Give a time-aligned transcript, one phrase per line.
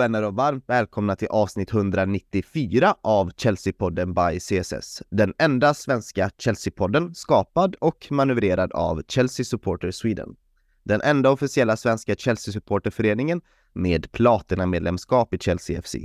[0.00, 5.02] Hej vänner och varmt välkomna till avsnitt 194 av Chelsea-podden by CSS.
[5.10, 10.36] Den enda svenska Chelsea-podden skapad och manövrerad av Chelsea Supporter Sweden.
[10.82, 13.40] Den enda officiella svenska Chelsea-supporterföreningen
[13.72, 15.96] med platina-medlemskap i Chelsea FC.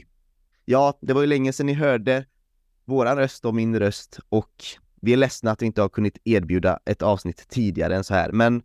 [0.65, 2.25] Ja, det var ju länge sedan ni hörde
[2.85, 4.63] våran röst och min röst och
[5.01, 8.31] vi är ledsna att vi inte har kunnat erbjuda ett avsnitt tidigare än så här,
[8.31, 8.61] men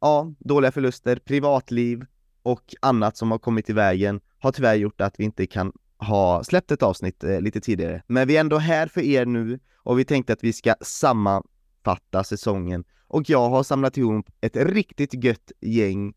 [0.00, 2.04] ja, dåliga förluster, privatliv
[2.42, 6.44] och annat som har kommit i vägen har tyvärr gjort att vi inte kan ha
[6.44, 8.02] släppt ett avsnitt eh, lite tidigare.
[8.06, 12.24] Men vi är ändå här för er nu och vi tänkte att vi ska sammanfatta
[12.24, 16.14] säsongen och jag har samlat ihop ett riktigt gött gäng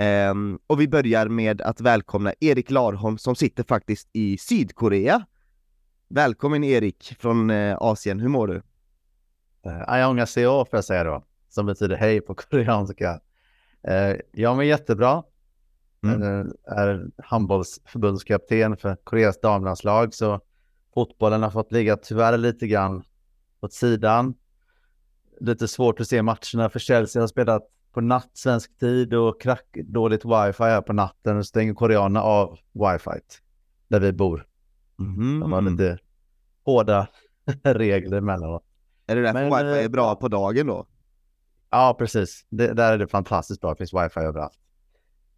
[0.00, 5.26] Um, och vi börjar med att välkomna Erik Larholm som sitter faktiskt i Sydkorea.
[6.08, 8.62] Välkommen Erik från uh, Asien, hur mår du?
[9.66, 13.20] Eh, uh, Ayongaseo får jag säga då, som betyder hej på koreanska.
[13.88, 15.22] Uh, jag mår jättebra.
[16.10, 16.52] Mm.
[16.64, 20.40] Är handbollsförbundskapten för Koreas damlandslag, så
[20.94, 23.02] fotbollen har fått ligga tyvärr lite grann
[23.60, 24.34] åt sidan.
[25.40, 27.62] Lite svårt att se matcherna för Chelsea har spelat
[27.92, 32.58] på natt svensk tid och krack, dåligt wifi här på natten och stänger koreanerna av
[32.72, 33.20] wifi
[33.88, 34.46] där vi bor.
[34.98, 35.40] Mm.
[35.40, 35.98] De har lite
[36.64, 37.08] hårda
[37.62, 38.64] regler emellanåt.
[39.06, 40.86] Är det därför Men, wifi är eh, bra på dagen då?
[41.70, 42.46] Ja, precis.
[42.48, 43.70] Det, där är det fantastiskt bra.
[43.70, 44.58] Det finns wifi överallt.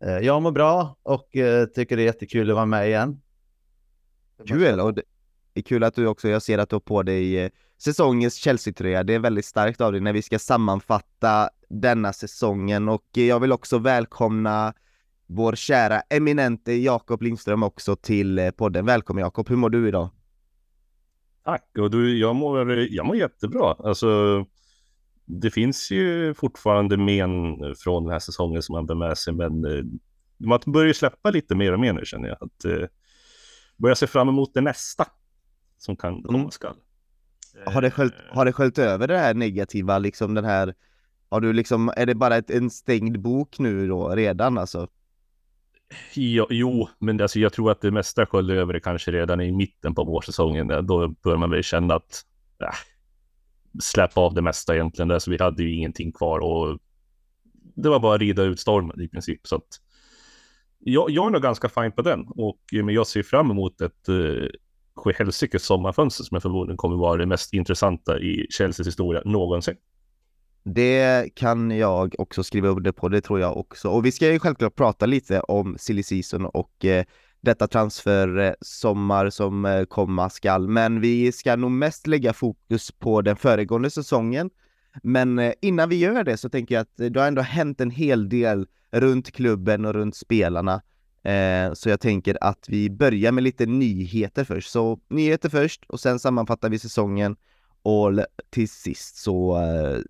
[0.00, 3.20] Eh, jag mår bra och eh, tycker det är jättekul att vara med igen.
[4.46, 4.80] Kul!
[4.80, 5.02] Och det
[5.54, 9.02] är kul att du också, jag ser att du har på dig säsongens Chelsea-tröja.
[9.02, 13.52] Det är väldigt starkt av dig när vi ska sammanfatta denna säsongen och jag vill
[13.52, 14.74] också välkomna
[15.26, 18.86] vår kära eminente Jakob Lindström också till eh, podden.
[18.86, 20.08] Välkommen Jakob, hur mår du idag?
[21.44, 23.76] Tack, och du, jag, mår, jag mår jättebra.
[23.78, 24.44] Alltså,
[25.28, 29.64] det finns ju fortfarande men från den här säsongen som man bär med sig, men
[29.64, 29.84] eh,
[30.38, 32.38] man börjar släppa lite mer och mer nu känner jag.
[32.40, 32.88] Att eh,
[33.76, 35.06] börja se fram emot det nästa
[35.78, 36.50] som kan komma mm.
[36.50, 36.76] skall.
[37.66, 40.74] Har det, sköljt, har det sköljt över det här negativa, liksom den här
[41.30, 44.88] har du liksom, är det bara ett, en stängd bok nu då redan alltså?
[46.14, 49.52] Jo, jo men alltså jag tror att det mesta sköljer över det kanske redan i
[49.52, 50.86] mitten på vårsäsongen.
[50.86, 52.24] Då börjar man väl känna att
[52.62, 52.74] äh,
[53.80, 55.08] släppa av det mesta egentligen.
[55.08, 56.78] Där, så vi hade ju ingenting kvar och
[57.74, 59.46] det var bara att rida ut stormen i princip.
[59.46, 59.80] Så att
[60.78, 64.08] jag, jag är nog ganska fin på den och men jag ser fram emot ett
[64.08, 69.76] eh, helsikes sommarfönster som jag förmodligen kommer vara det mest intressanta i Chelseas historia någonsin.
[70.64, 73.88] Det kan jag också skriva under på, det tror jag också.
[73.88, 77.04] Och vi ska ju självklart prata lite om silly season och eh,
[77.40, 80.68] detta transfer-sommar eh, som eh, komma skall.
[80.68, 84.50] Men vi ska nog mest lägga fokus på den föregående säsongen.
[85.02, 87.90] Men eh, innan vi gör det så tänker jag att det har ändå hänt en
[87.90, 90.82] hel del runt klubben och runt spelarna.
[91.74, 94.70] Så jag tänker att vi börjar med lite nyheter först.
[94.70, 97.36] Så nyheter först och sen sammanfattar vi säsongen
[97.82, 98.10] och
[98.50, 99.58] till sist så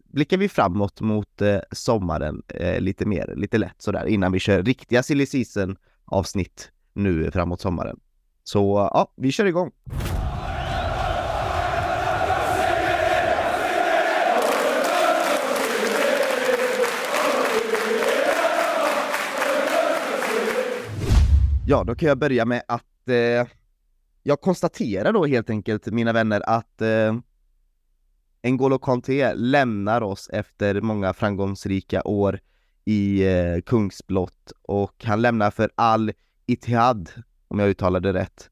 [0.04, 2.42] blickar vi framåt mot sommaren
[2.78, 8.00] lite mer, lite lätt sådär innan vi kör riktiga silly season avsnitt nu framåt sommaren.
[8.44, 9.70] Så ja, vi kör igång!
[21.66, 23.46] Ja, då kan jag börja med att eh,
[24.22, 27.14] jag konstaterar då helt enkelt, mina vänner, att eh,
[28.42, 32.40] N'Golo Kanté lämnar oss efter många framgångsrika år
[32.84, 36.12] i eh, Kungsblott och han lämnar för all
[36.48, 37.10] Itihad,
[37.48, 38.50] om jag uttalar det rätt,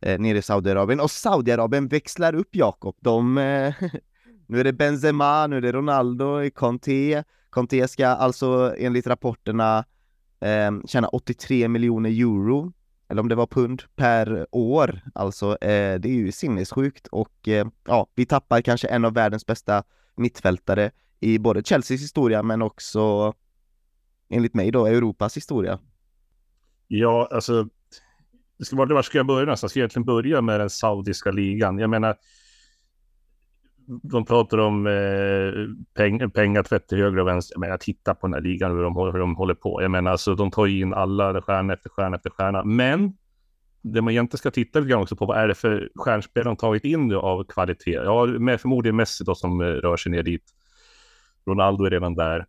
[0.00, 1.00] eh, nere i Saudiarabien.
[1.00, 2.96] Och Saudiarabien växlar upp Jakob.
[3.00, 3.74] De, eh,
[4.46, 7.24] nu är det Benzema, nu är det Ronaldo, Conte.
[7.50, 9.84] Conte ska alltså enligt rapporterna
[10.40, 12.72] eh, tjäna 83 miljoner euro
[13.08, 15.00] eller om det var pund per år.
[15.14, 19.46] Alltså, eh, det är ju sinnessjukt och eh, ja, vi tappar kanske en av världens
[19.46, 19.82] bästa
[20.16, 20.90] mittfältare
[21.20, 23.34] i både Chelseas historia men också
[24.28, 25.78] enligt mig då Europas historia.
[26.88, 27.68] Ja, alltså,
[28.72, 29.70] var ska jag börja någonstans?
[29.70, 31.78] Ska jag egentligen börja med den saudiska ligan?
[31.78, 32.16] Jag menar,
[34.02, 35.52] de pratar om eh,
[35.94, 37.54] peng, pengatvätt till höger och vänster.
[37.54, 39.82] Jag menar, titta på den här ligan hur de, hur de håller på.
[39.82, 42.64] Jag menar, alltså, de tar in alla stjärna efter stjärna efter stjärna.
[42.64, 43.16] Men
[43.82, 46.56] det man egentligen ska titta lite grann också på, vad är det för stjärnspel de
[46.56, 47.92] tagit in av kvalitet?
[47.92, 50.44] Ja, med förmodligen Messi då som eh, rör sig ner dit.
[51.46, 52.46] Ronaldo är redan där.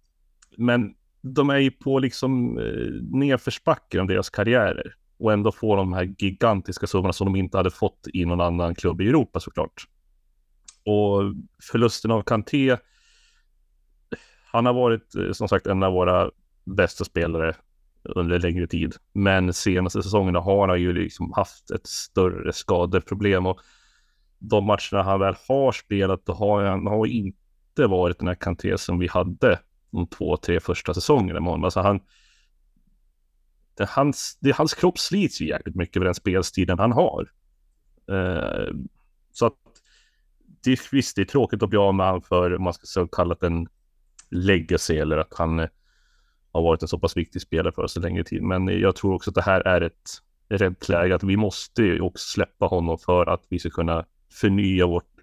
[0.58, 5.94] Men de är ju på liksom eh, nedförsbacken av deras karriärer och ändå får de
[5.94, 9.88] här gigantiska summorna som de inte hade fått i någon annan klubb i Europa såklart.
[10.86, 11.22] Och
[11.72, 12.78] förlusten av Kanté,
[14.46, 16.32] han har varit eh, som sagt en av våra
[16.66, 17.56] bästa spelare
[18.04, 18.96] under längre tid.
[19.14, 23.60] Men senaste säsongerna har han ju liksom haft ett större skadeproblem och
[24.40, 28.78] de matcherna han väl har spelat, då har han har inte varit den här Kanté
[28.78, 29.60] som vi hade
[29.92, 31.64] de två, tre första säsongerna med honom.
[31.64, 32.00] Alltså han,
[33.78, 37.32] det, hans, det, hans kropp slits ju jäkligt mycket med den spelstilen han har.
[38.12, 38.74] Eh,
[39.32, 39.54] så att
[40.64, 43.08] det, visst, det är tråkigt att bli av med honom för, om man ska så
[43.08, 43.68] kalla det en
[44.30, 45.68] legacy eller att han eh,
[46.52, 48.44] har varit en så pass viktig spelare för oss en längre tid.
[48.44, 50.10] Men jag tror också att det här är ett
[50.50, 55.19] rätt läge, att vi måste också släppa honom för att vi ska kunna förnya vårt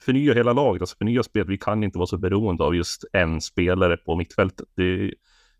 [0.00, 1.48] förnya hela laget, alltså förnya spelet.
[1.48, 4.68] Vi kan inte vara så beroende av just en spelare på mittfältet.
[4.74, 5.14] Det,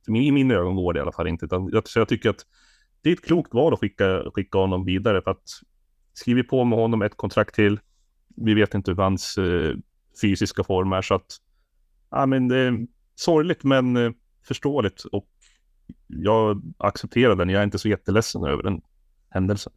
[0.08, 1.44] I mina ögon går det i alla fall inte.
[1.44, 2.46] Utan jag, så jag tycker att
[3.02, 5.48] det är ett klokt val att skicka, skicka honom vidare för att
[6.14, 7.80] skriver på med honom ett kontrakt till.
[8.36, 9.74] Vi vet inte hur hans eh,
[10.22, 11.36] fysiska form är så att
[12.10, 14.12] ja, men det är sorgligt men eh,
[14.42, 15.28] förståeligt och
[16.06, 17.48] jag accepterar den.
[17.48, 18.80] Jag är inte så jätteledsen över den
[19.30, 19.72] händelsen.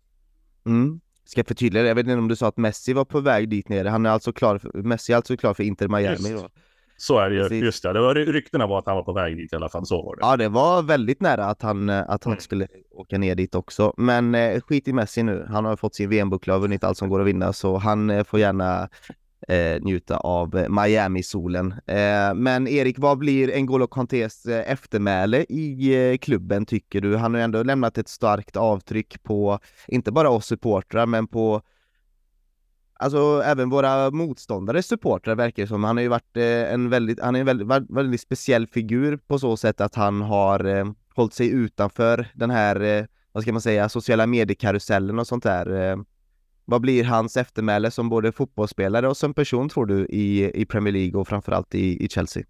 [0.65, 1.01] Mm.
[1.25, 3.69] Ska förtydliga det, jag vet inte om du sa att Messi var på väg dit
[3.69, 3.89] nere.
[3.89, 6.43] Han är alltså klar för, Messi är alltså klar för Inter Miami Just.
[6.43, 6.49] då?
[6.97, 7.41] Så är det ju.
[7.41, 7.63] Precis.
[7.63, 7.93] Just det.
[7.93, 9.85] det var, ryktena var att han var på väg dit i alla fall.
[9.85, 10.19] Så var det.
[10.21, 12.41] Ja, det var väldigt nära att han, eh, att han Mm.
[12.41, 13.93] skulle åka ner dit också.
[13.97, 15.45] Men eh, skit i Messi nu.
[15.49, 18.23] Han har fått sin VM-buckla och vunnit allt som går att vinna, så han eh,
[18.23, 18.89] får gärna
[19.47, 21.71] eh, njuta av Miami-solen.
[21.71, 27.15] Eh, men Erik, vad blir N'Golo Kantés eh, eftermäle i eh, klubben tycker du?
[27.15, 31.61] Han har ju ändå lämnat ett starkt avtryck på, inte bara oss supportrar, men på
[33.01, 35.83] Alltså även våra motståndares supportrar verkar det som.
[35.83, 39.39] Han har ju varit eh, en väldigt, han är en väldigt, väldigt, speciell figur på
[39.39, 40.85] så sätt att han har eh,
[41.15, 45.91] hållit sig utanför den här, eh, vad ska man säga, sociala mediekarusellen och sånt där.
[45.91, 45.97] Eh.
[46.65, 50.93] Vad blir hans eftermäle som både fotbollsspelare och som person tror du i, i Premier
[50.93, 52.43] League och framförallt i, i Chelsea?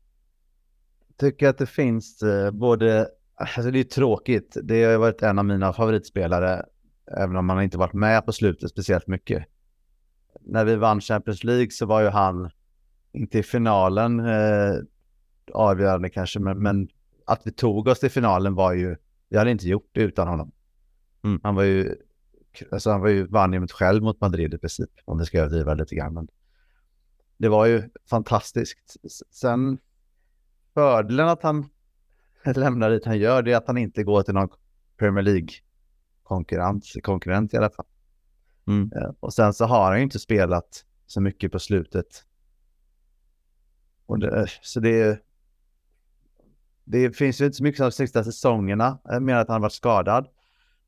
[1.21, 5.45] tycker att det finns eh, både, alltså det är tråkigt, det har varit en av
[5.45, 6.65] mina favoritspelare,
[7.17, 9.45] även om han inte varit med på slutet speciellt mycket.
[10.41, 12.49] När vi vann Champions League så var ju han,
[13.13, 14.75] inte i finalen eh,
[15.53, 16.87] avgörande kanske, men, men
[17.25, 18.95] att vi tog oss till finalen var ju,
[19.29, 20.51] vi hade inte gjort det utan honom.
[21.23, 21.39] Mm.
[21.43, 21.95] Han var ju,
[22.71, 25.73] alltså han var ju, vann ju själv mot Madrid i princip, om det ska överdriva
[25.73, 26.13] lite grann.
[26.13, 26.27] Men
[27.37, 28.95] det var ju fantastiskt.
[29.31, 29.77] Sen
[30.73, 31.69] fördelen att han
[32.55, 34.49] lämnar dit han gör, det är att han inte går till någon
[34.97, 37.85] Premier League-konkurrent konkurrent i alla fall.
[38.67, 38.91] Mm.
[38.95, 42.25] Eh, Och sen så har han ju inte spelat så mycket på slutet.
[44.05, 45.23] Och det, så det,
[46.83, 48.99] det finns ju inte så mycket som de sista säsongerna.
[49.03, 50.27] Jag menar att han varit skadad.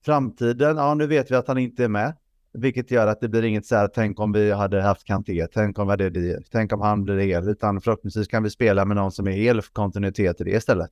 [0.05, 2.15] Framtiden, ja nu vet vi att han inte är med.
[2.53, 5.79] Vilket gör att det blir inget så här, tänk om vi hade haft Kanté, tänk
[5.79, 7.49] om, hade det, tänk om han blir hel.
[7.49, 10.91] Utan förhoppningsvis kan vi spela med någon som är hel för kontinuitet i det istället.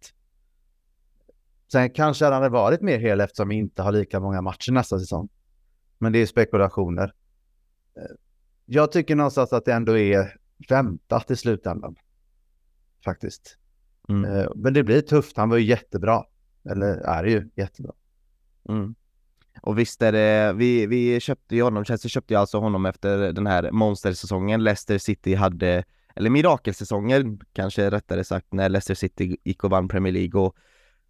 [1.72, 5.00] Sen kanske han hade varit mer hel eftersom vi inte har lika många matcher nästa
[5.00, 5.30] säsong.
[5.98, 7.14] Men det är spekulationer.
[7.98, 8.04] Eh,
[8.66, 10.38] Jag tycker någonstans att det ändå är
[10.70, 11.96] väntat i slutändan.
[13.06, 13.58] Faktiskt.
[14.10, 14.32] Mm.
[14.32, 15.38] Eh, Men det blir tufft.
[15.38, 16.24] Han var ju jättebra.
[16.70, 17.94] Eller är ju jättebra.
[18.70, 18.96] Mm.
[19.62, 23.34] Och visst är det, vi, vi köpte ju honom, Chelsea köpte ju alltså honom efter
[23.34, 24.64] den här monstersäsongen.
[24.64, 25.84] Leicester City hade,
[26.16, 30.42] eller mirakelsäsongen kanske rättare sagt, när Leicester City gick och vann Premier League.
[30.42, 30.56] Och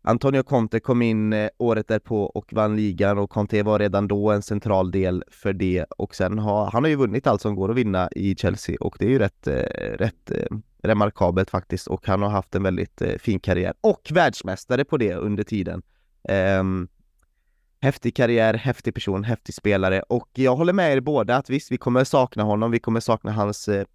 [0.04, 4.32] Antonio Conte kom in eh, året därpå och vann ligan och Conte var redan då
[4.32, 5.86] en central del för det.
[5.98, 8.96] Och sen har han har ju vunnit allt som går att vinna i Chelsea och
[9.00, 9.54] det är ju rätt, eh,
[9.98, 11.88] rätt eh, remarkabelt faktiskt.
[11.88, 15.82] Och han har haft en väldigt fin karriär och världsmästare på det under tiden.
[16.30, 16.88] Ehm,
[17.84, 21.78] Häftig karriär, häftig person, häftig spelare och jag håller med er båda att visst, vi
[21.78, 23.86] kommer sakna honom, vi kommer sakna hans eh,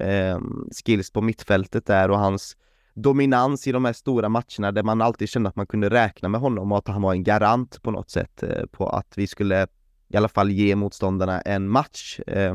[0.00, 0.38] eh,
[0.84, 2.56] skills på mittfältet där och hans
[2.94, 6.40] dominans i de här stora matcherna där man alltid kände att man kunde räkna med
[6.40, 9.66] honom och att han var en garant på något sätt eh, på att vi skulle
[10.08, 12.20] i alla fall ge motståndarna en match.
[12.26, 12.54] Eh,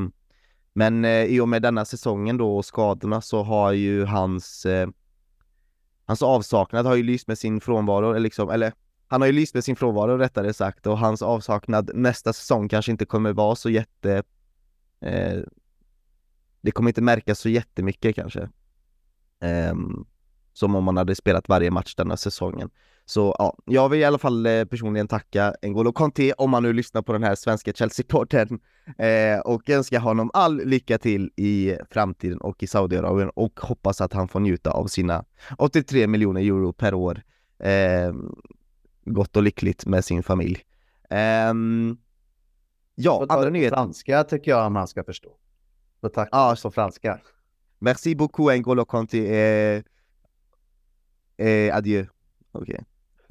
[0.73, 4.87] men eh, i och med denna säsongen då och skadorna så har ju hans eh,
[6.05, 8.73] Hans avsaknad har ju lyst med sin frånvaro, liksom, eller
[9.11, 12.91] han har ju lyst med sin frånvaro rättare sagt och hans avsaknad nästa säsong kanske
[12.91, 14.23] inte kommer vara så jätte
[15.01, 15.39] eh,
[16.61, 18.49] Det kommer inte märkas så jättemycket kanske.
[19.41, 19.75] Eh,
[20.53, 22.69] Som om man hade spelat varje match denna säsongen.
[23.05, 26.73] Så ja, jag vill i alla fall eh, personligen tacka N'Golo Kanté om man nu
[26.73, 28.59] lyssnar på den här svenska Chelsea-porten
[28.97, 34.13] eh, och önska honom all lycka till i framtiden och i Saudiarabien och hoppas att
[34.13, 35.25] han får njuta av sina
[35.57, 37.21] 83 miljoner euro per år.
[37.59, 38.13] Eh,
[39.05, 40.59] gott och lyckligt med sin familj.
[41.09, 41.97] Ehm,
[42.95, 43.75] ja, andra nyheter.
[43.75, 45.37] franska tycker jag han ska förstå.
[46.01, 46.55] Så tack Ja.
[46.63, 47.19] på franska.
[47.79, 49.85] Merci beaucoup N'Golo Kanté et,
[51.37, 52.05] et adieu.
[52.51, 52.83] Okej.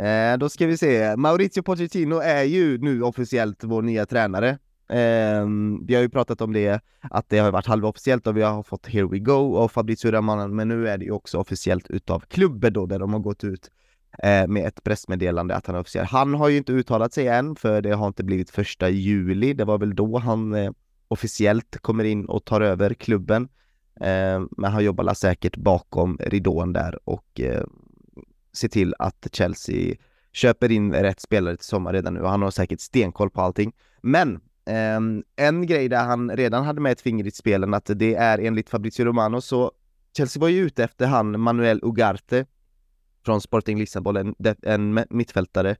[0.06, 1.16] Eh, då ska vi se.
[1.16, 4.48] Maurizio Pochettino är ju nu officiellt vår nya tränare.
[4.88, 5.46] Eh,
[5.86, 8.86] vi har ju pratat om det, att det har varit halvofficiellt och vi har fått
[8.86, 12.72] Here We Go och Fabrizio Romano, men nu är det ju också officiellt utav klubben
[12.72, 13.79] då, där de har gått ut eh,
[14.18, 16.04] Eh, med ett pressmeddelande att han är officiell.
[16.04, 19.52] Han har ju inte uttalat sig än, för det har inte blivit första juli.
[19.52, 20.70] Det var väl då han eh,
[21.08, 23.48] officiellt kommer in och tar över klubben.
[24.00, 27.64] Eh, men han jobbar säkert bakom ridån där och eh,
[28.52, 29.96] ser till att Chelsea
[30.32, 33.72] köper in rätt spelare till sommar redan nu han har säkert stenkoll på allting.
[34.00, 35.00] Men eh,
[35.46, 38.70] en grej där han redan hade med ett finger i spelen att det är enligt
[38.70, 39.72] Fabrizio Romano så
[40.16, 42.46] Chelsea var ju ute efter han Manuel Ugarte
[43.24, 45.76] från Sporting Lissabon, en, en mittfältare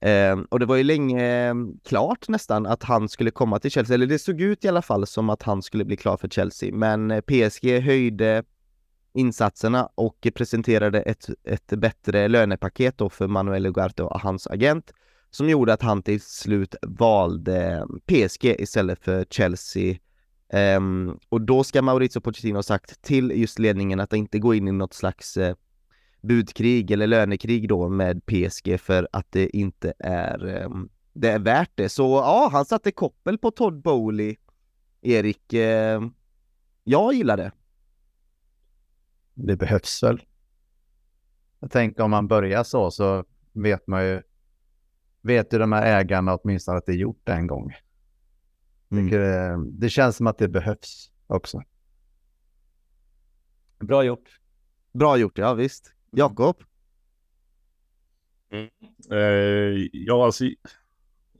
[0.00, 1.54] Eh, och det var ju länge eh,
[1.84, 5.06] klart nästan att han skulle komma till Chelsea, eller det såg ut i alla fall
[5.06, 6.74] som att han skulle bli klar för Chelsea.
[6.74, 8.42] Men eh, PSG höjde
[9.14, 14.92] insatserna och presenterade ett, ett bättre lönepaket då för Manuel Ugarte och hans agent
[15.30, 19.96] som gjorde att han till slut valde ehm, PSG istället för Chelsea.
[20.52, 24.68] Um, och då ska Maurizio Pochettino ha sagt till just ledningen att inte gå in
[24.68, 25.54] i något slags uh,
[26.26, 31.70] budkrig eller lönekrig då med PSG för att det inte är, ehm, det är värt
[31.74, 31.88] det.
[31.88, 34.36] Så ja, han satte koppel på Todd Bowley,
[35.02, 35.52] Erik.
[35.52, 36.14] Ehm,
[36.84, 37.52] jag gillar det.
[39.34, 40.22] Det behövs väl.
[41.60, 44.22] Jag tänker om man börjar så så vet man ju,
[45.20, 47.74] vet ju de här ägarna åtminstone att det är gjort en gång.
[48.90, 49.10] Mm.
[49.10, 51.62] Det, det känns som att det behövs också.
[53.78, 54.40] Bra gjort.
[54.92, 55.95] Bra gjort, ja visst.
[56.16, 56.56] Jakob?
[58.50, 58.68] Mm.
[59.10, 60.44] Eh, ja, alltså,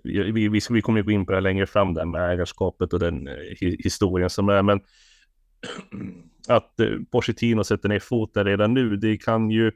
[0.02, 3.28] vi, vi, vi kommer gå in på det längre fram där med ägarskapet och den
[3.28, 4.80] eh, historien som är, men
[6.48, 9.66] att eh, Pochettino sätter ner foten redan nu, det kan ju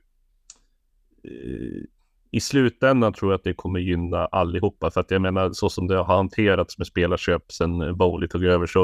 [1.25, 1.83] eh,
[2.31, 4.91] i slutändan tror jag att det kommer gynna allihopa.
[4.91, 8.45] För att jag menar, så som det har hanterats med spelarköp sedan eh, Bowley tog
[8.45, 8.83] över så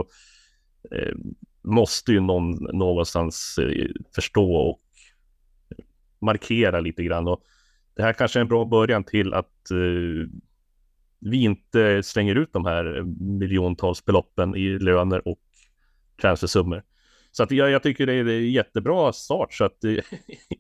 [0.91, 1.15] eh,
[1.63, 4.81] måste ju någon någonstans eh, förstå och
[6.19, 7.29] markera lite grann.
[7.29, 7.43] Och
[7.95, 10.29] det här kanske är en bra början till att eh,
[11.19, 13.03] vi inte slänger ut de här
[13.39, 15.41] miljontals beloppen i löner och
[16.21, 16.83] transfersummor.
[17.31, 19.55] Så att jag, jag tycker det är en jättebra start.
[19.55, 19.91] Så att eh,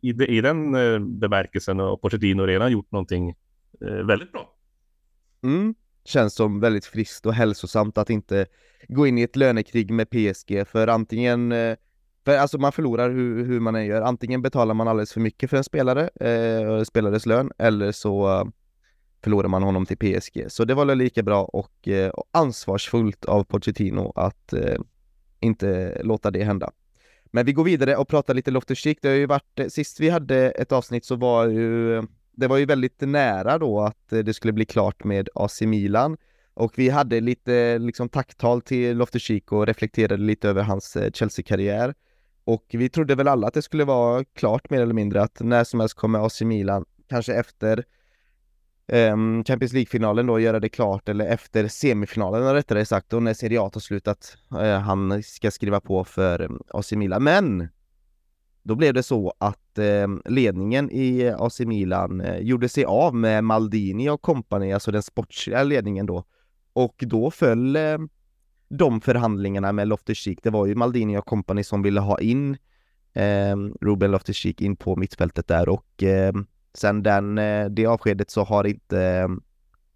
[0.02, 3.34] i, i den eh, bemärkelsen har Pochettino redan gjort någonting
[3.80, 4.52] eh, väldigt bra.
[5.42, 5.74] Mm.
[6.04, 8.46] Känns som väldigt friskt och hälsosamt att inte
[8.88, 11.76] gå in i ett lönekrig med PSG för antingen eh,
[12.26, 14.02] för alltså man förlorar hur, hur man än gör.
[14.02, 18.44] Antingen betalar man alldeles för mycket för en spelare, eh, spelares lön, eller så eh,
[19.24, 20.44] förlorar man honom till PSG.
[20.48, 24.76] Så det var lika bra och, eh, och ansvarsfullt av Pochettino att eh,
[25.40, 26.70] inte låta det hända.
[27.24, 28.98] Men vi går vidare och pratar lite Loftus Cheek.
[29.02, 32.02] Det har ju varit, eh, sist vi hade ett avsnitt så var ju,
[32.32, 36.16] det var ju väldigt nära då att eh, det skulle bli klart med AC Milan.
[36.54, 41.94] Och vi hade lite liksom tacktal till Loftus Cheek och reflekterade lite över hans Chelsea-karriär.
[42.46, 45.64] Och vi trodde väl alla att det skulle vara klart mer eller mindre att när
[45.64, 47.84] som helst kommer AC Milan, kanske efter
[48.92, 53.60] um, Champions League-finalen då göra det klart eller efter semifinalen rättare sagt och när Serie
[53.60, 57.22] A tar slut att uh, han ska skriva på för eh, um, AC Milan.
[57.22, 57.68] Men
[58.62, 63.14] då blev det så att uh, ledningen i eh, AC Milan uh, gjorde sig av
[63.14, 66.24] med Maldini och kompani, alltså den sportsliga ledningen då.
[66.72, 67.78] Och då föll
[68.68, 72.56] de förhandlingarna med Loftus-Cheek, det var ju Maldini och kompani som ville ha in
[73.12, 76.32] eh, Ruben Loftus-Cheek in på mittfältet där och eh,
[76.74, 79.42] sen den, eh, det avskedet så har inte ehm,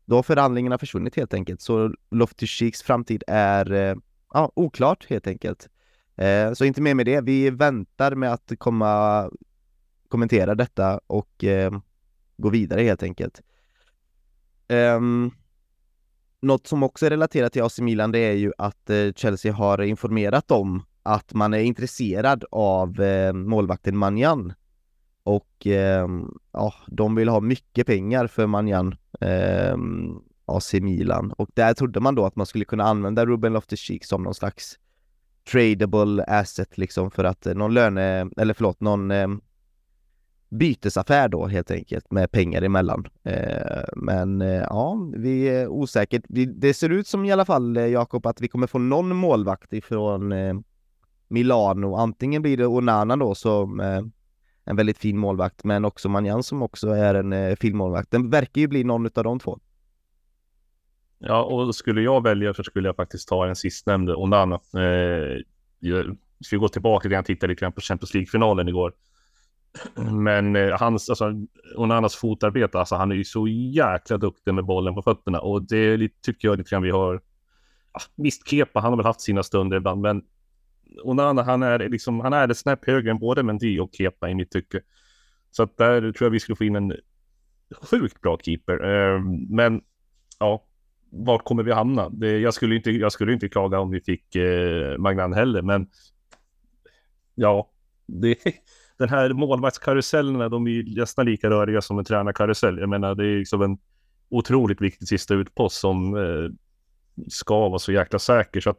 [0.04, 1.60] då har förhandlingarna försvunnit helt enkelt.
[1.60, 3.96] Så Loftus-Cheeks framtid är eh,
[4.34, 5.68] ja, oklart helt enkelt.
[6.16, 7.20] Eh, så inte mer med det.
[7.20, 9.30] Vi väntar med att komma
[10.08, 11.72] kommentera detta och eh,
[12.36, 13.42] gå vidare helt enkelt.
[14.68, 15.30] Um,
[16.42, 19.82] något som också är relaterat till AC Milan det är ju att eh, Chelsea har
[19.82, 24.52] informerat om att man är intresserad av eh, målvakten Manjan.
[25.22, 26.08] Och eh,
[26.52, 29.76] ja, de vill ha mycket pengar för Manjan, eh,
[30.46, 31.32] AC Milan.
[31.32, 34.78] Och där trodde man då att man skulle kunna använda Ruben Loftus-Cheek som någon slags
[35.50, 39.40] tradable asset liksom för att eh, någon löne, eller förlåt, någon ehm,
[40.50, 43.06] bytesaffär då helt enkelt med pengar emellan.
[43.24, 46.22] Eh, men eh, ja, vi är osäkert.
[46.28, 49.16] Vi, det ser ut som i alla fall eh, Jakob att vi kommer få någon
[49.16, 50.54] målvakt ifrån eh,
[51.28, 51.94] Milano.
[51.94, 54.02] Antingen blir det Onana då som eh,
[54.64, 58.10] en väldigt fin målvakt, men också Manjan som också är en eh, fin målvakt.
[58.10, 59.58] Den verkar ju bli någon av de två.
[61.18, 64.60] Ja, och skulle jag välja så skulle jag faktiskt ta den sistnämnde, Onana.
[64.74, 65.42] Eh,
[65.78, 68.92] jag ska gå tillbaka till jag tittade lite grann på Champions League-finalen igår
[70.10, 71.32] men eh, hans, alltså,
[71.76, 75.96] Onanas fotarbete, alltså han är ju så jäkla duktig med bollen på fötterna och det
[75.96, 77.20] lite- tycker jag lite grann vi har.
[77.92, 80.22] Ja, visst, Kepa, han har väl haft sina stunder ibland, men
[81.04, 84.34] Onana, han är liksom, han är ett snäpp högre än både Mendy och Kepa i
[84.34, 84.80] mitt tycke.
[85.50, 86.92] Så att där tror jag vi skulle få in en
[87.82, 88.84] sjukt bra keeper.
[88.84, 89.80] Eh, men
[90.38, 90.64] ja,
[91.10, 92.08] vart kommer vi hamna?
[92.08, 95.86] Det, jag, skulle inte, jag skulle inte klaga om vi fick eh, Magnan heller, men
[97.34, 97.70] ja,
[98.06, 98.36] det,
[99.00, 102.78] den här målvaktskarusellerna, de är ju nästan lika röriga som en tränarkarusell.
[102.78, 103.78] Jag menar, det är liksom en
[104.28, 106.50] otroligt viktig sista utpost som eh,
[107.28, 108.60] ska vara så jäkla säker.
[108.60, 108.78] Så att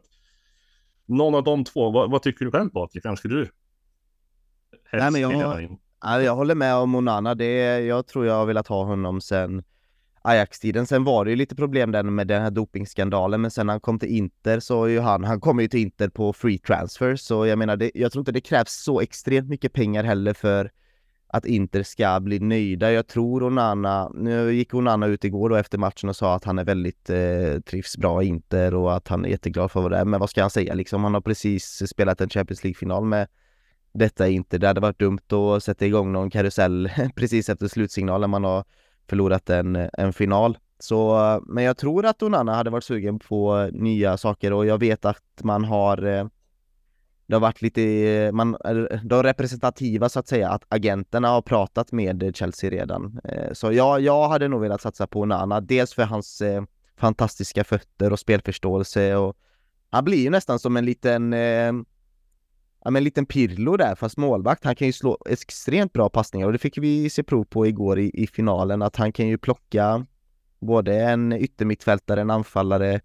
[1.06, 3.04] någon av de två, vad, vad tycker du själv Patrik?
[3.04, 3.50] Vem skulle du
[4.92, 5.78] Nej, men jag
[6.22, 7.34] jag håller med om Onana.
[7.34, 9.62] Det jag tror jag har velat ha honom sen
[10.24, 10.86] Ajax-tiden.
[10.86, 13.80] Sen var det ju lite problem där med den här dopingskandalen, men sen när han
[13.80, 17.16] kom till Inter så är ju han, han kom ju till Inter på free transfer,
[17.16, 20.70] så jag menar, det, jag tror inte det krävs så extremt mycket pengar heller för
[21.34, 22.92] att Inter ska bli nöjda.
[22.92, 26.58] Jag tror Onana, nu gick Onana ut igår då efter matchen och sa att han
[26.58, 29.96] är väldigt eh, trivs bra i Inter och att han är jätteglad för vad det
[29.96, 30.04] är.
[30.04, 31.04] Men vad ska han säga liksom?
[31.04, 33.28] Han har precis spelat en Champions League-final med
[33.94, 34.58] detta Inter.
[34.58, 38.64] Det hade varit dumt att sätta igång någon karusell precis efter slutsignalen man har
[39.12, 40.58] förlorat en, en final.
[40.78, 44.78] Så, men jag tror att Onana hade varit sugen på eh, nya saker och jag
[44.78, 46.26] vet att man har eh,
[47.26, 51.92] det har varit lite, man, eh, de representativa så att säga, att agenterna har pratat
[51.92, 53.20] med Chelsea redan.
[53.52, 56.42] Så jag, jag hade nog velat satsa på Onana, dels för hans
[56.96, 59.36] fantastiska fötter och spelförståelse och
[59.90, 61.72] han blir ju nästan som en liten eh,
[62.84, 64.64] ja, men en liten Pirlo där, fast målvakt.
[64.64, 67.98] Han kan ju slå extremt bra passningar och det fick vi se prov på igår
[67.98, 70.06] i, i finalen, att han kan ju plocka
[70.60, 73.00] både en yttermittfältare, en anfallare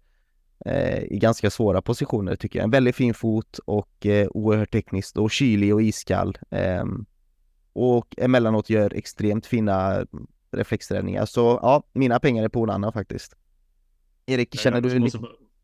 [0.64, 2.64] eh, i ganska svåra positioner tycker jag.
[2.64, 6.38] En väldigt fin fot och eh, oerhört tekniskt och kylig och iskall.
[6.50, 7.06] ehm,
[7.72, 10.06] och emellanåt gör extremt fina
[10.52, 11.26] reflexräddningar.
[11.26, 13.36] Så ja, mina pengar är på Onana faktiskt.
[14.26, 14.90] Erik, känner du...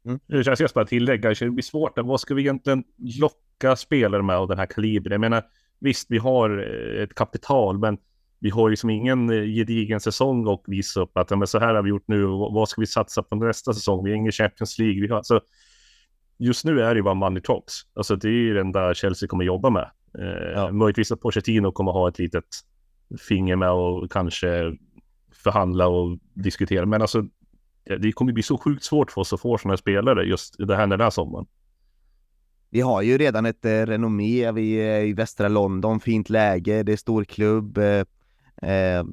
[0.07, 0.21] Mm.
[0.27, 1.93] Jag ska bara tillägga, det blir svårt.
[1.97, 2.85] Vad ska vi egentligen
[3.21, 3.44] locka
[3.77, 5.13] spelare med av den här kalibern?
[5.13, 5.43] Jag menar,
[5.79, 7.99] visst, vi har eh, ett kapital, men
[8.39, 11.59] vi har ju som ingen eh, gedigen säsong och visa upp att ja, men så
[11.59, 14.05] här har vi gjort nu vad ska vi satsa på nästa säsong?
[14.05, 15.01] Vi har ingen Champions League.
[15.01, 15.41] Vi har, alltså,
[16.39, 17.75] just nu är det ju bara money talks.
[17.95, 19.91] Alltså det är ju den där Chelsea kommer jobba med.
[20.19, 20.73] Eh, Ja.
[20.73, 22.45] Möjligtvis att Pochettino kommer ha ett litet
[23.29, 24.77] finger med och kanske
[25.33, 26.87] förhandla och diskutera.
[26.87, 27.25] Men alltså
[28.01, 30.87] det kommer bli så sjukt svårt för oss att få sådana spelare just det här
[30.87, 31.47] den här sommaren.
[32.75, 36.93] Vi har ju redan ett eh, renommé, vi är i västra London, fint läge, det
[36.93, 37.79] är stor klubb.
[37.79, 38.05] Eh,
[38.71, 39.05] eh,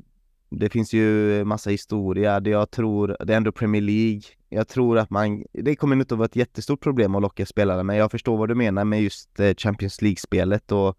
[0.50, 4.22] det finns ju massa historia, det jag tror, det är ändå Premier League.
[4.50, 7.84] Jag tror att man, det kommer inte att vara ett jättestort problem att locka spelare,
[7.84, 10.98] men jag förstår vad du menar med just eh, Champions League-spelet och,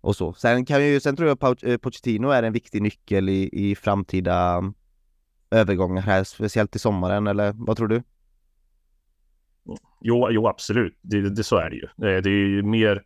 [0.00, 0.32] och så.
[0.32, 4.62] Sen kan ju, sen tror jag eh, Pochettino är en viktig nyckel i, i framtida
[5.50, 8.02] övergångar här, speciellt i sommaren, eller vad tror du?
[10.00, 10.98] Jo, jo absolut.
[11.02, 11.84] Det, det, så är det ju.
[11.84, 13.02] Eh, Det är ju mer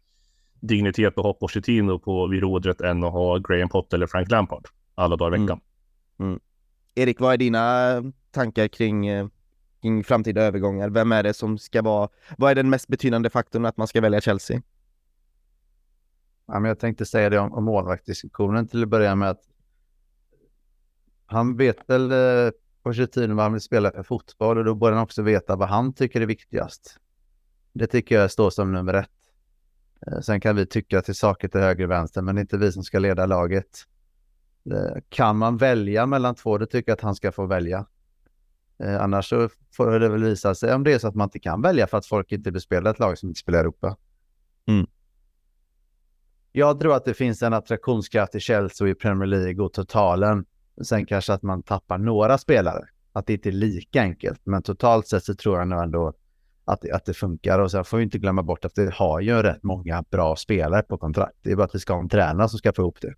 [0.61, 4.67] dignitet att ha Pochettino på vid rodret än att ha Graham Potter eller Frank Lampard
[4.95, 5.61] alla dagar i veckan.
[6.95, 9.27] Erik, vad är dina tankar kring, eh,
[9.83, 10.91] kring framtida övergångar?
[10.91, 14.01] Vem är det som ska vara, vad är den mest betydande faktorn att man ska
[14.01, 14.63] välja Chelsea?
[16.47, 19.41] Ja, men jag tänkte säga det om, om målvaktsdiskussionen till att börja med att
[21.27, 22.51] han vet väl eh,
[22.89, 25.93] Pochettino vad han vill spela för fotboll och då borde han också veta vad han
[25.93, 26.97] tycker är viktigast.
[27.73, 29.11] Det tycker jag står som nummer ett.
[30.07, 32.59] Eh, sen kan vi tycka till saker till höger och vänster, men det är inte
[32.59, 33.85] vi som ska leda laget.
[34.71, 37.87] Eh, kan man välja mellan två, då tycker jag att han ska få välja.
[38.79, 41.39] Eh, annars så får det väl visa sig om det är så att man inte
[41.39, 43.97] kan välja för att folk inte vill spela ett lag som inte spelar Europa.
[46.53, 50.45] Jag tror att det finns en attraktionskraft i Chelsea och i Premier League och totalen.
[50.83, 52.85] Sen kanske att man tappar några spelare.
[53.13, 54.41] Att det inte är lika enkelt.
[54.45, 56.13] Men totalt sett så tror jag nog ändå
[56.65, 57.59] att, det- att det funkar.
[57.59, 60.83] Och sen får vi inte glömma bort att vi har ju rätt många bra spelare
[60.83, 61.37] på kontrakt.
[61.43, 63.15] Det är bara att vi ska ha en tränare som ska få ihop det.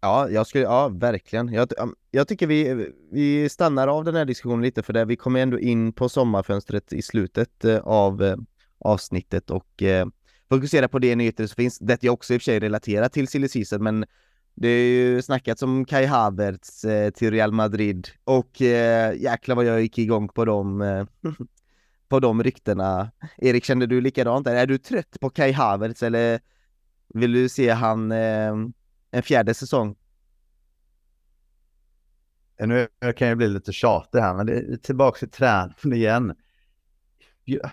[0.00, 1.52] Ja, jag skulle, ja verkligen.
[1.52, 1.68] Jag,
[2.10, 5.58] jag tycker vi, vi stannar av den här diskussionen lite för det, vi kommer ändå
[5.58, 8.36] in på sommarfönstret i slutet eh, av eh,
[8.78, 10.06] avsnittet och eh,
[10.48, 11.78] fokusera på det nyheter som finns.
[11.78, 14.04] Det är också i och för sig relaterat till silly season, men
[14.60, 19.64] det är ju snackats om Kai Havertz eh, till Real Madrid och eh, jäklar vad
[19.64, 21.06] jag gick igång på dem eh,
[22.08, 23.10] på de ryktena.
[23.36, 24.44] Erik, kände du likadant?
[24.44, 24.54] där?
[24.54, 26.40] Är du trött på Kai Havertz eller
[27.14, 28.54] vill du se han eh,
[29.10, 29.96] en fjärde säsong?
[32.58, 36.34] Nu kan jag bli lite tjatig här, men det är tillbaka till träningen igen.
[37.44, 37.70] Jag,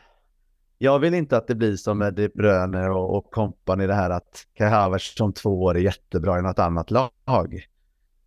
[0.78, 4.10] jag vill inte att det blir som med De Bruyne och, och kompani det här
[4.10, 7.68] att Kai Havertz som två år är jättebra i något annat lag.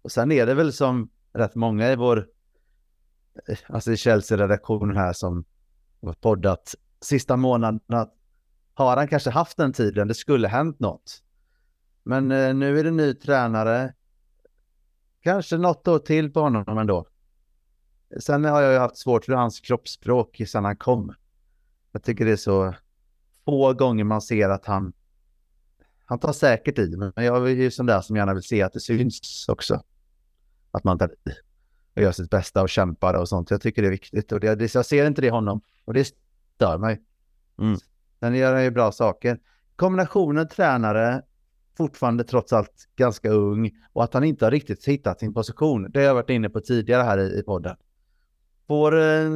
[0.02, 2.28] Och sen är det väl som rätt många i vår,
[3.48, 5.44] eh, alltså i Chelsea-redaktionen här som
[6.02, 8.08] har poddat sista månaderna,
[8.74, 11.22] har han kanske haft den tiden, det skulle hänt något.
[12.02, 13.94] Men eh, nu är det ny tränare,
[15.22, 17.06] kanske något år till på honom ändå.
[18.20, 21.14] Sen har jag ju haft svårt för hans kroppsspråk sedan han kom.
[21.92, 22.74] Jag tycker det är så
[23.44, 24.92] få gånger man ser att han
[26.08, 28.72] han tar säkert i, men jag är ju sån där som gärna vill se att
[28.72, 29.82] det syns också.
[30.70, 31.30] Att man tar i
[31.96, 33.50] och gör sitt bästa och kämpar och sånt.
[33.50, 36.14] Jag tycker det är viktigt och det, jag ser inte det i honom och det
[36.54, 37.02] stör mig.
[37.58, 37.78] Mm.
[38.20, 39.40] Sen gör han ju bra saker.
[39.76, 41.22] Kombinationen tränare,
[41.76, 45.90] fortfarande trots allt ganska ung och att han inte har riktigt hittat sin position.
[45.90, 47.76] Det har jag varit inne på tidigare här i, i podden.
[48.66, 49.30] Får, eh,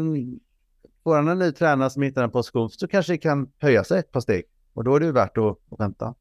[1.05, 3.99] får han en ny tränare som hittar en position så kanske det kan höja sig
[3.99, 6.15] ett par steg och då är det ju värt att, att vänta.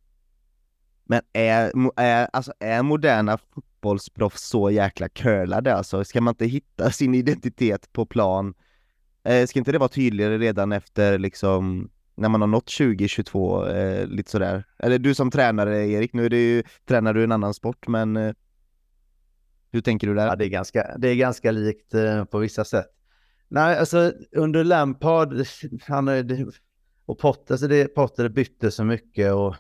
[1.04, 6.04] Men är, är, alltså är moderna fotbollsproffs så jäkla curlade alltså?
[6.04, 8.54] Ska man inte hitta sin identitet på plan?
[9.24, 14.08] Eh, ska inte det vara tydligare redan efter liksom när man har nått 2022, eh,
[14.08, 14.64] lite sådär?
[14.80, 18.18] Eller du som tränare Erik, nu är det ju, tränar du en annan sport men
[18.18, 18.34] eh,
[19.72, 20.28] hur tänker du där?
[20.28, 22.88] Ja, det är ganska, det är ganska likt eh, på vissa sätt.
[23.54, 25.34] Nej, alltså under Lampard,
[25.88, 26.10] han
[27.06, 29.56] och Potter, alltså det, Potter bytte så mycket och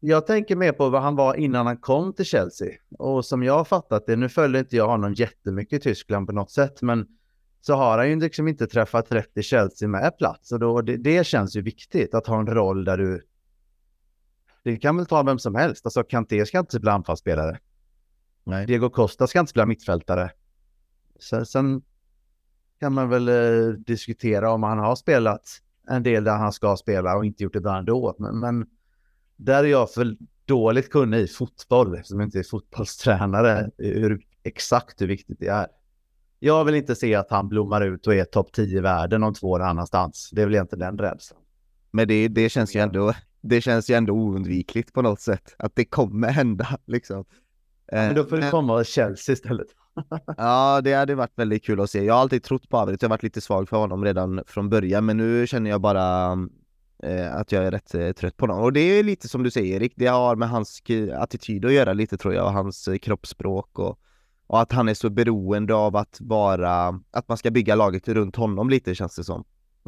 [0.00, 2.68] jag tänker mer på vad han var innan han kom till Chelsea.
[2.98, 6.32] Och som jag har fattat det, nu följer inte jag honom jättemycket i Tyskland på
[6.32, 7.06] något sätt, men
[7.60, 10.52] så har han ju liksom inte träffat rätt i Chelsea med plats.
[10.52, 13.26] Och då, det, det känns ju viktigt att ha en roll där du...
[14.62, 15.86] Det kan väl ta vem som helst.
[15.86, 17.58] Alltså Kanté ska inte bli anfallsspelare.
[18.44, 18.66] Nej.
[18.66, 20.30] Diego Costa ska inte spela mittfältare.
[21.18, 21.82] Sen, sen
[22.80, 25.42] kan man väl eh, diskutera om han har spelat
[25.88, 28.16] en del där han ska spela och inte gjort det bra ändå.
[28.18, 28.66] Men, men
[29.36, 35.00] där är jag för dåligt kunnig i fotboll eftersom jag inte är fotbollstränare hur, exakt
[35.00, 35.66] hur viktigt det är.
[36.38, 39.34] Jag vill inte se att han blommar ut och är topp 10 i världen om
[39.34, 40.30] två år annanstans.
[40.32, 41.40] Det är väl inte den rädslan.
[41.90, 45.76] Men det, det känns ju ändå, det känns ju ändå oundvikligt på något sätt att
[45.76, 47.24] det kommer hända liksom.
[47.86, 49.66] Ja, men då får det eh, komma Chelsea istället.
[50.36, 52.04] ja, det hade varit väldigt kul att se.
[52.04, 53.02] Jag har alltid trott på Havertz.
[53.02, 56.32] Jag har varit lite svag för honom redan från början, men nu känner jag bara
[57.02, 58.62] eh, att jag är rätt eh, trött på honom.
[58.62, 60.82] Och det är lite som du säger Erik, det har med hans
[61.18, 63.98] attityd att göra lite tror jag, och hans eh, kroppsspråk och,
[64.46, 68.36] och att han är så beroende av att vara, att man ska bygga laget runt
[68.36, 69.44] honom lite känns det som.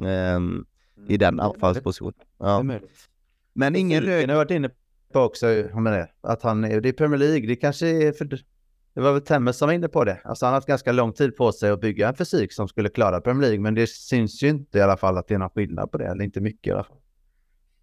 [0.07, 0.67] Ehm,
[1.09, 2.15] I den mm, anfallspositionen.
[2.39, 2.65] Ja.
[3.53, 4.25] Men ingen rök...
[4.25, 4.71] Jag har varit inne
[5.13, 8.25] på också, det, att han är, det är Premier League, det kanske är för
[8.95, 10.21] det var väl Temmes som var inne på det.
[10.25, 12.89] Alltså han har haft ganska lång tid på sig att bygga en fysik som skulle
[12.89, 15.51] klara Premier League, men det syns ju inte i alla fall att det är någon
[15.51, 16.97] skillnad på det, eller inte mycket i alla fall.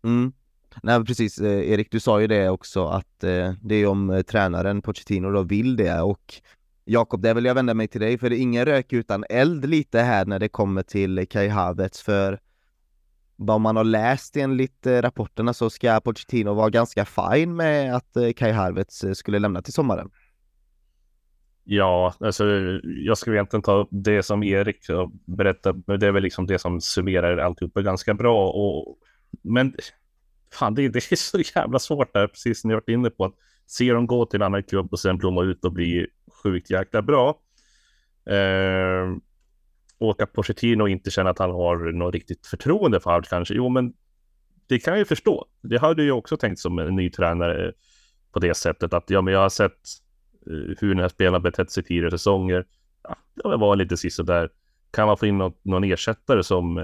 [0.04, 0.32] Mm.
[0.84, 4.22] Nej precis, eh, Erik du sa ju det också att eh, det är om eh,
[4.22, 6.34] tränaren Pochettino då vill det och
[6.86, 9.66] Jakob, där vill jag vända mig till dig för det är ingen rök utan eld
[9.66, 12.40] lite här när det kommer till Kai Havertz för
[13.36, 18.18] vad man har läst enligt eh, rapporterna så ska Pochettino vara ganska fin med att
[18.18, 20.10] eh, Kai Havertz eh, skulle lämna till sommaren.
[21.70, 22.46] Ja, alltså
[22.84, 24.78] jag skulle egentligen ta upp det som Erik
[25.26, 25.98] berättade.
[25.98, 28.50] Det är väl liksom det som summerar alltihopa ganska bra.
[28.50, 28.98] Och,
[29.42, 29.76] men
[30.54, 33.26] fan, det, det är så jävla svårt där, precis som ni varit inne på.
[33.26, 33.34] Att
[33.66, 36.08] se dem gå till en annan klubb och sen blomma ut och bli
[36.44, 37.40] sjukt jäkla bra.
[38.30, 39.16] Eh,
[40.00, 43.54] åka Pochettino och inte känna att han har något riktigt förtroende för Howard kanske.
[43.54, 43.94] Jo, men
[44.68, 45.46] det kan jag ju förstå.
[45.62, 47.74] Det hade jag också tänkt som en ny tränare
[48.34, 50.07] på det sättet att ja, men jag har sett
[50.50, 52.66] Eh, hur den här spelaren betett sig tidigare säsonger.
[53.04, 54.50] Ja, det var lite sisådär.
[54.92, 56.84] Kan man få in någon, någon ersättare som eh,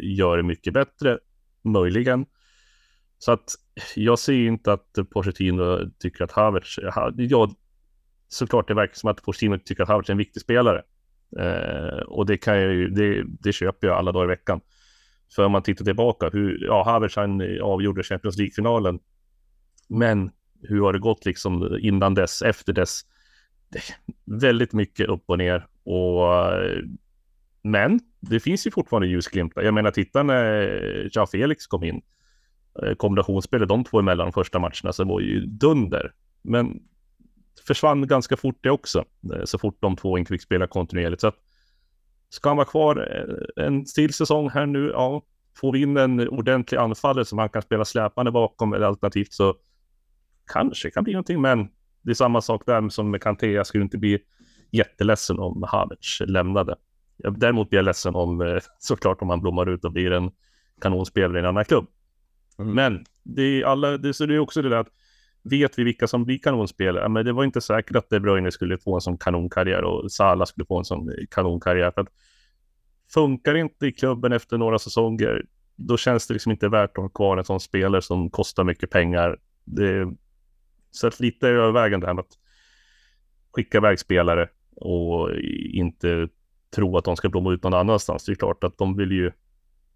[0.00, 1.18] gör det mycket bättre?
[1.62, 2.26] Möjligen.
[3.18, 3.54] Så att
[3.96, 6.78] jag ser inte att Pochettino tycker att Havertz,
[7.16, 7.50] ja,
[8.28, 10.82] såklart det verkar som att Pochettino tycker att Havertz är en viktig spelare.
[11.38, 14.60] Eh, och det kan jag ju, det, det köper jag alla dagar i veckan.
[15.34, 18.98] För om man tittar tillbaka, hur, ja, Havertz han avgjorde Champions League-finalen.
[19.88, 20.30] Men
[20.62, 23.04] hur har det gått liksom innan dess, efter dess?
[24.24, 25.66] väldigt mycket upp och ner.
[25.84, 26.28] Och,
[27.62, 29.62] men det finns ju fortfarande ljusglimtar.
[29.62, 32.02] Jag menar, titta när Jean Felix kom in.
[32.82, 36.12] Eh, Kombinationsspelet de två emellan de första matcherna så var ju dunder.
[36.42, 36.80] Men
[37.66, 39.04] försvann ganska fort det också.
[39.34, 41.20] Eh, så fort de två inte fick spela kontinuerligt.
[41.20, 41.36] Så att,
[42.30, 45.22] ska han vara kvar eh, en till säsong här nu, ja,
[45.56, 49.54] får vi in en ordentlig anfallare som han kan spela släpande bakom eller alternativt så
[50.48, 51.68] kanske kan bli någonting, men
[52.02, 53.52] det är samma sak där som med Kanté.
[53.52, 54.18] Jag skulle inte bli
[54.70, 56.76] jätteledsen om Havertz lämnade.
[57.36, 60.30] Däremot blir jag ledsen om eh, såklart om han blommar ut och blir en
[60.80, 61.86] kanonspelare i en annan klubb.
[62.58, 62.74] Mm.
[62.74, 64.92] Men det är alla, det, så det är också det där att
[65.42, 67.08] vet vi vilka som blir kanonspelare?
[67.08, 70.46] Men det var inte säkert att De Bruyne skulle få en sån kanonkarriär och Salah
[70.46, 71.90] skulle få en sån kanonkarriär.
[71.90, 72.08] För att
[73.14, 75.44] funkar inte i klubben efter några säsonger,
[75.76, 78.90] då känns det liksom inte värt att ha kvar en sån spelare som kostar mycket
[78.90, 79.38] pengar.
[79.64, 80.12] Det,
[80.90, 82.38] så att lite övervägande här med att
[83.52, 85.30] skicka iväg spelare och
[85.72, 86.28] inte
[86.76, 88.24] tro att de ska blomma ut någon annanstans.
[88.24, 89.32] Det är klart att de vill ju,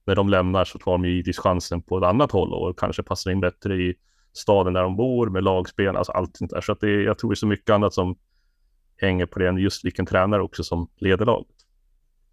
[0.05, 3.02] när de lämnar så tar de ju givetvis chansen på ett annat håll och kanske
[3.02, 3.94] passar in bättre i
[4.33, 6.61] staden där de bor med lagspel, alltså allt sånt där.
[6.61, 8.16] Så att det, jag tror det är så mycket annat som
[8.96, 11.57] hänger på det än just vilken tränare också som leder laget.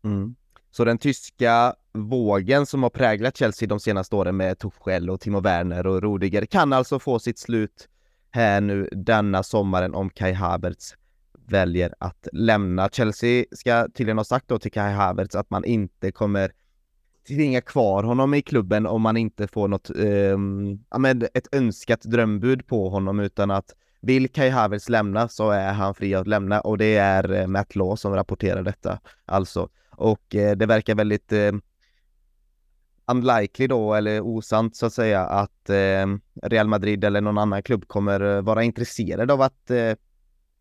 [0.03, 0.35] Mm.
[0.71, 5.39] Så den tyska vågen som har präglat Chelsea de senaste åren med Tuchel och Timo
[5.39, 7.89] Werner och Rudiger kan alltså få sitt slut
[8.31, 10.95] här nu denna sommaren om Kai Havertz
[11.47, 12.89] väljer att lämna.
[12.89, 16.51] Chelsea ska tydligen ha sagt då till Kai Havertz att man inte kommer
[17.27, 20.37] tvinga kvar honom i klubben om man inte får något, eh,
[20.89, 25.73] ja men ett önskat drömbud på honom utan att vill Kai Havertz lämna så är
[25.73, 29.69] han fri att lämna och det är eh, Matt Law som rapporterar detta alltså.
[29.91, 31.51] Och eh, det verkar väldigt eh,
[33.11, 36.05] unlikely då, eller osant så att säga, att eh,
[36.43, 39.93] Real Madrid eller någon annan klubb kommer eh, vara intresserad av att eh,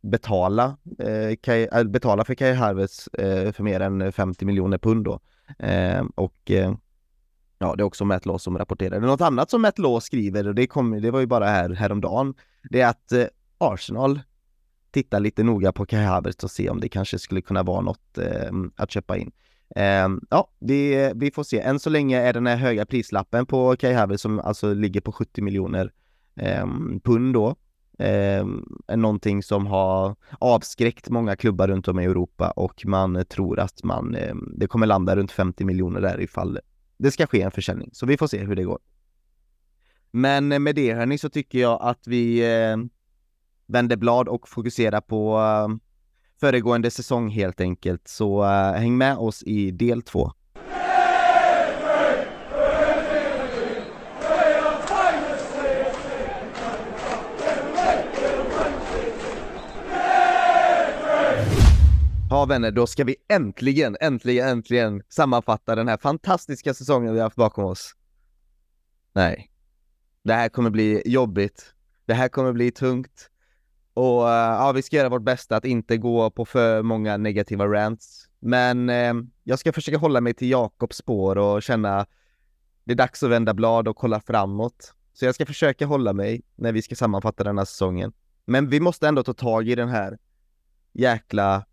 [0.00, 5.04] betala, eh, Kai, äh, betala för Kai Harvest eh, för mer än 50 miljoner pund
[5.04, 5.20] då.
[5.58, 6.74] Eh, och eh,
[7.58, 9.00] ja, det är också Matt Law som rapporterar.
[9.00, 12.34] Något annat som Matt Law skriver, och det, kom, det var ju bara här häromdagen,
[12.70, 13.24] det är att eh,
[13.58, 14.20] Arsenal
[14.90, 18.18] tittar lite noga på Kai Havertz och se om det kanske skulle kunna vara något
[18.18, 19.32] eh, att köpa in.
[19.76, 21.60] Ehm, ja, vi, vi får se.
[21.60, 25.12] Än så länge är den här höga prislappen på Kai Havertz som alltså ligger på
[25.12, 25.92] 70 miljoner
[26.36, 27.56] ehm, pund då
[27.98, 28.46] eh,
[28.96, 34.14] någonting som har avskräckt många klubbar runt om i Europa och man tror att man,
[34.14, 36.58] eh, det kommer landa runt 50 miljoner där ifall
[36.96, 37.90] det ska ske en försäljning.
[37.92, 38.78] Så vi får se hur det går.
[40.10, 42.76] Men med det hörni så tycker jag att vi eh,
[43.66, 45.87] vänder blad och fokuserar på eh,
[46.40, 48.08] föregående säsong helt enkelt.
[48.08, 50.32] Så uh, häng med oss i del två.
[62.30, 67.26] Ja vänner, då ska vi äntligen, äntligen, äntligen sammanfatta den här fantastiska säsongen vi har
[67.26, 67.94] haft bakom oss.
[69.12, 69.50] Nej.
[70.24, 71.74] Det här kommer bli jobbigt.
[72.06, 73.30] Det här kommer bli tungt.
[73.98, 77.66] Och eh, ja, vi ska göra vårt bästa att inte gå på för många negativa
[77.66, 78.28] rants.
[78.38, 82.06] Men eh, jag ska försöka hålla mig till Jakobs spår och känna
[82.84, 84.94] det är dags att vända blad och kolla framåt.
[85.12, 88.12] Så jag ska försöka hålla mig när vi ska sammanfatta den här säsongen.
[88.44, 90.18] Men vi måste ändå ta tag i den här
[90.92, 91.66] jäkla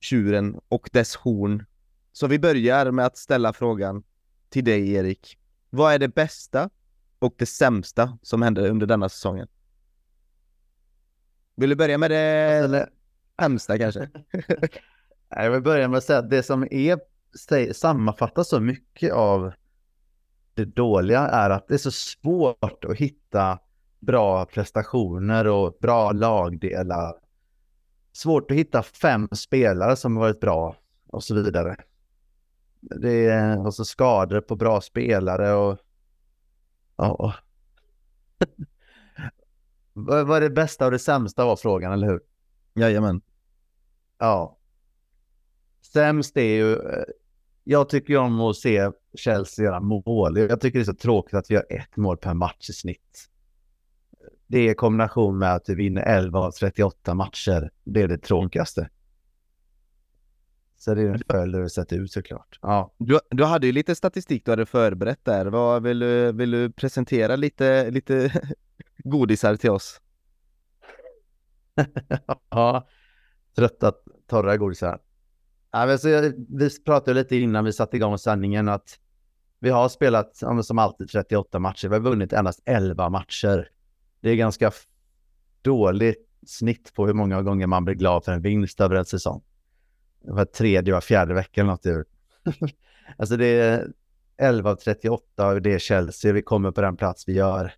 [0.00, 1.64] tjuren och dess horn.
[2.12, 4.02] Så vi börjar med att ställa frågan
[4.48, 5.38] till dig Erik.
[5.70, 6.70] Vad är det bästa
[7.18, 9.48] och det sämsta som hände under denna säsongen?
[11.54, 12.88] Vill du börja med det
[13.40, 14.08] sämsta kanske?
[15.28, 16.98] jag vill börja med att säga att det som är
[17.72, 19.52] sammanfattar så mycket av
[20.54, 23.58] det dåliga är att det är så svårt att hitta
[24.00, 27.22] bra prestationer och bra lagdelar
[28.12, 31.76] svårt att hitta fem spelare som varit bra och så vidare.
[32.80, 35.78] Det är alltså skador på bra spelare och
[36.96, 37.34] ja.
[39.92, 42.20] Vad var det bästa och det sämsta var frågan, eller hur?
[42.74, 43.20] Jajamän.
[44.18, 44.58] Ja.
[45.92, 47.04] Sämst är ju, eh,
[47.64, 50.38] jag tycker om att se Chelsea göra mål.
[50.38, 53.28] Jag tycker det är så tråkigt att vi har ett mål per match i snitt
[54.52, 57.70] det är i kombination med att du vinner 11 av 38 matcher.
[57.84, 58.88] Det är det tråkigaste.
[60.78, 62.58] Så det är en följd hur det sett ut såklart.
[62.62, 62.92] Ja.
[62.98, 65.46] Du, du hade ju lite statistik du hade förberett där.
[65.46, 68.42] Vad vill du, vill du presentera lite, lite
[69.04, 70.00] godisar till oss?
[72.50, 72.88] ja,
[73.56, 73.92] trötta
[74.26, 75.00] torra godisar.
[75.70, 78.98] Ja, men så vi pratade lite innan vi satte igång sändningen att
[79.58, 81.88] vi har spelat som alltid 38 matcher.
[81.88, 83.68] Vi har vunnit endast 11 matcher
[84.22, 84.72] det är ganska
[85.62, 89.42] dåligt snitt på hur många gånger man blir glad för en vinst över en säsong.
[90.24, 92.06] Var tredje och fjärde vecka eller något.
[93.16, 93.92] alltså det är
[94.36, 96.32] 11 av 38 och det är Chelsea.
[96.32, 97.74] Vi kommer på den plats vi gör.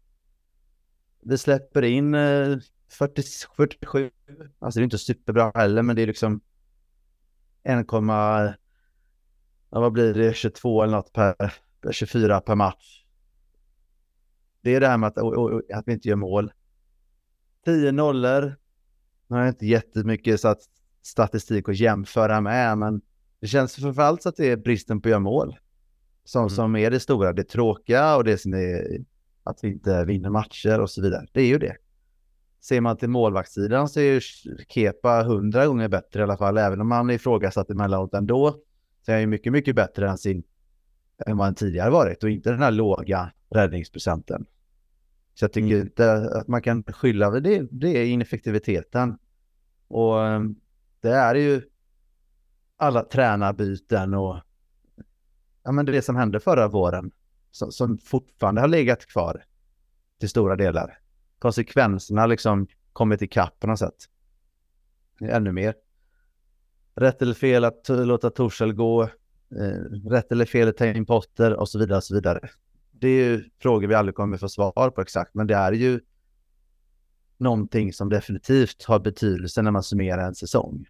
[1.25, 4.11] Vi släpper in 40, eh, 47.
[4.59, 6.41] Alltså det är inte superbra heller, men det är liksom
[7.63, 7.87] 1,
[9.71, 11.55] vad blir det, 22 eller något per,
[11.91, 13.05] 24 per match.
[14.61, 16.53] Det är det här med att, och, och, att vi inte gör mål.
[17.65, 18.57] 10 nollor.
[19.27, 20.61] Nu har jag inte jättemycket så att
[21.03, 23.01] statistik att jämföra med, men
[23.41, 25.59] Det känns framförallt så att det är bristen på att göra mål
[26.25, 26.51] som, mm.
[26.51, 29.05] som är det stora, det tråkiga och det som är
[29.45, 31.27] att vi inte vinner matcher och så vidare.
[31.33, 31.77] Det är ju det.
[32.61, 34.21] Ser man till målvaktssidan så är ju
[34.69, 38.61] Kepa hundra gånger bättre i alla fall, även om han ifrågasatt emellanåt ändå.
[39.03, 40.43] Så är han ju mycket, mycket bättre än, sin,
[41.27, 44.47] än vad han tidigare varit och inte den här låga räddningsprocenten.
[45.35, 45.87] Så jag tycker mm.
[45.87, 49.19] inte att man kan skylla det, det är ineffektiviteten.
[49.89, 50.57] Och ehm,
[51.01, 51.63] det är ju
[52.77, 54.37] alla tränarbyten och
[55.63, 57.11] ja, men det som hände förra våren
[57.55, 59.45] som, som fortfarande har legat kvar
[60.21, 60.99] till stora delar.
[61.39, 63.95] Konsekvenserna liksom kommit ikapp på något sätt.
[65.21, 65.75] Ännu mer.
[66.95, 69.03] Rätt eller fel att låta Torshäll gå.
[69.03, 72.49] Eh, rätt eller fel att ta in Potter och så vidare och så vidare.
[72.91, 76.01] Det är ju frågor vi aldrig kommer få svar på exakt, men det är ju
[77.37, 80.87] någonting som definitivt har betydelse när man summerar en säsong.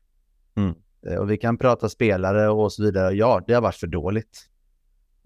[0.55, 0.75] Mm.
[1.07, 3.15] Eh, och vi kan prata spelare och så vidare.
[3.15, 4.51] Ja, det har varit för dåligt.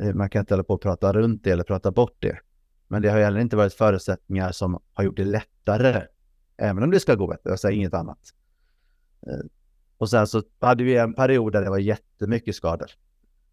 [0.03, 2.39] Eh, man kan inte hålla på och prata runt det eller prata bort det.
[2.89, 6.03] Men det har heller inte varit förutsättningar som har gjort det lättare.
[6.57, 8.35] Även om det ska gå bättre, jag säger inget annat.
[9.27, 9.47] Eh,
[9.99, 12.91] och sen så hade vi en period där det var jättemycket skador.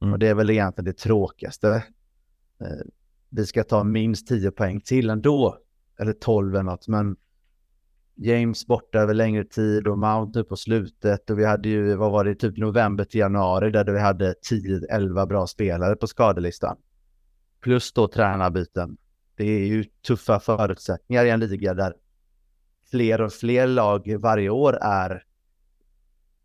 [0.01, 0.13] Mm.
[0.13, 1.83] Och det är väl egentligen det tråkigaste.
[3.29, 5.57] Vi ska ta minst 10 poäng till ändå.
[5.99, 6.87] Eller 12 eller något.
[6.87, 7.15] Men
[8.17, 12.11] James borta över längre tid och Mount nu på slutet och vi hade ju, vad
[12.11, 16.77] var det, typ november till januari där vi hade 10-11 bra spelare på skadelistan.
[17.61, 18.97] Plus då tränarbyten.
[19.35, 21.93] Det är ju tuffa förutsättningar i en liga där
[22.91, 25.23] fler och fler lag varje år är,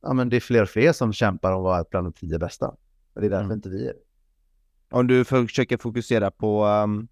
[0.02, 2.38] ja men det är fler och fler som kämpar om att vara bland de tio
[2.38, 2.66] bästa.
[3.14, 3.56] Och det är därför mm.
[3.56, 3.94] inte vi är
[4.90, 7.08] Om du försöker fokusera på um,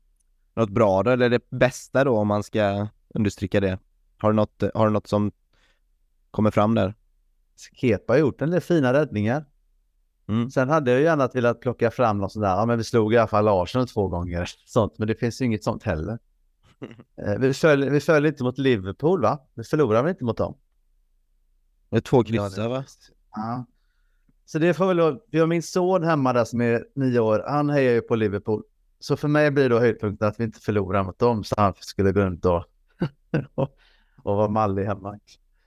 [0.55, 3.79] något bra då, eller det bästa då om man ska understryka det?
[4.19, 5.33] Har du något, har du något som
[6.31, 6.95] kommer fram där?
[7.73, 9.45] Kepa har gjort en del fina räddningar.
[10.29, 10.51] Mm.
[10.51, 13.17] Sen hade jag gärna velat plocka fram något sånt där, ja men vi slog i
[13.17, 16.19] alla fall Arsenal två gånger, sånt, men det finns ju inget sånt heller.
[17.27, 19.39] eh, vi, föll, vi föll inte mot Liverpool va?
[19.55, 20.59] Vi förlorade väl inte mot dem?
[21.91, 22.85] Det är två kryssar va?
[23.35, 23.67] Ja.
[24.45, 27.71] Så det får väl vi har min son hemma där som är nio år, han
[27.71, 28.63] hejar ju på Liverpool.
[29.01, 32.13] Så för mig blir då höjdpunkten att vi inte förlorar mot dem, så han skulle
[32.13, 32.65] gå runt och
[34.29, 35.19] och var mallig hemma.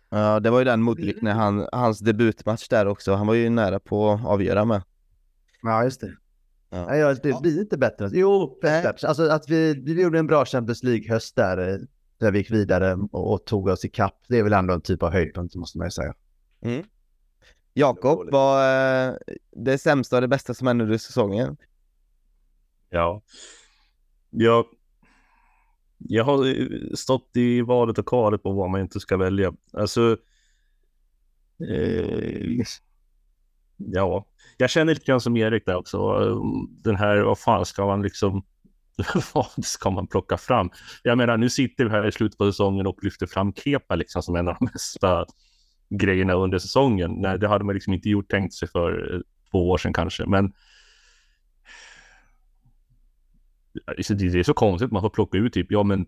[0.09, 3.13] Ja, det var ju den Modric när han, hans debutmatch där också.
[3.13, 4.83] Han var ju nära på att avgöra med.
[5.61, 6.15] Ja, just det.
[6.69, 6.85] Ja.
[6.85, 8.09] Nej, ja, det blir inte bättre.
[8.11, 8.59] Jo,
[9.03, 11.79] alltså att vi, vi gjorde en bra Champions League-höst där, eh,
[12.17, 14.23] där vi gick vidare och, och tog oss i kapp.
[14.27, 16.13] Det är väl ändå en typ av höjdpunkt, måste man ju säga.
[16.61, 16.83] Mm.
[17.73, 19.19] Jakob, vad är
[19.51, 21.57] det sämsta och det bästa som hände under säsongen?
[22.89, 23.21] Ja,
[24.29, 24.65] jag
[26.07, 29.53] jag har eh, stått i valet och kvalet på vad man inte ska välja.
[29.73, 30.17] Alltså.
[31.69, 32.65] Eh,
[33.77, 34.25] ja,
[34.57, 36.19] jag känner lite grann som Erik där också.
[36.69, 38.43] Den här, vad fan ska man liksom.
[39.33, 40.69] vad ska man plocka fram?
[41.03, 44.23] Jag menar, nu sitter vi här i slutet på säsongen och lyfter fram Kepa liksom
[44.23, 45.25] som en av de bästa
[45.89, 47.11] grejerna under säsongen.
[47.11, 49.19] Nej, det hade man liksom inte gjort tänkt sig för eh,
[49.51, 50.53] två år sedan kanske, men
[54.09, 56.05] det är så konstigt, man får plocka ut typ, ja men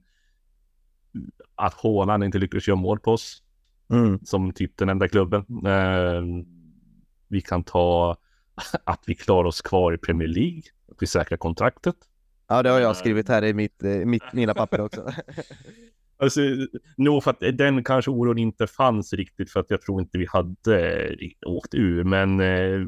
[1.56, 3.44] att Håland inte lyckades göra mål på oss.
[3.90, 4.20] Mm.
[4.24, 5.46] Som typ den enda klubben.
[5.66, 6.46] Eh,
[7.28, 8.18] vi kan ta
[8.84, 10.62] att vi klarar oss kvar i Premier League.
[10.92, 11.96] Att vi säkrar kontraktet.
[12.48, 15.12] Ja, det har jag skrivit här i mitt, eh, mitt, mina papper också.
[16.18, 16.42] alltså,
[16.98, 20.28] nog för att den kanske oron inte fanns riktigt för att jag tror inte vi
[20.30, 22.04] hade åkt ur.
[22.04, 22.88] Men eh,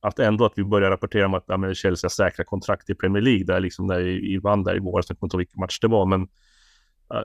[0.00, 3.44] att ändå att vi börjar rapportera om att ja, Chelsea säkra kontrakt i Premier League
[3.44, 5.88] där liksom där i vann där i våras, jag kommer inte ihåg vilken match det
[5.88, 6.20] var, men
[7.14, 7.22] uh,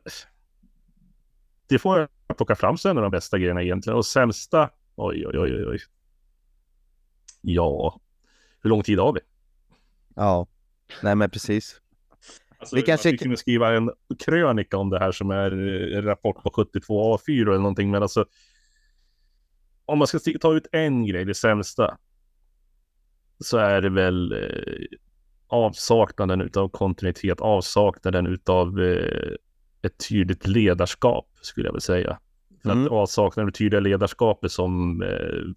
[1.68, 3.98] det får jag plocka fram som en av de bästa grejerna egentligen.
[3.98, 5.80] Och sämsta, oj, oj, oj, oj.
[7.42, 8.00] Ja,
[8.62, 9.20] hur lång tid har vi?
[10.16, 10.48] Ja,
[11.04, 11.82] nej men precis.
[12.58, 15.52] Alltså, vi kanske kunde skriva en krönika om det här som är
[15.98, 18.26] en rapport på 72 A4 eller någonting, men alltså
[19.86, 21.98] om man ska ta ut en grej, det sämsta,
[23.42, 24.98] så är det väl eh,
[25.48, 29.34] avsaknaden utav kontinuitet, avsaknaden utav eh,
[29.82, 32.20] ett tydligt ledarskap skulle jag vilja säga.
[32.64, 32.86] För mm.
[32.86, 35.54] att avsaknaden av tydliga ledarskapet som eh,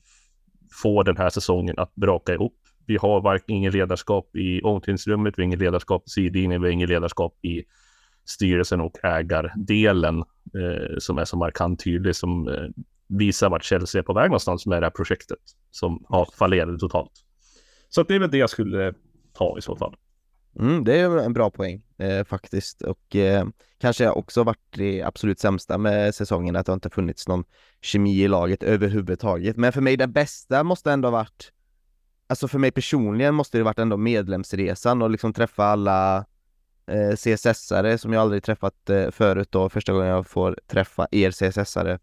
[0.83, 2.57] får den här säsongen att braka ihop.
[2.87, 6.73] Vi har varken ingen ledarskap i omklädningsrummet, vi har ingen ledarskap i sidlinjen, vi har
[6.73, 7.65] ingen ledarskap i
[8.25, 10.19] styrelsen och ägardelen
[10.55, 12.69] eh, som är så markant tydlig som eh,
[13.09, 15.39] visar vart Chelsea är på väg någonstans med det här projektet
[15.71, 17.13] som har fallerat totalt.
[17.95, 18.95] Så det är väl det jag skulle
[19.33, 19.97] ta i så fall.
[20.59, 23.47] Mm, det är en bra poäng eh, faktiskt och eh,
[23.79, 27.45] kanske också varit det absolut sämsta med säsongen att det inte funnits någon
[27.81, 29.57] kemi i laget överhuvudtaget.
[29.57, 31.53] Men för mig det bästa måste ändå ha varit
[32.27, 36.25] alltså för mig personligen måste det varit ändå medlemsresan och liksom träffa alla
[36.87, 41.31] eh, CSS-are som jag aldrig träffat eh, förut då, första gången jag får träffa er
[41.31, 41.99] CSS-are.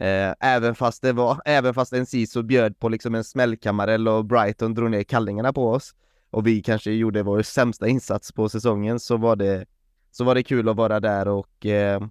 [0.00, 4.74] Eh, även fast det var, även fast NCISO bjöd på liksom en smällkamarell och Brighton
[4.74, 5.94] drog ner kallingarna på oss
[6.30, 9.66] och vi kanske gjorde vår sämsta insats på säsongen så var det,
[10.10, 12.02] så var det kul att vara där och eh,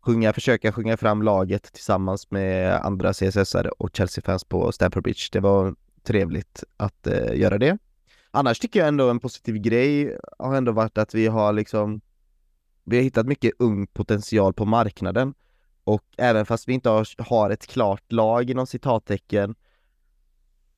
[0.00, 5.28] sjunga, försöka sjunga fram laget tillsammans med andra CSS-are och Chelsea-fans på Stamford Bridge.
[5.32, 7.78] Det var trevligt att eh, göra det.
[8.30, 12.00] Annars tycker jag ändå en positiv grej har ändå varit att vi har liksom
[12.84, 15.34] vi har hittat mycket ung potential på marknaden
[15.84, 19.54] och även fast vi inte har, har ett klart lag inom citattecken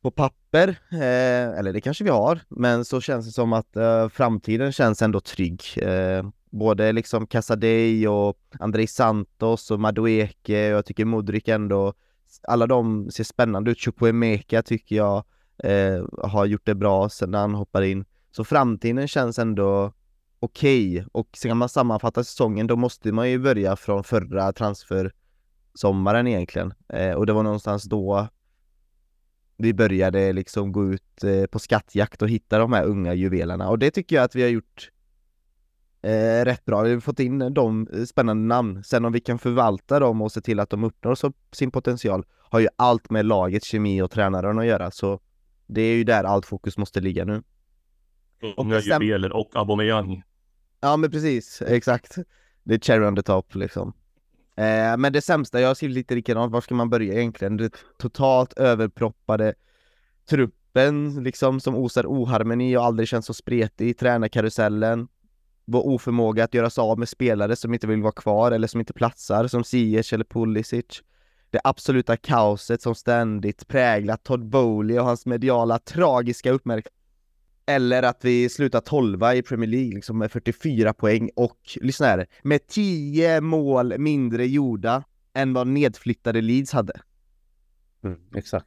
[0.02, 4.08] på papper, eh, eller det kanske vi har, men så känns det som att eh,
[4.08, 5.62] framtiden känns ändå trygg.
[5.76, 11.94] Eh, både liksom Casadei och Andrei Santos och Madueke och jag tycker Modric ändå,
[12.48, 13.80] alla de ser spännande ut.
[13.80, 15.24] Chukwuemeka tycker jag
[15.58, 18.04] eh, har gjort det bra sedan han hoppade in.
[18.30, 19.92] Så framtiden känns ändå
[20.42, 21.04] okej okay.
[21.12, 27.12] och ska man sammanfatta säsongen då måste man ju börja från förra transfersommaren egentligen eh,
[27.12, 28.28] och det var någonstans då
[29.56, 33.78] vi började liksom gå ut eh, på skattjakt och hitta de här unga juvelerna och
[33.78, 34.90] det tycker jag att vi har gjort
[36.02, 36.82] eh, rätt bra.
[36.82, 38.84] Vi har fått in de spännande namn.
[38.84, 42.24] Sen om vi kan förvalta dem och se till att de uppnår så, sin potential
[42.38, 44.90] har ju allt med lagets kemi och tränaren att göra.
[44.90, 45.20] Så
[45.66, 47.42] det är ju där allt fokus måste ligga nu.
[48.56, 50.22] Unga juveler och Aubameyang.
[50.84, 52.16] Ja men precis, exakt.
[52.62, 53.92] Det är cherry on the top liksom.
[54.56, 57.56] Eh, men det sämsta, jag har skrivit lite likadant, var ska man börja egentligen?
[57.56, 59.54] Det totalt överproppade
[60.28, 65.08] truppen liksom som osar oharmoni och aldrig känns så spretig tränarkarusellen
[65.64, 68.80] vår oförmåga att göra sig av med spelare som inte vill vara kvar eller som
[68.80, 71.02] inte platsar, som Ziyech eller Pulisic.
[71.50, 77.01] Det absoluta kaoset som ständigt präglat Todd Bowley och hans mediala tragiska uppmärksamhet.
[77.66, 82.26] Eller att vi slutar tolva i Premier League liksom med 44 poäng och, lyssna här,
[82.42, 85.04] med 10 mål mindre gjorda
[85.34, 87.00] än vad nedflyttade Leeds hade.
[88.04, 88.66] Mm, exakt.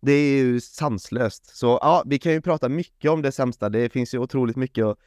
[0.00, 1.56] Det är ju sanslöst.
[1.56, 3.68] Så ja, vi kan ju prata mycket om det sämsta.
[3.68, 4.98] Det finns ju otroligt mycket att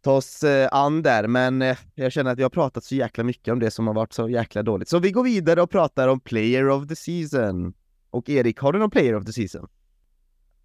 [0.00, 3.24] ta oss eh, an där, men eh, jag känner att jag har pratat så jäkla
[3.24, 4.88] mycket om det som har varit så jäkla dåligt.
[4.88, 7.74] Så vi går vidare och pratar om Player of the Season.
[8.10, 9.68] Och Erik, har du någon Player of the Season?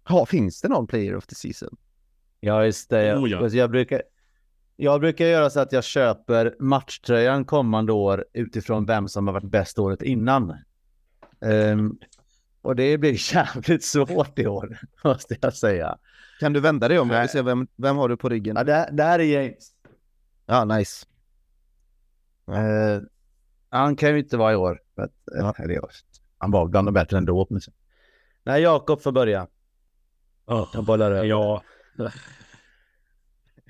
[0.08, 1.76] Ja, finns det någon Player of the Season?
[2.40, 3.04] Ja, just det.
[3.04, 3.48] Jag, Oh, ja.
[3.48, 4.02] jag, brukar,
[4.76, 9.50] jag brukar göra så att jag köper matchtröjan kommande år utifrån vem som har varit
[9.50, 10.56] bäst året innan.
[11.40, 11.98] Ehm,
[12.62, 15.98] och det blir jävligt svårt i år, måste jag säga.
[16.40, 17.10] Kan du vända dig om?
[17.10, 18.56] Jag vill se vem, vem har du på ryggen?
[18.56, 19.70] Ja, det, här- det här är James.
[20.46, 21.06] Ja, nice.
[22.48, 23.02] Eh,
[23.68, 24.80] han kan ju inte vara i år.
[24.94, 25.54] För att, Ja.
[25.58, 25.80] eller,
[26.38, 27.48] han var bland de bättre ändå.
[28.44, 29.46] Nej, Jakob får börja.
[30.46, 31.24] Jag bollar över.
[31.24, 31.62] Ja.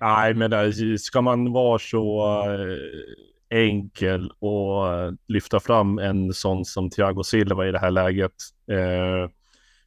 [0.01, 6.91] Nej, men ska man vara så eh, enkel och eh, lyfta fram en sån som
[6.91, 8.35] Thiago Silva i det här läget.
[8.71, 9.31] Eh,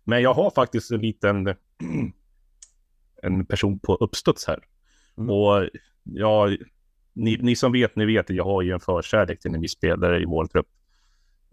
[0.04, 1.48] Men jag har faktiskt en liten
[3.22, 4.60] en person på uppstuds här.
[5.18, 5.30] Mm.
[5.30, 5.70] Och
[6.04, 6.50] ja,
[7.14, 9.72] ni, ni som vet, ni vet att jag har ju en förkärlek till en viss
[9.72, 10.68] spelare i vår trupp.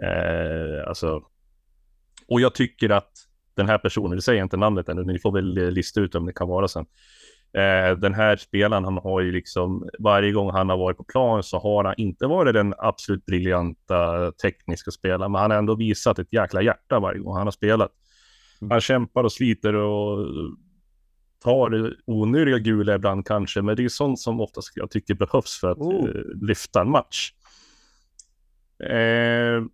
[0.03, 1.23] Eh, alltså,
[2.29, 3.13] och jag tycker att
[3.57, 6.15] den här personen, det säger jag inte namnet ännu, ni får väl eh, lista ut
[6.15, 6.87] om det kan vara sen.
[7.53, 11.43] Eh, den här spelaren, han har ju liksom, varje gång han har varit på plan
[11.43, 16.19] så har han inte varit den absolut briljanta tekniska spelaren, men han har ändå visat
[16.19, 17.93] ett jäkla hjärta varje gång han har spelat.
[18.61, 18.71] Mm.
[18.71, 20.29] Han kämpar och sliter och
[21.45, 25.71] tar onödiga gula ibland kanske, men det är sånt som oftast jag tycker behövs för
[25.71, 26.09] att Oh.
[26.09, 27.33] eh, lyfta en match.
[28.85, 29.65] Eh,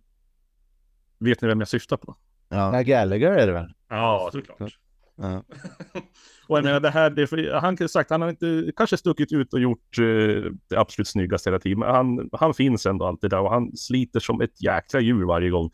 [1.19, 2.15] vet ni vem jag syftar på?
[2.53, 2.71] Ja.
[2.71, 3.73] Nej, Gallagher är det väl?
[3.89, 4.77] Ja, såklart.
[5.15, 5.43] ja.
[6.47, 9.31] Och jag menar det här, det, för- han kan sagt, han har inte kanske stuckit
[9.31, 13.29] ut och gjort eh, det absolut snyggaste hela tiden, men han, han finns ändå alltid
[13.29, 15.71] där och han sliter som ett jäkla djur varje gång.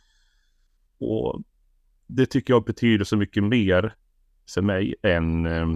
[0.99, 1.41] Och
[2.07, 3.95] det tycker jag betyder så mycket mer
[4.53, 5.45] för mig än...
[5.45, 5.67] Eh,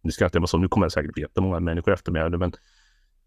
[0.00, 2.30] nu ska jag inte vara så, nu kommer jag säkert bli jättemånga människor efter mig,
[2.30, 2.52] men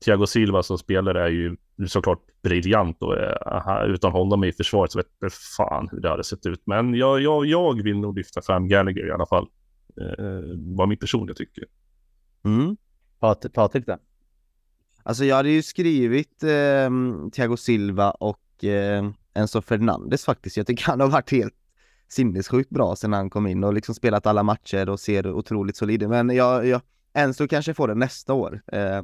[0.05, 4.91] Thiago Silva som spelare är ju såklart briljant och eh, aha, utan honom i försvaret
[4.91, 6.61] så vet jag fan hur det hade sett ut.
[6.65, 9.47] Men jag, jag, jag vill nog lyfta fram Gallagher i alla fall.
[10.01, 11.63] Eh, vad min personliga tycker.
[12.45, 12.77] Mm.
[13.19, 13.97] Pat- Patrik där.
[15.03, 16.89] Alltså jag hade ju skrivit eh,
[17.33, 20.57] Thiago Silva och eh, Enzo Fernandes faktiskt.
[20.57, 21.55] Jag tycker han har varit helt
[22.07, 26.09] sinnessjukt bra sedan han kom in och liksom spelat alla matcher och ser otroligt solid.
[26.09, 26.81] Men jag, jag,
[27.13, 28.61] Enzo kanske får det nästa år.
[28.67, 29.01] Eh,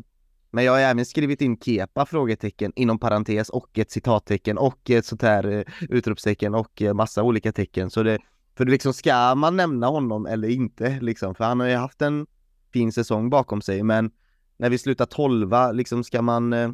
[0.55, 5.05] men jag har även skrivit in Kepa frågetecken inom parentes och ett citattecken och ett
[5.05, 7.89] sånt här eh, utropstecken och eh, massa olika tecken.
[7.89, 8.19] Så det,
[8.57, 11.35] För liksom ska man nämna honom eller inte liksom?
[11.35, 12.27] För han har ju haft en
[12.73, 14.11] fin säsong bakom sig men
[14.57, 16.71] när vi slutar tolva liksom ska man eh,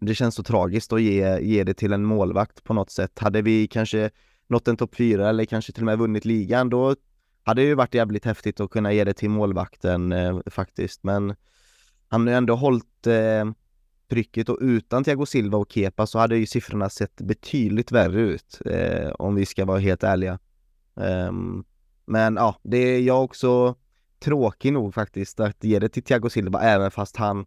[0.00, 3.18] det känns så tragiskt att ge, ge det till en målvakt på något sätt.
[3.18, 4.10] Hade vi kanske
[4.46, 6.96] nått en topp fyra eller kanske till och med vunnit ligan då
[7.42, 11.34] hade det ju varit jävligt häftigt att kunna ge det till målvakten eh, faktiskt men
[12.10, 13.50] han har ju ändå hållit eh,
[14.10, 18.60] trycket och utan Thiago Silva och Kepa så hade ju siffrorna sett betydligt värre ut
[18.66, 20.38] eh, om vi ska vara helt ärliga.
[20.94, 21.64] Um,
[22.06, 23.74] men ja, det är jag också
[24.18, 27.46] tråkig nog faktiskt att ge det till Thiago Silva även fast han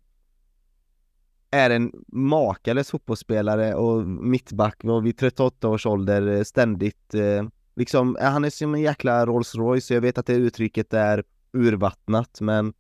[1.51, 7.43] är en makalös fotbollsspelare och mittback och vid 38 års ålder eh, ständigt eh,
[7.75, 11.23] liksom, eh, han är som en jäkla Rolls Royce, jag vet att det uttrycket är
[11.53, 12.73] urvattnat men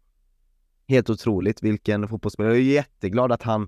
[0.87, 2.53] helt otroligt vilken fotbollsspelare.
[2.53, 3.67] Jag är jätteglad att han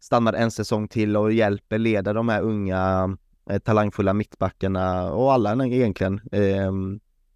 [0.00, 3.16] stannar en säsong till och hjälper leda de här unga
[3.50, 6.72] eh, talangfulla mittbackarna och alla egentligen eh,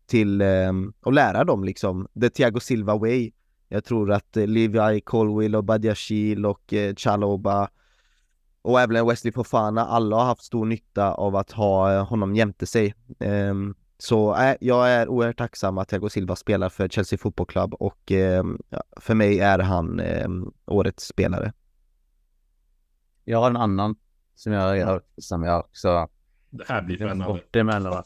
[0.07, 3.33] till eh, att lära dem liksom the Thiago Silva way.
[3.69, 7.69] Jag tror att eh, Levi Colwill och Badiashil och eh, Chaloba
[8.63, 12.67] och även Wesley Fofana, alla har haft stor nytta av att ha eh, honom jämte
[12.67, 12.95] sig.
[13.21, 17.75] Ehm, så äh, jag är oerhört tacksam att Thiago Silva spelar för Chelsea Football Club
[17.75, 18.45] och eh,
[18.97, 20.29] för mig är han eh,
[20.67, 21.53] årets spelare.
[23.25, 23.97] Jag har en annan
[24.35, 26.09] som jag, jag, som jag också...
[26.51, 28.03] Det här blir spännande.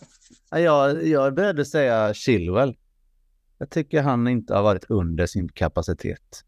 [0.50, 2.76] Jag, jag är beredd att säga Chilwell.
[3.58, 6.44] Jag tycker han inte har varit under sin kapacitet.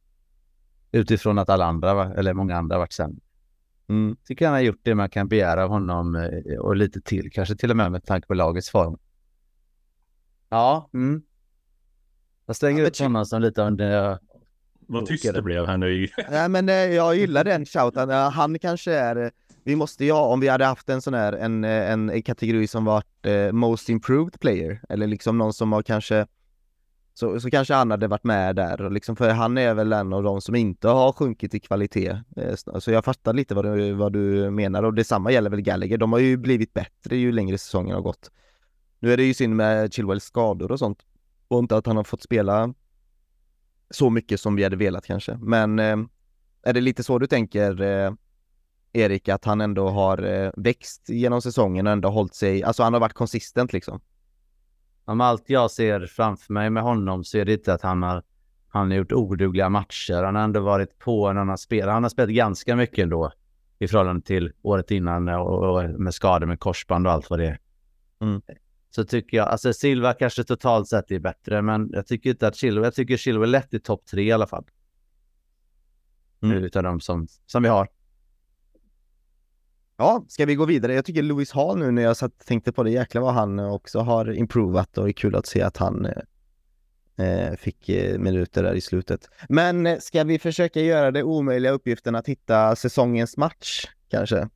[0.92, 3.20] Utifrån att alla andra, eller många andra, varit sämre.
[3.88, 4.16] Mm.
[4.24, 7.56] Tycker han har gjort det man kan begära av honom eh, och lite till, kanske
[7.56, 8.98] till och med med tanke på lagets form.
[10.52, 11.22] Ja, mm.
[12.46, 14.18] Jag slänger ja, ut honom som lite av en...
[14.86, 16.08] Vad tyst det blev här nu.
[16.30, 18.10] Nej men eh, jag gillar den shouten.
[18.10, 19.30] Han kanske är...
[19.64, 22.84] Vi måste ju ha, om vi hade haft en sån här, en, en kategori som
[22.84, 26.26] varit eh, Most Improved Player, eller liksom någon som har kanske
[27.14, 30.22] så, så kanske han hade varit med där, liksom, för han är väl en av
[30.22, 32.20] de som inte har sjunkit i kvalitet.
[32.36, 35.98] Eh, så jag fattar lite vad du, vad du menar och detsamma gäller väl Gallagher.
[35.98, 38.30] De har ju blivit bättre ju längre säsongen har gått.
[39.02, 40.98] Nu är det ju synd med Chilwells skador och sånt
[41.48, 42.74] och inte att han har fått spela
[43.90, 45.38] så mycket som vi hade velat kanske.
[45.40, 45.96] Men eh,
[46.62, 48.12] är det lite så du tänker eh,
[48.92, 52.92] Erik, att han ändå har eh, växt genom säsongen och ändå hållit sig, alltså han
[52.92, 54.00] har varit konsistent liksom?
[55.04, 58.22] Om allt jag ser framför mig med honom så är det inte att han har,
[58.68, 60.22] han har gjort odugliga matcher.
[60.22, 61.94] Han har ändå varit på han har spelat.
[61.94, 63.32] Han har spelat ganska mycket ändå
[63.78, 67.46] i förhållande till året innan och, och med skador med korsband och allt vad det
[67.46, 67.58] är.
[68.20, 68.42] Mm
[68.94, 72.56] så tycker jag, alltså Silva kanske totalt sett är bättre, men jag tycker inte att
[72.56, 74.64] Silva, jag tycker är lätt i topp tre i alla fall.
[76.42, 76.64] Mm.
[76.64, 77.88] Utav de som, som vi har.
[79.96, 80.94] Ja, ska vi gå vidare?
[80.94, 83.98] Jag tycker Louis Hall nu när jag satt, tänkte på det, jäklar vad han också
[83.98, 86.06] har improvat och det är kul att se att han
[87.16, 89.28] eh, eh fick eh, minuter där i slutet.
[89.48, 94.48] Men eh, ska vi försöka göra det omöjliga uppgiften att hitta säsongens match kanske?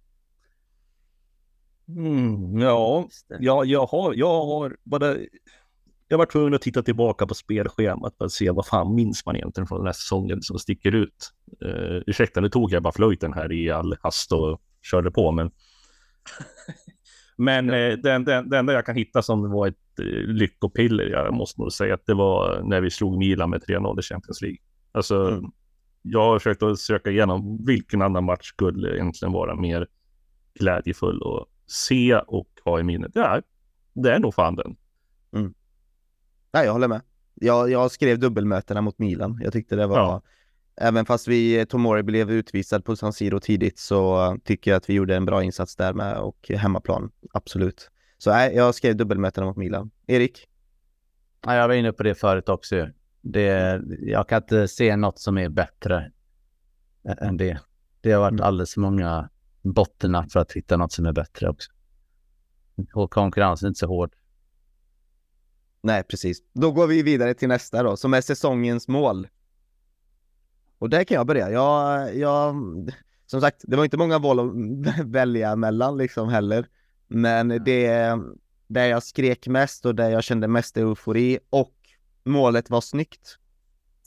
[1.89, 3.09] Mm, ja,
[3.41, 5.17] ja, jag har, jag har bara...
[6.09, 9.37] Jag var tvungen att titta tillbaka på spelschemat för att se vad fan minns man
[9.37, 11.33] egentligen från den här säsongen som sticker ut.
[11.65, 15.51] Uh, ursäkta, nu tog jag bara flöjten här i all hast och körde på, men...
[17.37, 21.35] men uh, den, den, den enda jag kan hitta som var ett uh, lyckopiller, jag
[21.35, 24.59] måste nog säga att det var när vi slog Milan med 3-0 i Champions League.
[24.93, 25.51] Alltså, mm.
[26.03, 29.87] jag har försökt att söka igenom vilken annan match skulle egentligen vara mer
[30.55, 33.11] glädjefull och se och ha i minnet.
[33.15, 33.43] Ja,
[33.93, 34.77] det är nog fan den.
[35.33, 35.55] Mm.
[36.53, 37.01] Nej, jag håller med.
[37.35, 39.41] Jag, jag skrev dubbelmötena mot Milan.
[39.43, 39.99] Jag tyckte det var...
[39.99, 40.23] Ja.
[40.81, 44.95] Även fast vi, Tomori blev utvisad på San Siro tidigt så tycker jag att vi
[44.95, 47.11] gjorde en bra insats där med och hemmaplan.
[47.33, 47.91] Absolut.
[48.19, 49.91] Så nej, jag skrev dubbelmötena mot Milan.
[50.07, 50.49] Erik?
[51.45, 52.89] Ja, jag var inne på det förut också.
[53.23, 56.13] Det, jag kan inte se något som är bättre
[57.21, 57.61] än det.
[58.01, 58.45] Det har varit mm.
[58.45, 59.29] alldeles för många
[59.73, 61.71] bottennapp för att hitta något som är bättre också.
[62.95, 64.15] Och konkurrensen är inte så hård.
[65.81, 66.39] Nej, precis.
[66.53, 69.29] Då går vi vidare till nästa då, som är säsongens mål.
[70.79, 71.51] Och där kan jag börja.
[71.51, 72.55] Jag, jag,
[73.27, 76.69] som sagt, det var inte många val att välja mellan liksom heller.
[77.09, 78.19] Men det,
[78.67, 81.75] där jag skrek mest och där jag kände mest eufori och
[82.25, 83.39] målet var snyggt.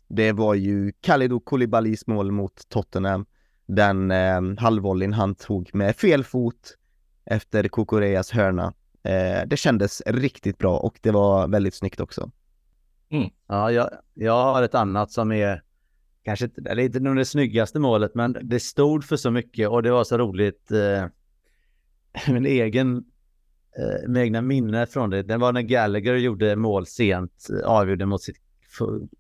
[0.07, 3.26] Det var ju Kalidou Koulibalys mål mot Tottenham
[3.70, 6.78] den eh, halvvolleyn han tog med fel fot
[7.26, 8.74] efter Kukureas hörna.
[9.03, 12.32] Eh, det kändes riktigt bra och det var väldigt snyggt också.
[13.09, 13.30] Mm.
[13.47, 15.63] Ja, jag, jag har ett annat som är
[16.24, 19.91] kanske inte, eller inte det snyggaste målet, men det stod för så mycket och det
[19.91, 20.72] var så roligt.
[20.72, 21.05] Eh,
[22.34, 22.97] min egen
[23.78, 25.24] eh, med egna minnen från det.
[25.24, 28.38] Det var när Gallagher gjorde mål sent, eh, avgjorde mot sitt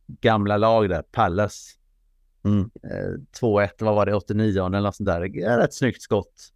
[0.07, 1.78] gamla lag där, Palace.
[2.49, 2.69] Mm.
[2.83, 5.21] Eh, 2-1, vad var det, 89 eller något sånt där.
[5.57, 6.51] Rätt snyggt skott.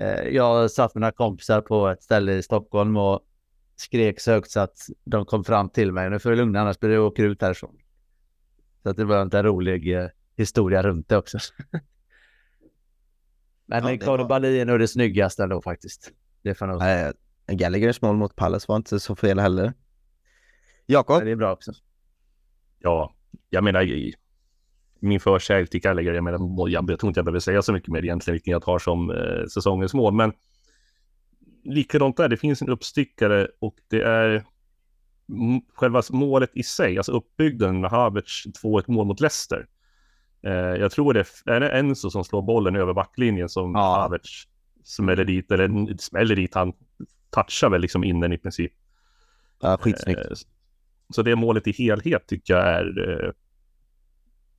[0.00, 3.20] Eh, jag satt med några kompisar på ett ställe i Stockholm och
[3.76, 6.10] skrek så högt så att de kom fram till mig.
[6.10, 7.76] Nu får du lugna annars blir du åker ut härifrån.
[8.82, 11.38] Så att det var en rolig eh, historia runt det också.
[13.66, 14.56] Men ja, Koulibaly var...
[14.56, 16.12] är nog det snyggaste ändå faktiskt.
[16.42, 17.12] Det får nog Nej,
[17.46, 19.72] Gallaghers mål mot Palace var inte så fel heller.
[20.86, 21.24] Jakob?
[21.24, 21.72] Det är bra också.
[22.78, 23.14] Ja,
[23.50, 23.82] jag menar
[25.00, 27.88] min förkärlek till Gallagher, jag menar, jag, jag tror inte jag behöver säga så mycket
[27.88, 30.32] mer egentligen vilken jag tar som eh, säsongens mål, men
[31.64, 34.44] likadant där, det finns en uppstickare och det är
[35.74, 39.66] själva målet i sig, alltså uppbyggnaden med Havertz 2-1 mål mot Leicester.
[40.42, 44.00] Eh, jag tror det är, det Enzo som slår bollen över backlinjen som ja.
[44.00, 44.44] Havertz
[44.84, 46.72] smäller dit, eller smäller dit, han
[47.30, 48.72] touchar väl liksom in den i princip.
[49.60, 50.20] Ja, skitsnyggt.
[50.20, 50.36] Eh,
[51.14, 53.30] så det målet i helhet tycker jag är eh,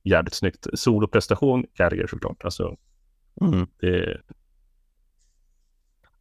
[0.02, 0.66] jävligt snyggt.
[0.74, 2.44] Soloprestation, Gallagher såklart.
[2.44, 2.76] Alltså,
[3.40, 3.66] mm.
[3.80, 4.20] det...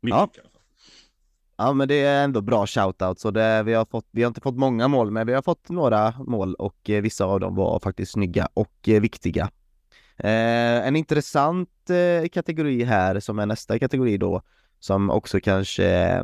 [0.01, 0.30] Ja.
[1.57, 3.19] ja, men det är ändå bra shoutout.
[3.19, 5.69] Så det, vi, har fått, vi har inte fått många mål, men vi har fått
[5.69, 9.51] några mål och eh, vissa av dem var faktiskt snygga och eh, viktiga.
[10.17, 14.41] Eh, en intressant eh, kategori här som är nästa kategori då,
[14.80, 16.21] som också kanske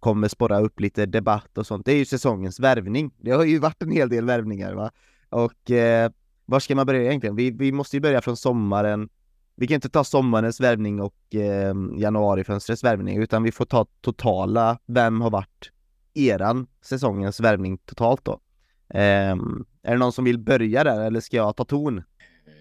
[0.00, 1.86] kommer spåra upp lite debatt och sånt.
[1.86, 3.10] Det är ju säsongens värvning.
[3.18, 4.90] Det har ju varit en hel del värvningar va?
[5.28, 6.10] Och eh,
[6.46, 7.36] var ska man börja egentligen?
[7.36, 9.08] Vi, vi måste ju börja från sommaren.
[9.56, 14.78] Vi kan inte ta sommarens värvning och eh, januarifönstrets värvning, utan vi får ta totala.
[14.86, 15.70] Vem har varit
[16.14, 18.40] eran säsongens värvning totalt då?
[18.88, 19.36] Eh,
[19.82, 22.02] är det någon som vill börja där eller ska jag ta ton?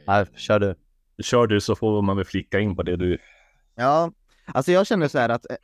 [0.07, 0.75] Nej, kör du.
[1.23, 3.17] Kör du så får man väl flicka in på det du.
[3.75, 4.11] Ja,
[4.45, 5.55] alltså jag känner så här att eh,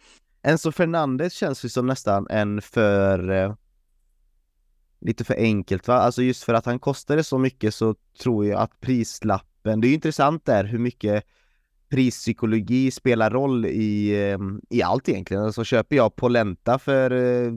[0.41, 3.53] Enzo Fernandez känns ju som nästan en för eh,
[5.01, 5.95] lite för enkelt va?
[5.95, 9.89] Alltså just för att han kostade så mycket så tror jag att prislappen, det är
[9.89, 11.23] ju intressant där hur mycket
[11.89, 15.43] prispsykologi spelar roll i, ehm, i allt egentligen.
[15.43, 17.51] Alltså köper jag polenta för eh,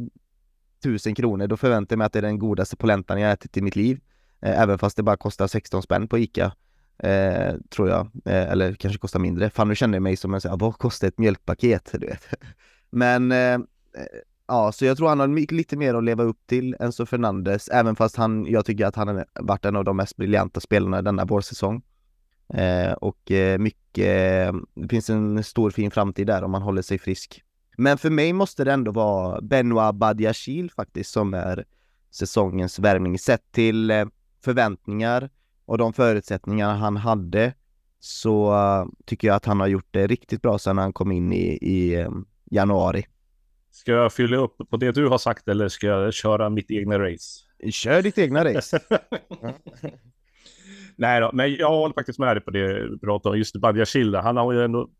[0.82, 3.62] tusen kronor, då förväntar jag mig att det är den godaste polentan jag ätit i
[3.62, 4.01] mitt liv.
[4.43, 6.53] Eh, även fast det bara kostar 16 spänn på ICA.
[6.99, 9.51] Eh, tror jag, eh, eller kanske kostar mindre.
[9.51, 11.90] Fan nu känner jag mig som en sån vad kostar ett mjölkpaket?
[12.01, 12.28] Du vet.
[12.90, 13.59] Men eh,
[14.53, 17.69] Ja, så jag tror han har lite mer att leva upp till än så Fernandes,
[17.69, 21.03] även fast han, jag tycker att han har varit en av de mest briljanta spelarna
[21.03, 21.83] denna vårsäsong.
[22.55, 26.99] Eh, och eh, mycket, det finns en stor fin framtid där om han håller sig
[26.99, 27.43] frisk.
[27.77, 31.65] Men för mig måste det ändå vara Benoit Badiachil faktiskt som är
[32.11, 33.19] säsongens värvning.
[33.19, 34.05] Sett till eh,
[34.45, 35.31] förväntningar
[35.65, 37.55] och de förutsättningar han hade
[38.01, 41.33] så eh, tycker jag att han har gjort det riktigt bra sedan han kom in
[41.33, 42.11] i, i eh,
[42.51, 43.07] januari.
[43.73, 46.99] Ska jag fylla upp på det du har sagt eller ska jag köra mitt egna
[46.99, 47.41] race?
[47.70, 48.81] Kör ditt egna race.
[50.97, 53.39] Nej då, men jag håller faktiskt med dig på det du pratar om.
[53.39, 54.91] Just Badiashil, han har ju ändå...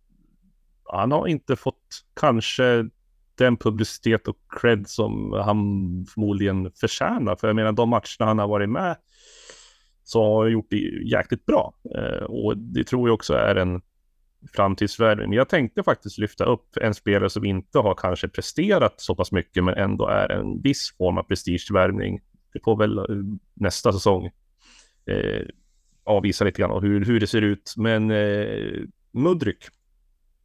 [0.85, 2.89] Han har inte fått kanske
[3.35, 5.57] den publicitet och cred som han
[6.15, 7.37] förmodligen förtjänar.
[7.37, 8.97] För jag menar, de matcherna han har varit med
[10.05, 10.77] så har han gjort det
[11.11, 11.75] jäkligt bra.
[11.97, 13.83] Eh, och det tror jag också är en
[14.53, 15.33] framtidsvärden.
[15.33, 19.65] Jag tänkte faktiskt lyfta upp en spelare som inte har kanske presterat så pass mycket
[19.65, 22.21] men ändå är en viss form av prestigevärvning.
[22.53, 23.05] Det får väl eh,
[23.55, 24.31] nästa säsong
[25.07, 25.47] eh,
[26.05, 27.75] avvisa lite grann hur, hur det ser ut.
[27.77, 28.83] Men eh,
[29.13, 29.69] Mudryk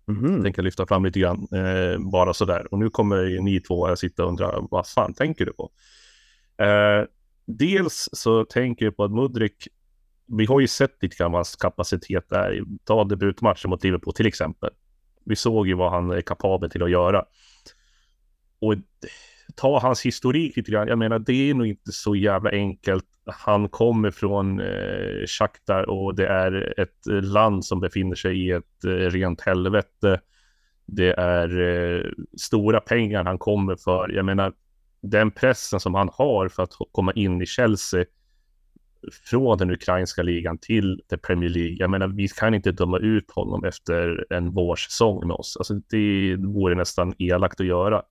[0.07, 0.43] mm -hmm.
[0.43, 2.67] tänker jag lyfta fram lite grann, eh, bara sådär.
[2.73, 5.71] Och nu kommer ni två att sitta och undra, vad fan tänker du på?
[6.63, 7.05] Eh,
[7.45, 9.67] dels så tänker jag på att Mudryk
[10.27, 12.61] vi har ju sett lite grann vad hans kapacitet är.
[12.83, 14.69] Ta debutmatchen mot Liverpool till exempel.
[15.25, 17.25] Vi såg ju vad han är kapabel till att göra.
[18.59, 18.75] Och
[19.55, 20.87] ta hans historik lite grann.
[20.87, 23.05] Jag menar, det är nog inte så jävla enkelt.
[23.25, 28.85] Han kommer från eh, Shakhtar och det är ett land som befinner sig i ett
[28.85, 30.21] eh, rent helvete.
[30.85, 34.09] Det är eh, stora pengar han kommer för.
[34.09, 34.53] Jag menar,
[35.01, 38.05] den pressen som han har för att komma in i Chelsea
[39.23, 41.75] från den ukrainska ligan till the Premier League.
[41.79, 45.57] Jag menar, vi kan inte döma ut honom efter en vårsäsong med oss.
[45.57, 48.01] Alltså, det vore nästan elakt att göra.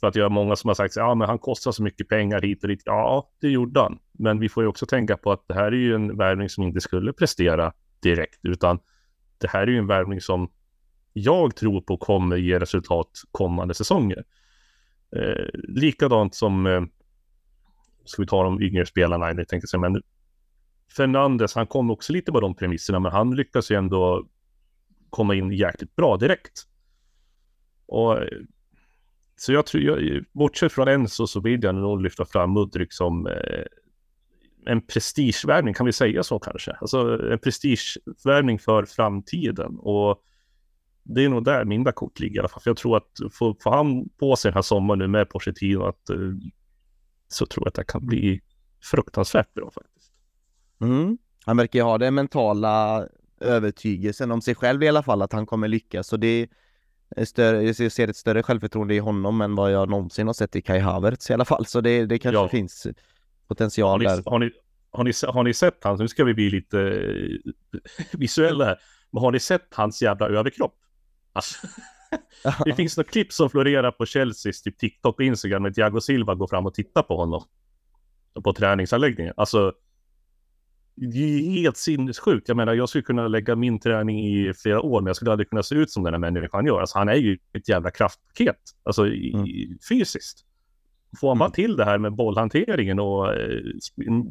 [0.00, 2.40] För att jag har många som har sagt ja men han kostar så mycket pengar
[2.42, 2.82] hit och dit.
[2.84, 3.98] Ja, det gjorde han.
[4.12, 6.64] Men vi får ju också tänka på att det här är ju en värvning som
[6.64, 7.72] inte skulle prestera
[8.02, 8.78] direkt, utan
[9.38, 10.50] det här är ju en värvning som
[11.12, 14.24] jag tror på kommer ge resultat kommande säsonger.
[15.16, 16.82] Eh, likadant som eh,
[18.06, 20.02] ska vi ta de yngre spelarna, jag tänkte säga, men
[20.96, 24.26] Fernandes, han kom också lite på de premisserna, men han lyckas ju ändå
[25.10, 26.62] komma in jäkligt bra direkt.
[27.86, 28.18] Och
[29.36, 33.26] så jag tror, jag, bortsett från Enzo så vill jag nog lyfta fram Mudryk som
[33.26, 33.64] eh,
[34.66, 36.72] en prestigevärvning, kan vi säga så kanske?
[36.72, 39.76] Alltså en prestigevärvning för framtiden.
[39.78, 40.22] Och
[41.02, 42.62] det är nog där mina kort ligger i alla fall.
[42.62, 45.82] För jag tror att får, får han på sig den här sommaren nu med Pochettino
[45.82, 46.18] att, eh,
[47.36, 48.40] så tror jag att det kan bli
[48.82, 50.12] fruktansvärt bra faktiskt.
[50.80, 51.18] Mm.
[51.44, 53.06] Han verkar ju ha den mentala
[53.40, 56.08] övertygelsen om sig själv i alla fall att han kommer lyckas.
[56.08, 56.48] Så det
[57.24, 60.62] större, jag ser ett större självförtroende i honom än vad jag någonsin har sett i
[60.62, 61.66] Kai Havertz i alla fall.
[61.66, 62.48] Så det, det kanske ja.
[62.48, 62.86] finns
[63.48, 64.22] potential har ni, där.
[64.30, 64.50] Har ni,
[64.90, 66.76] har ni, har ni sett hans, nu ska vi bli lite
[68.12, 68.78] visuella här,
[69.10, 70.74] men har ni sett hans jävla överkropp?
[71.32, 71.66] Alltså,
[72.64, 76.34] det finns något klipp som florerar på Chelseas typ TikTok och Instagram när Thiago Silva
[76.34, 77.42] går fram och tittar på honom.
[78.44, 79.34] På träningsanläggningen.
[79.36, 79.72] Alltså,
[80.96, 82.48] det är helt sinnessjukt.
[82.48, 85.50] Jag menar, jag skulle kunna lägga min träning i flera år, men jag skulle aldrig
[85.50, 86.80] kunna se ut som den här människan gör.
[86.80, 89.78] Alltså, han är ju ett jävla kraftpaket, alltså i, mm.
[89.88, 90.44] fysiskt.
[91.20, 91.52] Får han bara mm.
[91.52, 93.60] till det här med bollhanteringen och eh,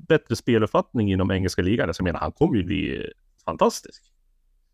[0.07, 3.09] bättre speluppfattning inom engelska ligan, så jag menar, han kommer ju bli
[3.45, 4.03] fantastisk.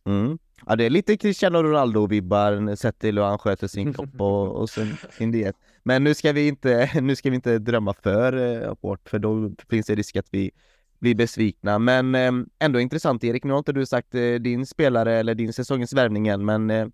[0.05, 0.37] Mm.
[0.65, 4.69] Ja, det är lite Cristiano Ronaldo-vibbar sett till hur han sköter sin kropp och, och
[4.69, 5.55] sin, sin diet.
[5.83, 9.51] Men nu ska vi inte, nu ska vi inte drömma för eh, hårt, för då
[9.69, 10.51] finns det risk att vi
[10.99, 11.79] blir besvikna.
[11.79, 15.53] Men eh, ändå intressant Erik, nu har inte du sagt eh, din spelare eller din
[15.53, 16.87] säsongens värvning än, men eh,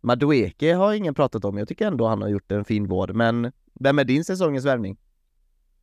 [0.00, 1.58] Madueke har ingen pratat om.
[1.58, 3.08] Jag tycker ändå han har gjort en fin vår.
[3.08, 4.96] Men vem är din säsongens värvning?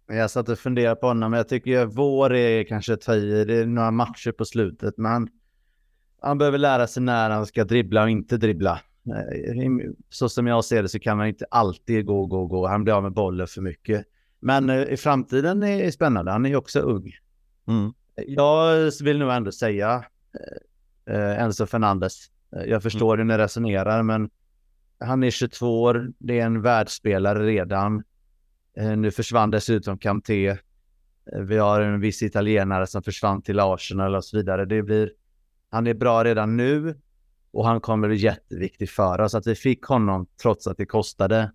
[0.08, 3.46] Jag satt och funderade på honom, men jag tycker vår är kanske ta i.
[3.46, 5.30] Det är några matcher på slutet, men han
[6.38, 8.82] behöver lära sig när han ska dribbla och inte dribbla.
[10.10, 12.68] Så som jag ser det så kan man inte alltid gå, gå, gå.
[12.68, 14.06] Han blir av med bollen för mycket.
[14.40, 16.32] Men eh, i framtiden är det spännande.
[16.32, 17.12] Han är ju också ung.
[17.68, 17.94] Mm.
[18.28, 20.06] Jag vill nog ändå säga
[21.10, 22.26] eh, Enzo Fernandes.
[22.66, 23.30] Jag förstår mm.
[23.30, 24.30] hur ni resonerar, men
[25.00, 26.12] han är 22 år.
[26.18, 28.04] Det är en världsspelare redan.
[28.78, 30.48] Eh, nu försvann dessutom Kanté.
[30.48, 30.58] Eh,
[31.40, 34.66] vi har en viss italienare som försvann till Arsenal och så vidare.
[34.66, 35.12] Det blir,
[35.70, 37.02] han är bra redan nu
[37.52, 39.36] och han kommer bli jätteviktig för oss.
[39.36, 41.52] Att vi fick honom trots att det kostade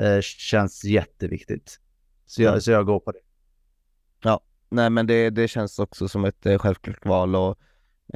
[0.00, 1.80] eh, känns jätteviktigt.
[2.26, 2.60] Så jag, mm.
[2.60, 3.18] så jag går på det.
[4.22, 7.58] Ja, nej men det, det känns också som ett eh, självklart val och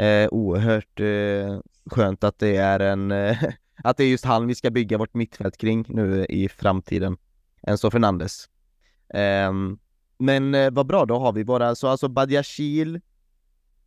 [0.03, 3.43] eh, oerhört eh, skönt att det är en eh,
[3.85, 7.17] att det är just han vi ska bygga vårt mittfält kring nu i framtiden.
[7.63, 8.49] Enzo Fernandes.
[9.49, 9.79] Um,
[10.19, 13.01] men eh, vad bra, då har vi våra, så alltså Badiashil,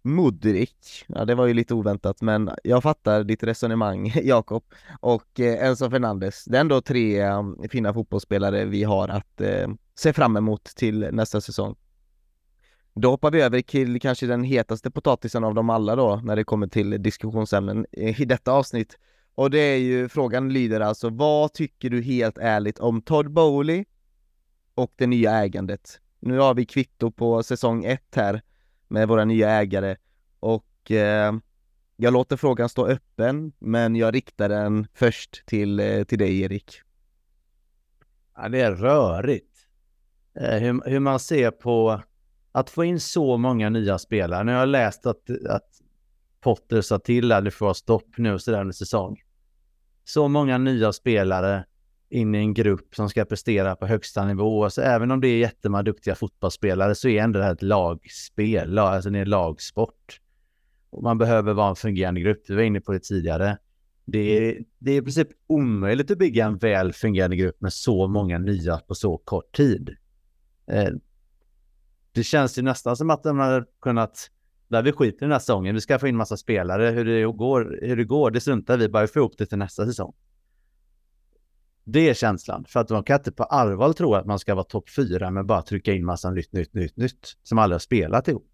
[0.06, 4.64] Mudrik, ja det var ju lite oväntat men jag fattar ditt resonemang Jakob
[5.00, 6.46] och eh, Enzo Fernandes.
[6.46, 11.10] Det är ändå tre eh, fina fotbollsspelare vi har att eh, se fram emot till
[11.12, 11.76] nästa säsong.
[12.94, 16.44] Då hoppar vi över till kanske den hetaste potatisen av dem alla då när det
[16.44, 18.98] kommer till diskussionsämnen eh, i detta avsnitt.
[19.36, 23.86] Och det är ju, frågan lyder alltså, vad tycker du helt ärligt om Todd Bowley
[24.76, 26.00] och det nya ägandet?
[26.20, 28.42] Nu har vi kvitto på säsong ett här
[28.96, 29.96] med våra nya ägare
[30.40, 31.34] och eh,
[31.96, 36.82] jag låter frågan stå öppen, men jag riktar den först till, eh, till dig Erik.
[38.36, 39.68] Ja, det är rörigt.
[40.40, 42.02] Eh, hur, hur, man ser på
[42.52, 44.44] att få in så många nya spelare.
[44.44, 45.82] Nu har jag läst att, att
[46.42, 49.22] Potter sa till att det får stopp nu så där under säsong.
[50.04, 51.66] Så många nya spelare
[52.16, 54.64] in i en grupp som ska prestera på högsta nivå.
[54.64, 58.78] Alltså, även om det är jättemånga duktiga fotbollsspelare så är ändå det här ett lagspel,
[58.78, 60.22] alltså det är lagsport.
[60.90, 63.58] Och man behöver vara en fungerande grupp, vi var inne på det tidigare.
[64.06, 68.08] Det är, det är i princip omöjligt att bygga en väl fungerande grupp med så
[68.08, 69.90] många nya på så kort tid.
[70.68, 70.90] Eh,
[72.12, 74.32] det känns ju nästan som att de hade kunnat
[74.68, 75.76] där vi skiter i den här säsongen.
[75.76, 76.90] Vi ska få in massa spelare.
[76.90, 79.58] Hur det går, hur det, går det struntar vi bara Vi får ihop det till
[79.58, 80.14] nästa säsong.
[81.88, 82.66] Det är känslan.
[82.68, 85.46] För att man kan inte på allvar tro att man ska vara topp fyra med
[85.46, 88.52] bara trycka in massa nytt, nytt, nytt, nytt som aldrig har spelat ihop.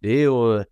[0.00, 0.64] Det är ju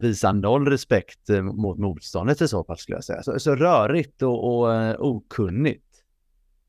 [0.00, 3.22] visa noll respekt eh, mot motståndet i så fall skulle jag säga.
[3.22, 5.86] Så, så rörigt och, och eh, okunnigt.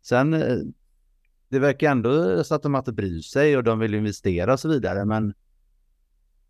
[0.02, 0.58] Sen, eh,
[1.50, 4.70] det verkar ändå så att de inte bryr sig och de vill investera och så
[4.70, 5.34] vidare, men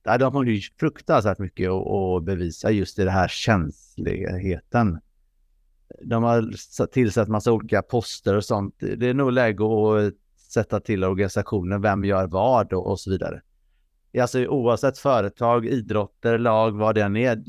[0.04, 5.00] de har ju fruktansvärt mycket att bevisa just i den här känsligheten.
[6.02, 6.52] De har
[6.88, 8.76] tillsatt massa olika poster och sånt.
[8.80, 10.14] Det är nog läge att
[10.54, 13.42] sätta till organisationen, vem gör vad och, och så vidare.
[14.22, 17.44] Alltså oavsett företag, idrotter, lag, vad det än är,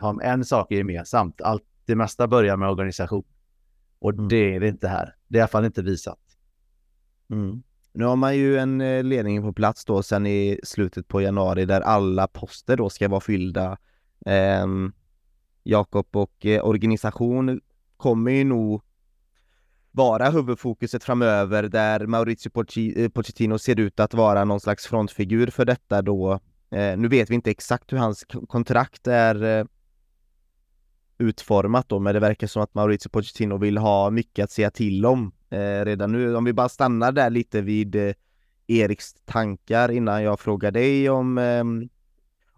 [0.00, 1.40] har en sak gemensamt.
[1.40, 3.24] Allt, det mesta börjar med organisation.
[3.98, 4.28] Och mm.
[4.28, 5.14] det är det inte här.
[5.28, 6.18] Det är i alla fall inte visat.
[7.30, 7.62] Mm.
[7.92, 11.64] Nu har man ju en eh, ledning på plats då sen i slutet på januari
[11.64, 13.78] där alla poster då ska vara fyllda.
[14.26, 14.66] Eh,
[15.62, 17.60] Jakob och eh, organisation
[17.98, 18.82] kommer ju nog
[19.90, 22.50] vara huvudfokuset framöver där Maurizio
[22.96, 26.32] eh, Pochettino ser ut att vara någon slags frontfigur för detta då.
[26.70, 29.64] Eh, nu vet vi inte exakt hur hans kontrakt är eh,
[31.18, 35.06] utformat då, men det verkar som att Maurizio Pochettino vill ha mycket att säga till
[35.06, 36.36] om eh, redan nu.
[36.36, 38.14] Om vi bara stannar där lite vid eh,
[38.66, 41.64] Eriks tankar innan jag frågar dig om eh,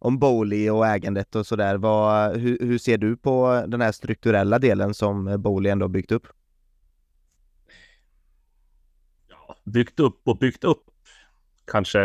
[0.01, 1.79] om Bowley och ägandet och sådär.
[2.39, 6.27] Hur, hur ser du på den här strukturella delen som Bowley ändå byggt upp?
[9.29, 10.85] Ja, byggt upp och byggt upp.
[11.67, 11.99] Kanske.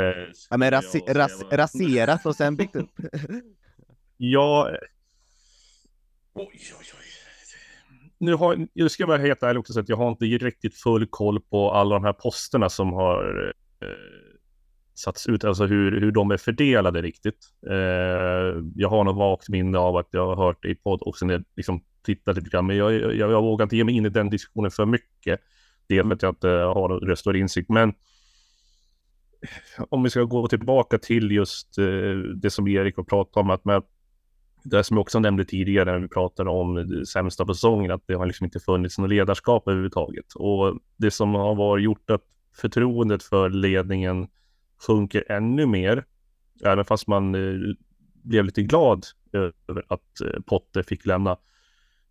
[0.50, 2.92] Ja, men rasi ras raserat och sen byggt upp.
[4.18, 4.70] ja.
[6.34, 7.06] Oj, oj, oj.
[8.18, 11.42] Nu har, jag ska vara helt ärlig också, att jag har inte riktigt full koll
[11.42, 13.88] på alla de här posterna som har eh,
[14.96, 17.46] satts ut, alltså hur, hur de är fördelade riktigt.
[17.70, 21.18] Eh, jag har något vagt minne av att jag har hört det i podd och
[21.18, 24.10] sen liksom tittat lite grann, men jag, jag, jag vågar inte ge mig in i
[24.10, 25.40] den diskussionen för mycket.
[25.88, 27.94] Det för att jag inte har någon röst och insikt, men
[29.90, 31.86] om vi ska gå tillbaka till just eh,
[32.36, 33.84] det som Erik har pratat om, att med
[34.64, 38.14] det som jag också nämnde tidigare när vi pratade om sämsta på säsongen, att det
[38.14, 40.34] har liksom inte funnits något ledarskap överhuvudtaget.
[40.36, 42.22] Och det som har varit gjort att
[42.56, 44.28] förtroendet för ledningen
[44.88, 46.06] sjunker ännu mer,
[46.66, 47.76] även fast man eh,
[48.24, 49.06] blev lite glad
[49.68, 51.38] över att eh, Potter fick lämna.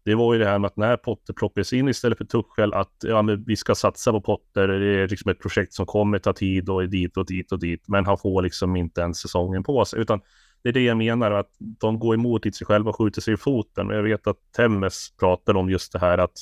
[0.05, 2.95] Det var ju det här med att när Potter plockades in istället för Tuchel att
[3.01, 4.69] ja, men vi ska satsa på Potter.
[4.69, 7.59] Det är liksom ett projekt som kommer ta tid och är dit och dit och
[7.59, 7.89] dit.
[7.89, 10.01] Men han får liksom inte ens säsongen på sig.
[10.01, 10.21] Utan
[10.63, 13.37] det är det jag menar, att de går emot sig själva och skjuter sig i
[13.37, 13.87] foten.
[13.87, 16.33] Och jag vet att Temmes pratar om just det här att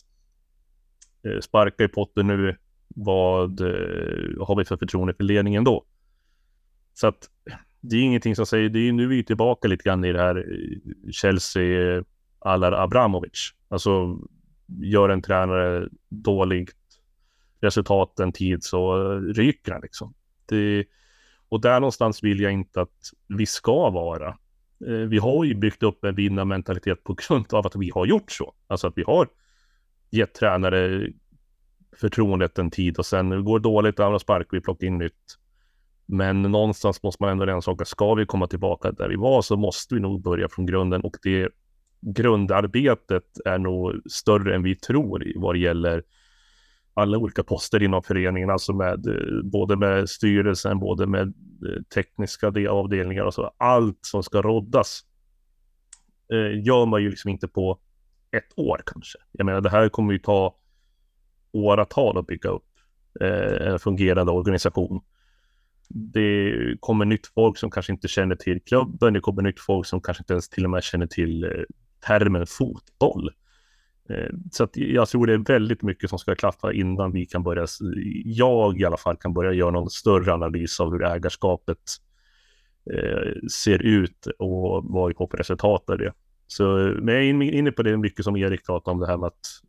[1.27, 2.57] eh, sparka i Potter nu.
[2.89, 5.85] Vad eh, har vi för förtroende för ledningen då?
[6.95, 7.29] Så att
[7.81, 10.19] det är ingenting som säger, det är nu vi är tillbaka lite grann i det
[10.19, 12.05] här eh, Chelsea
[12.39, 13.51] Alar Abramovic.
[13.69, 14.19] Alltså
[14.83, 16.77] gör en tränare dåligt
[17.61, 20.15] resultat en tid så ryker han liksom.
[20.47, 20.85] Det,
[21.49, 24.29] och där någonstans vill jag inte att vi ska vara.
[24.87, 28.33] Eh, vi har ju byggt upp en vinnarmentalitet på grund av att vi har gjort
[28.33, 28.53] så.
[28.67, 29.29] Alltså att vi har
[30.11, 31.09] gett tränare
[31.97, 35.39] förtroendet en tid och sen går det dåligt, andra sparkar vi, plockar in nytt.
[36.07, 39.95] Men någonstans måste man ändå rannsaka, ska vi komma tillbaka där vi var så måste
[39.95, 41.49] vi nog börja från grunden och det
[42.01, 46.03] grundarbetet är nog större än vi tror vad det gäller
[46.95, 51.27] alla olika poster inom föreningen, alltså med eh, både med styrelsen, både med
[51.67, 53.55] eh, tekniska avdelningar och så.
[53.57, 55.01] Allt som ska roddas
[56.33, 57.79] eh, gör man ju liksom inte på
[58.37, 59.19] ett år kanske.
[59.33, 60.57] Jag menar, det här kommer ju ta
[61.53, 62.69] åratal att bygga upp
[63.21, 65.01] eh, en fungerande organisation
[65.95, 69.13] det kommer nytt folk som kanske inte känner till klubben.
[69.13, 71.51] Det kommer nytt folk som kanske inte ens till och med känner till eh,
[72.07, 73.31] termen fotboll.
[74.09, 77.67] Eh, så jag tror det är väldigt mycket som ska klaffa innan vi kan börja,
[78.25, 81.79] jag i alla fall, kan börja göra någon större analys av hur ägarskapet
[82.93, 86.13] eh, ser ut och vad vi får för resultat av det.
[86.47, 86.65] Så,
[87.01, 89.63] men jag är inne på det mycket som Erik pratade om, det här med att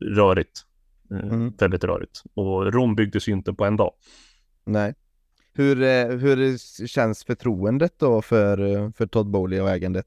[0.00, 0.62] rörigt.
[1.10, 1.52] Mm.
[1.58, 2.22] Väldigt rörigt.
[2.34, 3.92] Och Rom byggdes ju inte på en dag.
[4.64, 4.94] Nej.
[5.54, 10.06] Hur, eh, hur känns förtroendet då för, eh, för Todd Bowley och ägandet?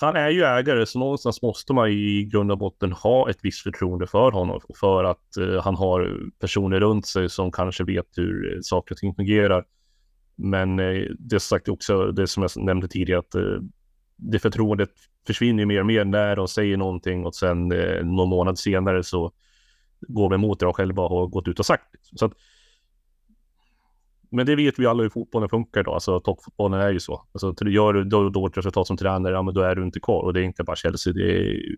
[0.00, 3.62] Han är ju ägare, så någonstans måste man i grund och botten ha ett visst
[3.62, 4.60] förtroende för honom.
[4.80, 8.98] För att eh, han har personer runt sig som kanske vet hur eh, saker och
[8.98, 9.64] ting fungerar.
[10.36, 13.58] Men eh, det sagt också, det som jag nämnde tidigare, att eh,
[14.16, 14.90] det förtroendet
[15.26, 19.32] försvinner mer och mer när de säger någonting och sen eh, någon månad senare så
[20.00, 21.86] går vi emot det de själva har gått ut och sagt.
[22.16, 22.32] Så att
[24.30, 25.94] men det vet vi alla hur fotbollen funkar då.
[25.94, 27.26] Alltså toppfotbollen är ju så.
[27.32, 30.22] Alltså, gör du då dåligt resultat som tränare, ja men då är du inte kvar.
[30.22, 31.76] Och det är inte bara Chelsea, det är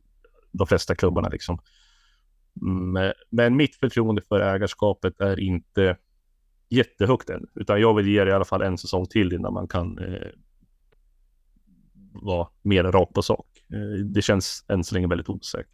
[0.52, 1.58] de flesta klubbarna liksom.
[2.92, 5.96] Men, men mitt förtroende för ägarskapet är inte
[6.68, 7.46] jättehögt än.
[7.54, 10.28] Utan jag vill ge det i alla fall en säsong till innan man kan eh,
[12.12, 13.46] vara mer rakt på sak.
[13.72, 15.70] Eh, det känns än så länge väldigt osäkert.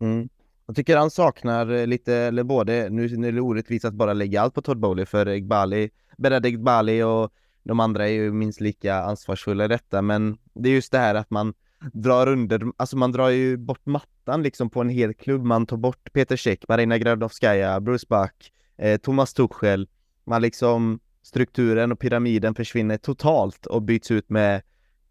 [0.00, 0.28] Mm.
[0.66, 4.42] Jag tycker han saknar eh, lite, eller både, nu, är det orättvist att bara lägga
[4.42, 8.94] allt på Todd Bowley för Igbali, Berad Igbali och de andra är ju minst lika
[8.94, 11.54] ansvarsfulla i detta men det är just det här att man
[11.92, 15.76] drar under, alltså man drar ju bort mattan liksom på en hel klubb, man tar
[15.76, 19.88] bort Peter Cech, Marina Gradovskaja, Bruce Buck, eh, Thomas Tuchel,
[20.24, 24.62] man liksom strukturen och pyramiden försvinner totalt och byts ut med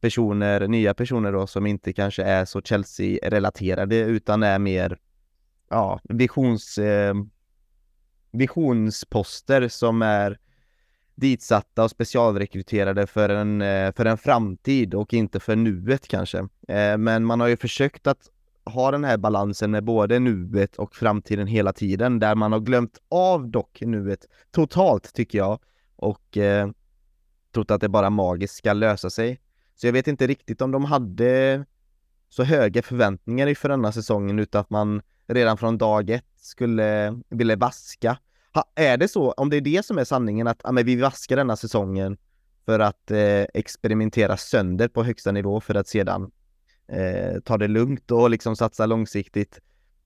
[0.01, 4.97] personer, nya personer då som inte kanske är så Chelsea-relaterade utan är mer
[5.69, 7.13] ja, visions, eh,
[8.31, 10.39] visionsposter som är
[11.15, 16.37] ditsatta och specialrekryterade för en, eh, för en framtid och inte för nuet kanske.
[16.67, 18.29] Eh, men man har ju försökt att
[18.65, 22.97] ha den här balansen med både nuet och framtiden hela tiden, där man har glömt
[23.09, 25.59] av dock nuet totalt tycker jag
[25.95, 26.69] och eh,
[27.53, 29.41] trott att det bara magiskt ska lösa sig.
[29.75, 31.65] Så jag vet inte riktigt om de hade
[32.29, 37.55] så höga förväntningar inför denna säsongen utan att man redan från dag ett skulle ville
[37.55, 38.17] vaska.
[38.53, 40.95] Ha, är det så, om det är det som är sanningen, att ja, men vi
[40.95, 42.17] vaskar denna säsongen
[42.65, 46.31] för att eh, experimentera sönder på högsta nivå för att sedan
[46.87, 49.59] eh, ta det lugnt och liksom satsa långsiktigt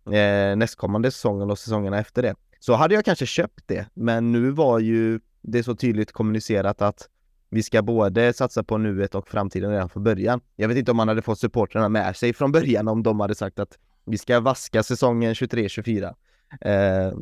[0.05, 2.35] eh, nästkommande säsongen och säsongerna efter det.
[2.59, 7.09] Så hade jag kanske köpt det, men nu var ju det så tydligt kommunicerat att
[7.49, 10.41] vi ska både satsa på nuet och framtiden redan från början.
[10.55, 13.35] Jag vet inte om man hade fått supportrarna med sig från början om de hade
[13.35, 13.77] sagt att
[14.09, 16.15] vi ska vaska säsongen 23-24.
[16.61, 17.17] Eh,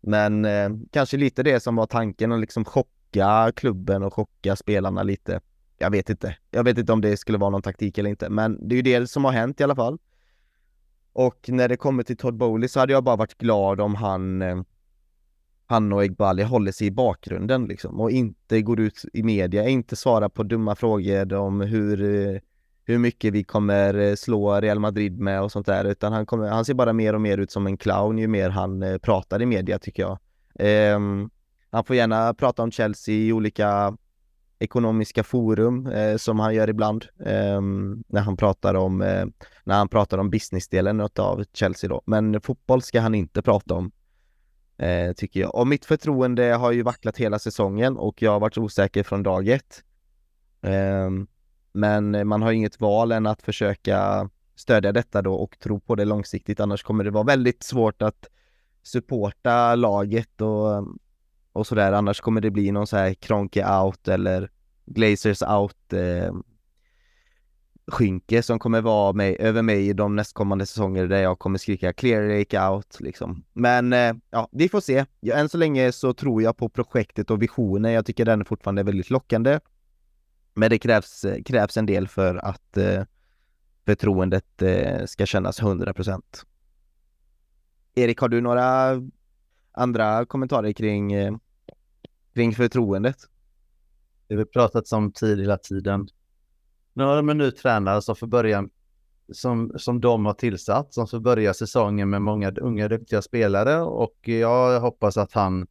[0.00, 5.02] men eh, kanske lite det som var tanken att liksom chocka klubben och chocka spelarna
[5.02, 5.40] lite.
[5.78, 6.36] Jag vet inte.
[6.50, 8.82] Jag vet inte om det skulle vara någon taktik eller inte, men det är ju
[8.82, 9.98] det som har hänt i alla fall.
[11.12, 14.42] Och när det kommer till Todd Bowley så hade jag bara varit glad om han
[14.42, 14.62] eh,
[15.70, 19.96] han och Egbali håller sig i bakgrunden liksom och inte går ut i media, inte
[19.96, 22.40] svarar på dumma frågor om hur, eh,
[22.88, 26.48] hur mycket vi kommer eh, slå Real Madrid med och sånt där, utan han, kommer,
[26.48, 29.42] han ser bara mer och mer ut som en clown ju mer han eh, pratar
[29.42, 30.18] i media tycker jag.
[30.94, 31.30] Um,
[31.70, 33.96] han får gärna prata om Chelsea i olika
[34.58, 37.60] ekonomiska forum eh, som han gör ibland eh,
[38.08, 39.26] när han pratar om eh,
[39.64, 42.02] när han pratar om businessdelen av Chelsea då.
[42.04, 43.90] Men fotboll ska han inte prata om
[44.78, 45.54] eh, tycker jag.
[45.54, 49.48] Och mitt förtroende har ju vacklat hela säsongen och jag har varit osäker från dag
[49.48, 49.82] ett.
[50.62, 51.26] Ehm,
[51.78, 55.94] men eh, man har inget val än att försöka stödja detta då och tro på
[55.94, 56.60] det långsiktigt.
[56.60, 58.26] Annars kommer det vara väldigt svårt att
[58.82, 60.86] supporta laget och,
[61.52, 61.92] och sådär.
[61.92, 64.50] Annars kommer det bli någon så här Kronke out eller
[64.86, 66.32] Glazers out eh,
[67.86, 71.92] skynke som kommer vara mig, över mig i de nästkommande säsonger där jag kommer skrika
[71.92, 73.44] clear Lake out liksom.
[73.52, 75.04] Men eh, ja, vi får se.
[75.20, 77.92] Ja, än så länge så tror jag på projektet och visionen.
[77.92, 79.58] Jag tycker den fortfarande är väldigt lockande.
[80.58, 83.02] Men det krävs, krävs en del för att eh,
[83.86, 86.20] förtroendet eh, ska kännas 100%.
[87.94, 88.94] Erik, har du några
[89.72, 91.34] andra kommentarer kring, eh,
[92.34, 93.16] kring förtroendet?
[94.26, 96.08] Det vi pratat om tid hela tiden.
[96.92, 98.68] Nu har de en ny tränare som får börja
[99.32, 104.28] som, som de har tillsatt, som får börja säsongen med många unga duktiga spelare och
[104.28, 105.66] jag hoppas att han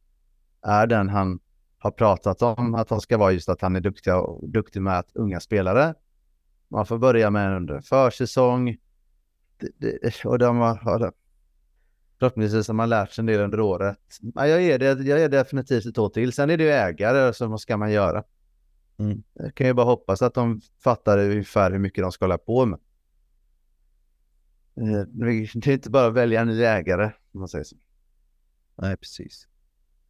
[0.62, 1.40] är den han
[1.78, 4.12] har pratat om att han ska vara just att han är duktig,
[4.42, 5.94] duktig med att unga spelare.
[6.68, 8.76] Man får börja med under försäsong
[10.24, 11.12] och de har,
[12.18, 13.98] förhoppningsvis har man lärt sig en del under året.
[14.34, 16.32] Jag är, det, jag är definitivt ett år till.
[16.32, 18.24] Sen är det ju ägare, så vad ska man göra?
[18.98, 19.22] Mm.
[19.32, 22.66] Jag kan ju bara hoppas att de fattar ungefär hur mycket de ska hålla på
[22.66, 22.78] med.
[24.76, 27.76] Eh, det är inte bara att välja en ny ägare, om man säger så.
[28.76, 29.47] Nej, precis.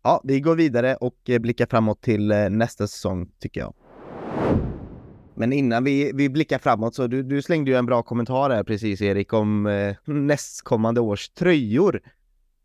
[0.09, 3.75] Ja, vi går vidare och eh, blickar framåt till eh, nästa säsong, tycker jag.
[5.35, 8.65] Men innan vi, vi blickar framåt så du, du slängde ju en bra kommentar här
[8.65, 12.01] precis Erik om eh, nästkommande års tröjor.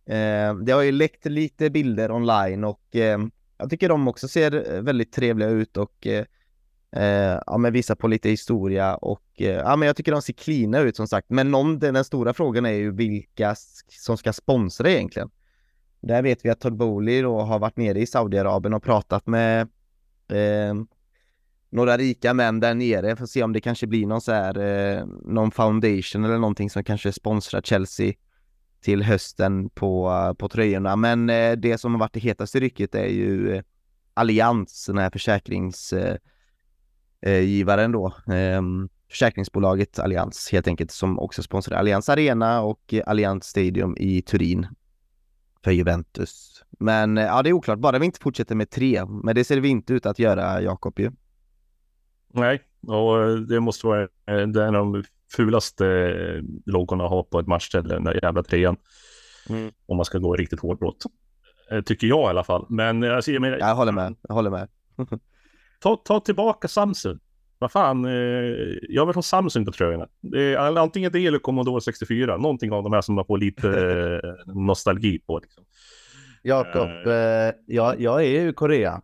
[0.05, 3.19] Eh, det har ju läckt lite bilder online och eh,
[3.57, 8.07] jag tycker de också ser eh, väldigt trevliga ut och eh, ja, men visar på
[8.07, 11.29] lite historia och eh, ja, men jag tycker de ser cleana ut som sagt.
[11.29, 13.55] Men någon, den stora frågan är ju vilka
[13.87, 15.29] som ska sponsra egentligen.
[16.03, 19.61] Där vet vi att Todd Boehly då har varit nere i Saudiarabien och pratat med
[20.27, 20.73] eh,
[21.69, 24.57] några rika män där nere för att se om det kanske blir någon så här,
[24.59, 28.13] eh, någon foundation eller någonting som kanske sponsrar Chelsea
[28.81, 30.95] till hösten på, på tröjorna.
[30.95, 33.63] Men eh, det som har varit det hetaste rycket är ju eh,
[34.13, 36.19] Allians, den här försäkringsgivaren
[37.21, 38.13] eh, eh då.
[38.33, 44.67] Ehm, försäkringsbolaget Allians helt enkelt som också sponsrar Allians Arena och Allians Stadium i Turin
[45.63, 46.63] för Juventus.
[46.79, 49.05] Men ja, det är oklart, bara vi inte fortsätter med tre.
[49.05, 51.11] Men det ser vi inte ut att göra, Jakob ju.
[52.33, 55.03] Nej, och det måste vara en av de
[55.35, 58.77] fulaste eh, loggorna att ha på ett matchställe, den där jävla trean.
[59.49, 59.71] Mm.
[59.85, 61.03] Om man ska gå riktigt hårt åt.
[61.71, 62.65] Eh, tycker jag i alla fall.
[62.69, 63.57] Men alltså, jag menar...
[63.57, 64.15] Jag håller med.
[64.21, 64.67] Jag håller med.
[65.79, 67.19] ta, ta tillbaka Samsung.
[67.63, 68.11] Vad fan, eh,
[68.89, 70.07] jag vill ha Samsung på tröjorna.
[70.35, 72.37] Är, antingen det eller Commodore 64.
[72.37, 73.69] Någonting av de här som man får lite
[74.47, 75.39] eh, nostalgi på.
[75.39, 75.63] Liksom.
[76.41, 79.01] Jakob, uh, eh, jag, jag är ju i Korea.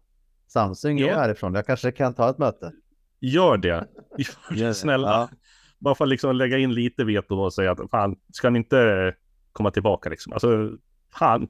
[0.47, 1.16] Samsung är ja.
[1.16, 1.53] härifrån.
[1.53, 2.72] Jag kanske kan ta ett möte.
[3.20, 3.88] Gör det.
[4.51, 4.74] Gör det.
[4.74, 5.07] Snälla.
[5.07, 5.30] Ja.
[5.78, 9.14] Bara för att liksom lägga in lite veto och säga att fan, ska ni inte
[9.51, 10.34] komma tillbaka liksom?
[10.34, 10.72] Alltså,
[11.14, 11.47] fan.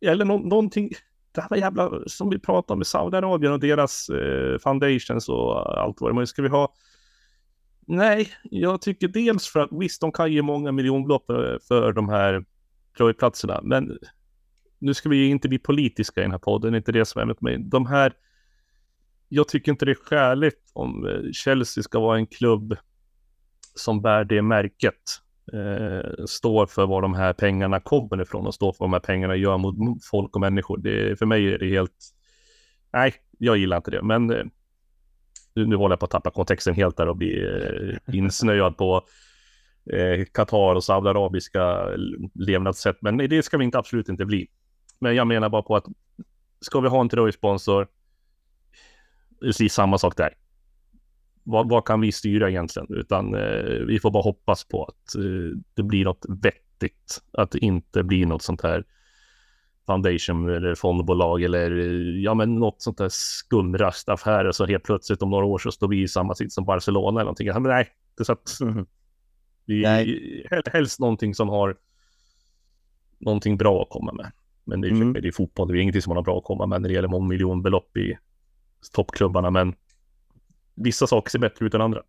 [0.00, 0.90] Eller no någonting,
[1.32, 6.00] det här jävla som vi pratade om med Saudiarabien och deras eh, foundations och allt
[6.00, 6.24] vad det är.
[6.24, 6.74] Ska vi ha
[7.92, 11.36] Nej, jag tycker dels för att visst, de kan ge många miljonbelopp eh,
[11.68, 12.44] för, de här
[12.96, 13.98] tröjplatserna, men
[14.78, 17.20] nu ska vi inte bli politiska i den här podden, det är inte det som
[17.22, 17.58] är med mig.
[17.58, 18.12] De här,
[19.28, 22.76] jag tycker inte det är skäligt om eh, Chelsea ska vara en klubb
[23.74, 25.02] som bär det märket,
[25.52, 29.00] eh, står för var de här pengarna kommer ifrån och står för vad de här
[29.00, 30.78] pengarna gör mot folk och människor.
[30.78, 31.96] Det, för mig är det helt,
[32.92, 34.44] nej, jag gillar inte det, men eh,
[35.54, 39.06] nu, nu håller jag på att tappa kontexten helt där och bli eh, insnöad på
[39.92, 41.88] eh, Qatar och saudiarabiska
[42.34, 42.96] levnadssätt.
[43.00, 44.48] Men det ska vi inte absolut inte bli.
[44.98, 45.84] Men jag menar bara på att
[46.60, 47.88] ska vi ha en tröjsponsor,
[49.40, 50.34] är samma sak där.
[51.42, 52.86] Vad, vad, kan vi styra egentligen?
[52.90, 57.22] Utan eh, vi får bara hoppas på att eh, det blir något vettigt.
[57.32, 58.84] Att det inte blir något sånt här
[59.86, 61.70] foundation eller fondbolag eller
[62.18, 66.02] ja, men något sånt där skumrastaffärer så helt plötsligt om några år så står vi
[66.02, 67.52] i samma sitt som Barcelona eller någonting.
[67.52, 67.88] Men nej,
[68.18, 68.86] det så att mm.
[69.66, 70.46] vi, nej.
[70.72, 71.76] helst någonting som har
[73.18, 74.32] någonting bra att komma med.
[74.64, 75.12] Men det är, mm.
[75.12, 76.94] det är fotboll, det är ingenting som man har bra att komma med när det
[76.94, 78.18] gäller mångmiljonbelopp i
[78.92, 79.50] toppklubbarna.
[79.50, 79.74] Men
[80.80, 82.02] vissa saker ser bättre ut än andra.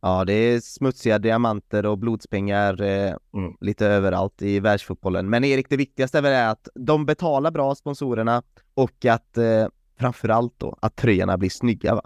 [0.00, 3.56] Ja, det är smutsiga diamanter och blodspengar eh, mm.
[3.60, 5.30] lite överallt i världsfotbollen.
[5.30, 8.42] Men Erik, det viktigaste är väl att de betalar bra sponsorerna
[8.74, 9.66] och att eh,
[9.98, 12.02] framförallt då att tröjorna blir snygga va?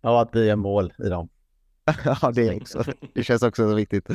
[0.00, 1.28] Ja, att det är mål i dem.
[2.04, 2.84] ja, det är också.
[3.14, 4.08] Det känns också så viktigt.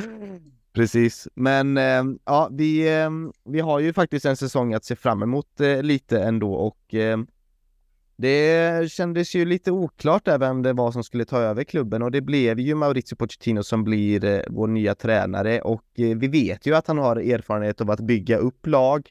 [0.72, 3.10] Precis, men eh, ja, vi, eh,
[3.44, 7.18] vi har ju faktiskt en säsong att se fram emot eh, lite ändå och eh,
[8.20, 12.10] det kändes ju lite oklart där vem det var som skulle ta över klubben och
[12.10, 16.66] det blev ju Maurizio Pochettino som blir eh, vår nya tränare och eh, vi vet
[16.66, 19.10] ju att han har erfarenhet av att bygga upp lag,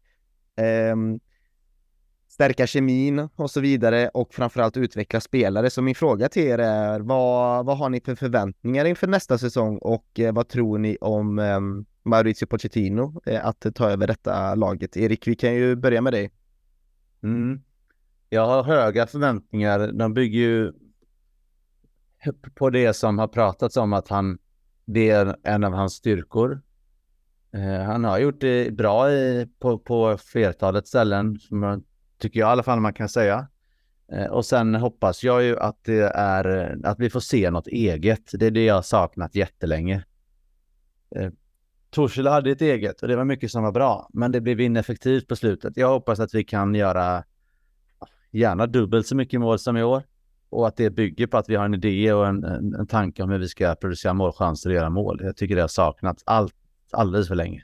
[0.55, 0.95] eh,
[2.27, 5.69] stärka kemin och så vidare och framförallt utveckla spelare.
[5.69, 9.77] Så min fråga till er är vad, vad har ni för förväntningar inför nästa säsong
[9.77, 11.59] och eh, vad tror ni om eh,
[12.03, 14.97] Maurizio Pochettino eh, att ta över detta laget?
[14.97, 16.31] Erik, vi kan ju börja med dig.
[17.23, 17.61] Mm.
[18.29, 19.91] Jag har höga förväntningar.
[19.91, 20.73] De bygger ju
[22.55, 24.37] på det som har pratats om att han,
[24.85, 26.61] det är en av hans styrkor.
[27.51, 31.83] Eh, han har gjort det bra i, på, på flertalet ställen, som jag,
[32.17, 33.47] tycker jag i alla fall man kan säga.
[34.11, 38.31] Eh, och sen hoppas jag ju att det är att vi får se något eget.
[38.33, 40.05] Det är det jag har saknat jättelänge.
[41.15, 41.31] Eh,
[41.89, 45.27] Torshälla hade ett eget och det var mycket som var bra, men det blev ineffektivt
[45.27, 45.77] på slutet.
[45.77, 47.23] Jag hoppas att vi kan göra
[48.31, 50.03] gärna dubbelt så mycket mål som i år.
[50.49, 53.23] Och att det bygger på att vi har en idé och en, en, en tanke
[53.23, 55.19] om hur vi ska producera målchanser och göra mål.
[55.23, 56.55] Jag tycker det har saknats allt,
[56.91, 57.63] alldeles för länge.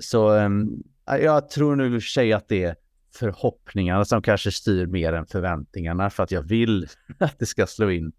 [0.00, 2.76] Så um, jag tror nu i sig att det är
[3.14, 6.86] förhoppningarna som kanske styr mer än förväntningarna för att jag vill
[7.18, 8.12] att det ska slå in.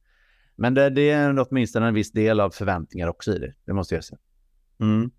[0.56, 3.96] Men det, det är åtminstone en viss del av förväntningar också i det, det måste
[3.96, 4.20] jag säga.
[4.80, 5.12] Mm.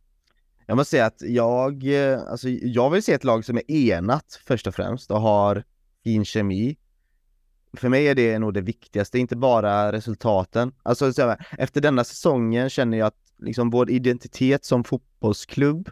[0.67, 4.41] Jag måste säga att jag, eh, alltså jag vill se ett lag som är enat
[4.47, 5.65] först och främst och har
[6.05, 6.77] fin kemi.
[7.73, 10.73] För mig är det nog det viktigaste, inte bara resultaten.
[10.83, 15.91] Alltså efter denna säsongen känner jag att liksom vår identitet som fotbollsklubb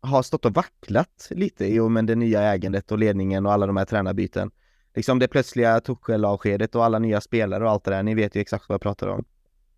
[0.00, 3.66] har stått och vacklat lite i och med det nya ägandet och ledningen och alla
[3.66, 4.50] de här tränarbyten.
[4.94, 8.02] Liksom det plötsliga Tuchel-avskedet och alla nya spelare och allt det där.
[8.02, 9.24] Ni vet ju exakt vad jag pratar om.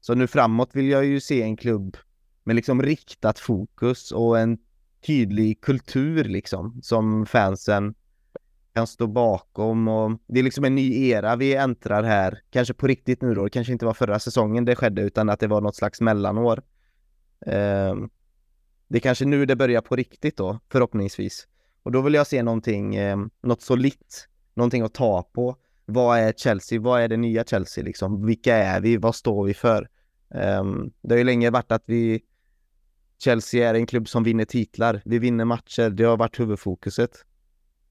[0.01, 1.97] Så nu framåt vill jag ju se en klubb
[2.45, 4.59] med liksom riktat fokus och en
[5.07, 7.95] tydlig kultur liksom som fansen
[8.77, 12.41] kan stå bakom och det är liksom en ny era vi äntrar här.
[12.51, 15.41] Kanske på riktigt nu då, det kanske inte var förra säsongen det skedde utan att
[15.41, 16.63] det var något slags mellanår.
[17.47, 18.11] Um,
[18.89, 21.49] det är kanske nu det börjar på riktigt då, förhoppningsvis.
[21.83, 25.57] Och då vill jag se någonting, eh, något solitt, någonting att ta på.
[25.85, 26.81] Vad är Chelsea?
[26.81, 28.27] Vad är det nya Chelsea liksom?
[28.27, 28.97] Vilka är vi?
[28.97, 29.89] Vad står vi för?
[30.31, 32.21] Ehm, det har ju länge varit att vi
[33.19, 35.03] Chelsea är en klubb som vinner titlar.
[35.05, 35.91] Vi vinner matcher.
[35.91, 37.11] Det har varit huvudfokuset.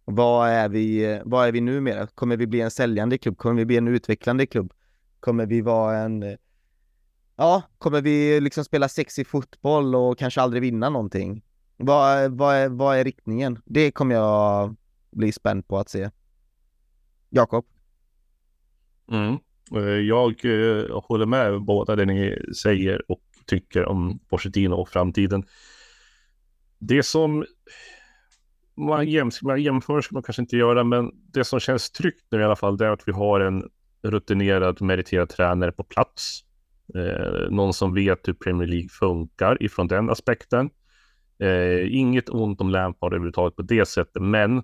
[0.05, 2.07] Vad är vi, vad är vi numera?
[2.07, 3.37] Kommer vi bli en säljande klubb?
[3.37, 4.73] Kommer vi bli en utvecklande klubb?
[5.19, 6.37] Kommer vi vara en
[7.37, 11.43] Ja, kommer vi liksom spela sexig fotboll och kanske aldrig vinna någonting?
[11.77, 13.61] Vad, vad, är, vad är riktningen?
[13.65, 14.75] Det kommer jag
[15.11, 16.09] bli spänd på att se.
[17.29, 17.65] Jakob?
[19.11, 19.37] Mm.
[19.75, 25.43] Eh, jag eh, håller med båda det ni säger och tycker om Pochettino och framtiden.
[26.79, 27.45] Det som
[28.77, 32.39] man, jäm, man jämför ska man kanske inte göra, men det som känns tryggt nu
[32.39, 33.69] i alla fall, det är att vi har en
[34.03, 36.41] rutinerad, meriterad tränare på plats.
[36.95, 40.69] Eh, någon som vet hur Premier League funkar ifrån den aspekten.
[41.39, 44.63] Eh, inget ont om Lampard överhuvudtaget på det sättet, men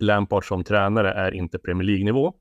[0.00, 2.34] Lampard som tränare är inte Premier League-nivå.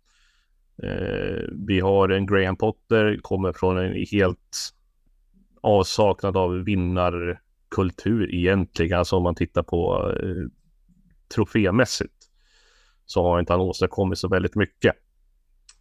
[0.84, 4.74] Eh, vi har en Graham Potter, kommer från en helt
[5.62, 8.99] avsaknad av vinnarkultur egentligen.
[8.99, 10.57] Alltså om man tittar på eh,
[11.36, 12.14] trofémässigt
[13.06, 14.95] så har inte han åstadkommit så väldigt mycket.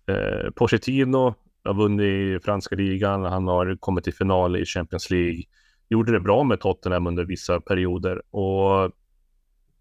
[0.07, 5.43] Eh, Pochettino har vunnit franska ligan, han har kommit till final i Champions League.
[5.89, 8.93] Gjorde det bra med Tottenham under vissa perioder och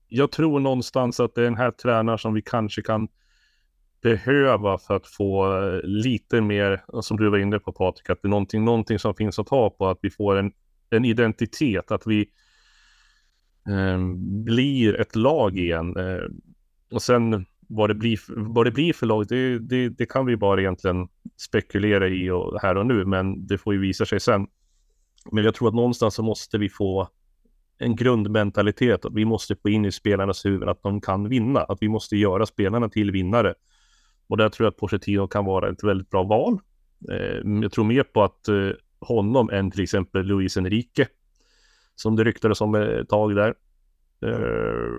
[0.08, 3.08] jag tror någonstans att det är den här tränaren som vi kanske kan
[4.02, 8.28] behöva för att få eh, lite mer, som du var inne på Patrik, att det
[8.28, 10.52] är någonting, någonting som finns att ta på, att vi får en,
[10.90, 12.30] en identitet, att vi
[13.70, 14.00] Eh,
[14.46, 15.98] blir ett lag igen.
[15.98, 16.24] Eh,
[16.92, 20.38] och sen vad det blir, vad det blir för lag, det, det, det, kan vi
[20.38, 24.48] bara egentligen spekulera i och, här och nu, men det får ju visa sig sen.
[25.32, 27.10] Men jag tror att någonstans så måste vi få
[27.78, 31.78] en grundmentalitet, att vi måste få in i spelarnas huvud att de kan vinna, att
[31.82, 33.54] vi måste göra spelarna till vinnare.
[34.28, 36.60] Och där tror jag att Pochettino kan vara ett väldigt bra val.
[37.12, 38.70] Eh, jag tror mer på att eh,
[39.00, 41.08] honom än till exempel Luis Enrique,
[41.96, 43.56] som det ryktades om ett tag där.
[44.26, 44.98] Eh,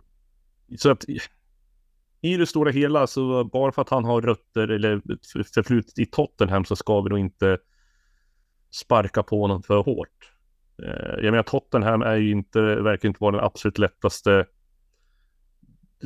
[0.79, 1.05] så att
[2.21, 5.01] i det stora hela så bara för att han har rötter eller
[5.55, 7.59] förflutet i Tottenham så ska vi nog inte
[8.71, 10.33] sparka på honom för hårt.
[10.83, 14.47] Eh, jag menar Tottenham är ju inte, verkar inte vara den absolut lättaste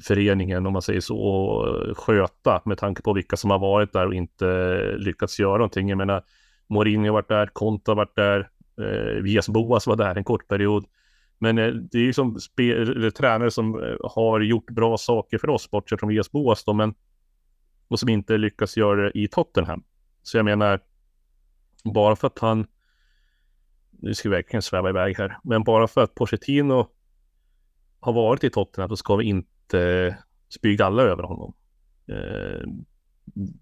[0.07, 4.07] föreningen om man säger så att sköta med tanke på vilka som har varit där
[4.07, 5.89] och inte lyckats göra någonting.
[5.89, 6.25] Jag menar
[6.69, 8.51] Mourinho har varit där, Conte har varit där,
[8.83, 10.85] eh, Vias Boas var där en kort period.
[11.39, 15.51] Men eh, det är ju som spel, tränare som eh, har gjort bra saker för
[15.51, 16.95] oss, bortsett från Vias Boas då, men
[17.89, 19.83] och som inte lyckas göra det i Tottenham.
[20.23, 20.81] Så jag menar,
[21.85, 22.67] bara för att han,
[23.91, 26.89] nu ska vi verkligen sväva iväg här, men bara för att Pochettino
[28.01, 30.17] har varit i Tottenham så ska vi inte
[30.49, 31.55] spy galla över honom.
[32.09, 32.69] Eh,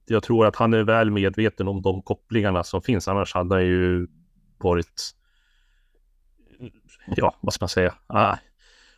[0.06, 3.64] jag tror att han är väl medveten om de kopplingarna som finns, annars hade han
[3.64, 4.06] ju
[4.64, 5.14] varit
[7.16, 7.94] ja, vad ska man säga?
[8.06, 8.36] Ah,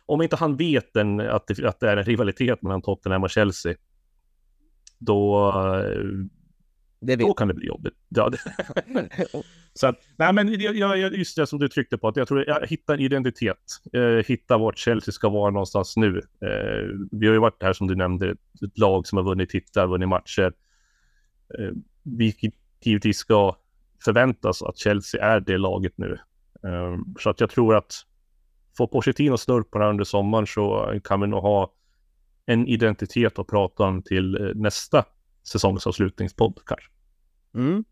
[0.05, 3.29] om inte han vet en, att, det, att det är en rivalitet mellan Tottenham och
[3.29, 3.75] Chelsea,
[4.99, 5.51] då,
[6.99, 7.93] då kan det bli jobbigt.
[8.09, 8.37] Ja, det.
[9.73, 12.67] Så att, nej men jag, just det som du tryckte på, att jag tror jag
[12.67, 13.57] hittar identitet.
[13.93, 16.17] Eh, hitta vart Chelsea ska vara någonstans nu.
[16.17, 18.31] Eh, vi har ju varit här som du nämnde,
[18.65, 20.53] ett lag som har vunnit titlar, vunnit matcher.
[21.59, 21.71] Eh,
[22.03, 22.35] vi
[22.83, 23.55] givetvis ska
[24.03, 26.17] förväntas att Chelsea är det laget nu.
[26.63, 27.93] Ehm, så att jag tror att
[28.77, 31.73] får Pochettino snurr på det här under sommaren så kan vi nog ha
[32.45, 35.05] en identitet att prata om till eh, nästa
[35.43, 36.91] säsongsavslutningspodd kanske.
[37.55, 37.83] Mm.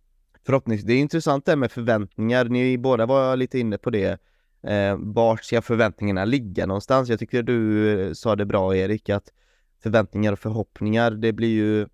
[0.46, 0.88] Förhoppningsvis.
[0.88, 2.46] Det är intressant det här med förväntningar.
[2.46, 4.22] Ni båda var lite inne på det.
[4.64, 7.10] Eh, vart ska förväntningarna ligga någonstans?
[7.10, 9.34] Jag tycker du eh, sa det bra Erik, att
[9.84, 11.88] förväntningar och förhoppningar, det blir ju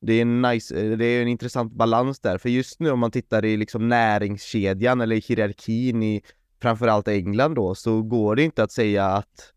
[0.00, 2.98] det är en nice, eh, det är en intressant balans där, för just nu om
[2.98, 6.22] man tittar i liksom näringskedjan eller hierarkin i
[6.62, 9.52] framförallt England då, så går det inte att säga att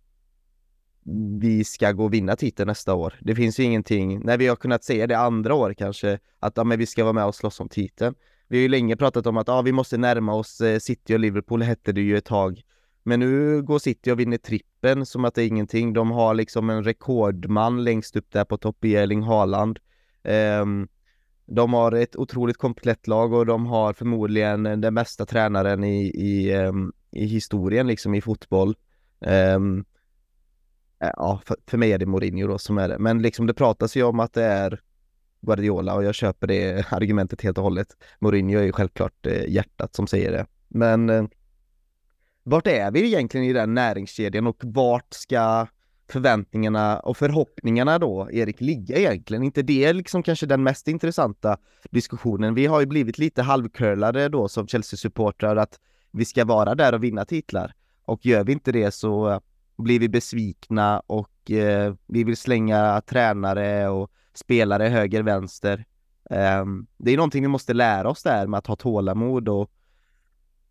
[1.39, 3.13] vi ska gå och vinna titeln nästa år.
[3.21, 6.63] Det finns ju ingenting, när vi har kunnat säga det andra år kanske, att ja,
[6.63, 8.15] men vi ska vara med och slåss om titeln.
[8.47, 11.19] Vi har ju länge pratat om att ja, vi måste närma oss eh, City och
[11.19, 12.61] Liverpool, hette det ju ett tag.
[13.03, 15.93] Men nu går City och vinner trippen som att det är ingenting.
[15.93, 19.79] De har liksom en rekordman längst upp där på topp i Erling Haaland.
[20.23, 20.87] Ehm,
[21.45, 26.53] de har ett otroligt komplett lag och de har förmodligen den bästa tränaren i, i,
[26.53, 28.75] ehm, i historien liksom i fotboll.
[29.19, 29.85] Um,
[30.99, 32.99] ja, för, för, mig är det Mourinho då som är det.
[32.99, 34.79] Men liksom det pratas ju om att det är
[35.41, 37.87] Guardiola och jag köper det argumentet helt och hållet.
[38.19, 40.45] Mourinho är ju självklart eh, hjärtat som säger det.
[40.67, 41.23] Men eh,
[42.43, 45.67] vart är vi egentligen i den näringskedjan och vart ska
[46.11, 49.43] förväntningarna och förhoppningarna då, Erik, ligga egentligen?
[49.43, 51.57] inte det liksom kanske den mest intressanta
[51.89, 52.53] diskussionen?
[52.53, 55.79] Vi har ju blivit lite halvcurlade då som Chelsea-supportrar att
[56.11, 57.73] vi ska vara där och vinna titlar.
[58.05, 59.41] Och gör vi inte det så
[59.77, 65.85] blir vi besvikna och eh, vi vill slänga tränare och spelare höger, vänster.
[66.29, 66.65] Eh,
[66.97, 69.71] det är någonting vi måste lära oss där med att ha tålamod och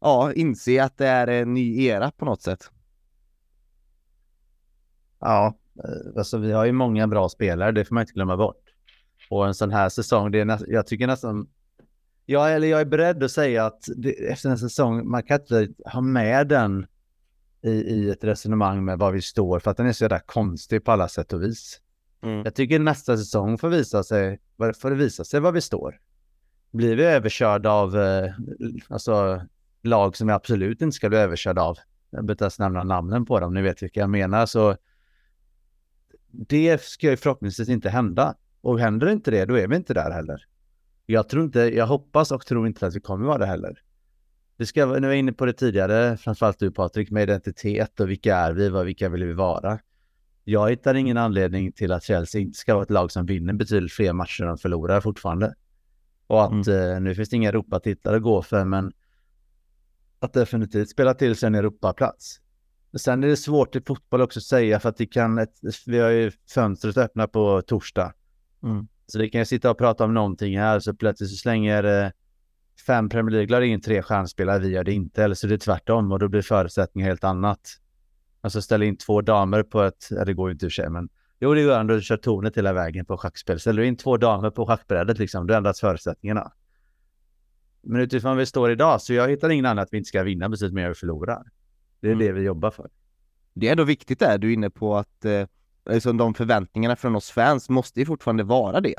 [0.01, 2.71] ja, inse att det är en ny era på något sätt.
[5.21, 8.65] Ja, eh, alltså vi har ju många bra spelare, det får man inte glömma bort.
[9.31, 11.49] Och en sån här säsong, det är näst, jag tycker nästan...
[12.27, 15.69] Ja, eller jag är beredd att säga att det, efter en säsong, man kan inte
[15.85, 16.87] ha med den
[17.63, 20.85] i, i ett resonemang med var vi står, för att den är så jävla konstig
[20.85, 21.81] på alla sätt och vis.
[22.23, 22.43] Mm.
[22.45, 24.41] Jag tycker nästa säsong får visa sig,
[24.81, 26.01] får det visa sig var vi står.
[26.71, 28.33] Blir vi överkörda av eh,
[28.89, 29.43] alltså,
[29.83, 31.79] lag som vi absolut inte ska bli överkörda av,
[32.11, 34.77] jag behöver inte ens nämna namnen på dem, ni vet vilka jag menar, så
[36.33, 38.35] det ska ju förhoppningsvis inte hända.
[38.61, 40.45] Och händer inte det, då är vi inte där heller.
[41.07, 43.83] Jag tror inte, jag hoppas och tror inte att vi kommer vara det heller.
[44.57, 48.37] Vi ska, nu var inne på det tidigare, framförallt du Patrik, med identitet och vilka
[48.37, 49.79] är vi, vad, vilka vill vi vara?
[50.45, 53.93] Jag hittar ingen anledning till att Chelsea inte ska vara ett lag som vinner betydligt
[53.93, 55.55] fler matcher än förlorar fortfarande.
[56.27, 56.93] Och att mm.
[56.93, 58.93] eh, nu finns det inga Europatitlar att gå för, men
[60.19, 62.41] att definitivt spela till sig en Europaplats.
[62.97, 65.55] Sen är det svårt i fotboll också att säga för att vi kan, ett,
[65.87, 68.13] vi har ju fönstret öppna på torsdag.
[68.63, 68.89] Mm.
[69.07, 72.11] Så vi kan sitta och prata om någonting här så plötsligt så slänger eh,
[72.87, 75.25] fem Premier League-lag in tre stjärnspelare, vi gör det inte.
[75.25, 77.61] Eller så är det tvärtom och då blir förutsättningar helt annat.
[78.41, 81.09] Alltså ställa in två damer på ett, ja, det går ju inte i sig men
[81.41, 83.61] jo det gör ändå, du kör tornet hela vägen på schackspel.
[83.61, 86.53] Ställer du in två damer på schackbrädet liksom, då ändras förutsättningarna.
[87.83, 90.51] Men utifrån vi står idag så jag hittar ingen annan att vi inte ska vinna
[90.51, 91.43] precis mer vi förlorar.
[92.01, 92.27] Det är mm.
[92.27, 92.91] det vi jobbar för.
[93.55, 95.47] Det är ändå viktigt där du är inne på att eh,
[95.91, 98.95] liksom de förväntningarna från oss fans måste ju fortfarande vara det.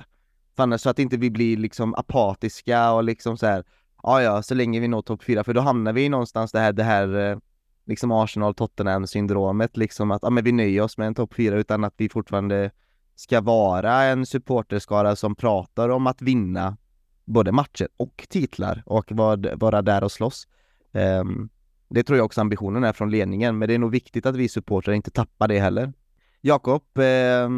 [0.55, 3.63] För annars så att inte vi blir liksom apatiska och liksom så här,
[4.03, 6.73] ja ja, så länge vi når topp fyra, för då hamnar vi någonstans det här,
[6.73, 7.37] det här eh,
[7.85, 11.83] liksom Arsenal-Tottenham syndromet liksom att, ja men vi nöjer oss med en topp fyra utan
[11.83, 12.71] att vi fortfarande
[13.15, 16.77] ska vara en supporterskara som pratar om att vinna
[17.25, 19.11] både matcher och titlar och
[19.55, 20.47] vara där och slåss.
[20.91, 21.49] Um,
[21.93, 24.49] det tror jag också ambitionen är från ledningen, men det är nog viktigt att vi
[24.49, 25.93] supportrar inte tappar det heller.
[26.41, 27.49] Jakob, eh,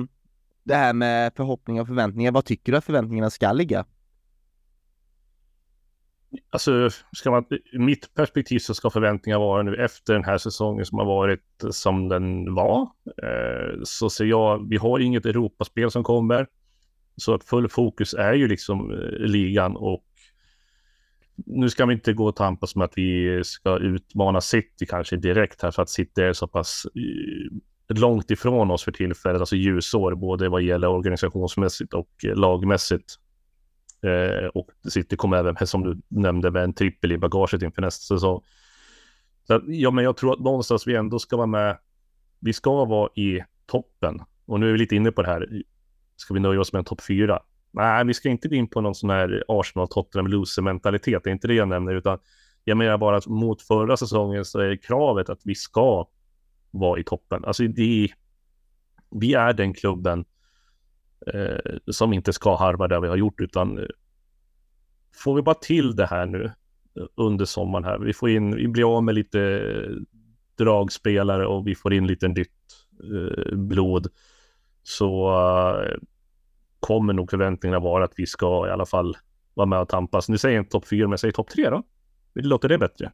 [0.64, 3.85] det här med förhoppningar och förväntningar, vad tycker du att förväntningarna ska ligga?
[6.49, 10.85] Alltså, ska man, i mitt perspektiv så ska förväntningar vara nu efter den här säsongen
[10.85, 12.81] som har varit som den var.
[13.23, 16.47] Eh, så ser jag, vi har inget Europaspel som kommer.
[17.18, 20.03] Så att full fokus är ju liksom eh, ligan och
[21.35, 25.61] nu ska vi inte gå och tampas med att vi ska utmana City kanske direkt
[25.61, 30.15] här för att City är så pass eh, långt ifrån oss för tillfället, alltså ljusår,
[30.15, 33.15] både vad gäller organisationsmässigt och eh, lagmässigt.
[34.03, 38.15] Eh, och City kommer även, som du nämnde, med en trippel i bagaget inför nästa
[38.15, 38.41] säsong.
[39.47, 41.77] Så ja, men jag tror att någonstans vi ändå ska vara med.
[42.39, 44.22] Vi ska vara i toppen.
[44.45, 45.64] Och nu är vi lite inne på det här.
[46.15, 47.39] Ska vi nöja oss med en topp fyra?
[47.74, 51.24] Nej, vi ska inte gå in på någon sån här Arsenal Tottenham loser-mentalitet.
[51.24, 52.20] Det är inte det jag nämner, utan
[52.64, 56.08] jag menar bara att mot förra säsongen så är kravet att vi ska
[56.72, 57.45] vara i toppen.
[57.45, 58.10] Alltså, det,
[59.12, 60.26] vi är den klubben
[61.34, 63.86] eh, som inte ska harva det vi har gjort, utan eh,
[65.16, 66.44] får vi bara till det här nu
[66.98, 68.00] eh, under sommaren här.
[68.00, 69.95] Vi får in, vi blir av med lite eh,
[70.58, 72.50] dragspelare och vi får in lite nytt
[73.14, 74.08] eh, blod.
[74.84, 75.30] Så
[75.84, 75.98] eh,
[76.84, 79.18] kommer nog förväntningarna vara att vi ska i alla fall
[79.53, 80.30] vara med och tampas.
[80.30, 81.84] Nu säger jag inte topp fyra, men jag säger topp tre då.
[82.35, 83.11] Låter det bättre?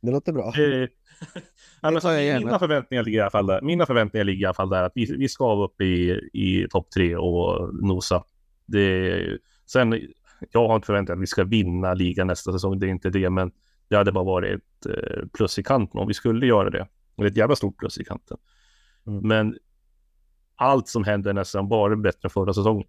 [0.00, 0.46] Det låter bra.
[0.46, 0.88] Eh,
[1.80, 3.62] alltså, mina, förväntningar ligger i alla fall där.
[3.62, 6.66] mina förväntningar ligger i alla fall där att vi, vi ska vara uppe i, i
[6.70, 8.24] topp tre och nosa.
[8.66, 9.20] Det,
[9.66, 10.00] sen,
[10.50, 13.30] jag har inte förväntat att vi ska vinna ligan nästa säsong, det är inte det,
[13.30, 13.52] men
[13.88, 16.88] det hade bara varit ett eh, plus i kanten om vi skulle göra det.
[17.16, 18.36] Det är ett jävla stort plus i kanten.
[19.06, 19.28] Mm.
[19.28, 19.56] Men
[20.56, 22.86] allt som händer nästan bara bättre än förra säsongen.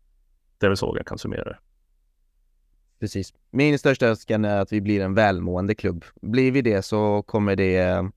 [0.58, 1.58] Det är väl så jag kan summera det.
[3.00, 3.34] Precis.
[3.52, 6.06] Min största önskan är att vi blir en välmående klubb.
[6.22, 8.12] Blir vi det så kommer det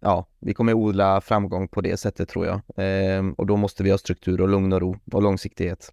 [0.00, 2.60] Ja, vi kommer odla framgång på det sättet tror jag.
[2.76, 5.92] Eh, och då måste vi ha struktur och lugn och ro och långsiktighet.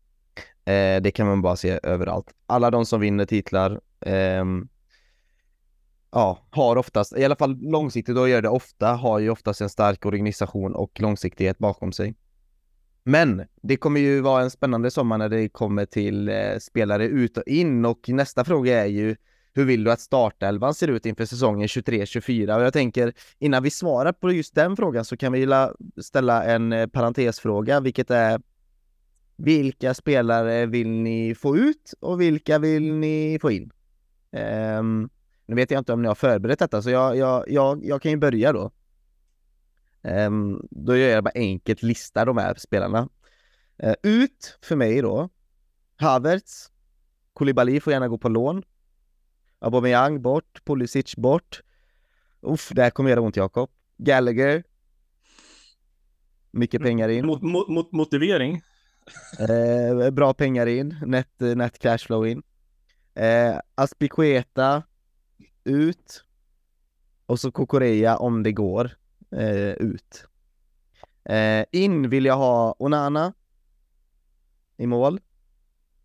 [0.66, 2.34] Eh, det kan man bara se överallt.
[2.46, 4.46] Alla de som vinner titlar eh,
[6.12, 9.70] ja, har oftast, i alla fall långsiktigt, och gör det ofta, har ju oftast en
[9.70, 12.16] stark organisation och långsiktighet bakom sig.
[13.08, 17.38] Men det kommer ju vara en spännande sommar när det kommer till eh, spelare ut
[17.38, 19.16] och in och nästa fråga är ju
[19.54, 22.56] hur vill du att startelvan ser ut inför säsongen 23-24?
[22.56, 25.48] Och jag tänker innan vi svarar på just den frågan så kan vi
[26.02, 28.42] ställa en eh, parentesfråga, vilket är
[29.36, 33.72] vilka spelare vill ni få ut och vilka vill ni få in?
[34.80, 35.10] Um,
[35.46, 38.12] nu vet jag inte om ni har förberett detta, så jag, jag, jag, jag kan
[38.12, 38.72] ju börja då.
[40.08, 43.10] Um, då gör jag bara enkelt lista de här spelarna.
[43.84, 45.30] Uh, ut för mig då,
[45.96, 46.72] Havertz,
[47.34, 48.64] Koulibaly får gärna gå på lån.
[49.60, 51.62] Aubameyang bort, Pulisic bort.
[52.42, 53.70] Uff, här kommer göra ont Jakob.
[53.98, 54.64] Gallagher.
[56.52, 57.26] Mycket pengar in.
[57.26, 58.62] Mot, mot, motivering?
[59.40, 62.44] Eh, bra pengar in, net, net cashflow in.
[63.14, 64.84] Eh, Aspiqueta
[65.64, 66.24] ut.
[67.26, 68.92] Och så Kokorea om det går
[69.32, 70.26] eh, ut.
[71.24, 73.34] Eh, in vill jag ha Onana
[74.78, 75.20] i mål.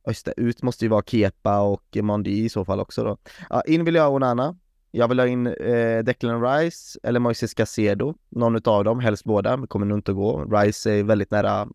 [0.06, 3.16] Just det, ut måste ju vara Kepa och Mondi i så fall också då.
[3.50, 4.56] Ja, in vill jag ha Onana.
[4.90, 9.56] Jag vill ha in eh, Declan Rice eller Moises Casedo, någon utav dem, helst båda,
[9.56, 10.44] det kommer nog inte att gå.
[10.44, 11.68] Rice är väldigt nära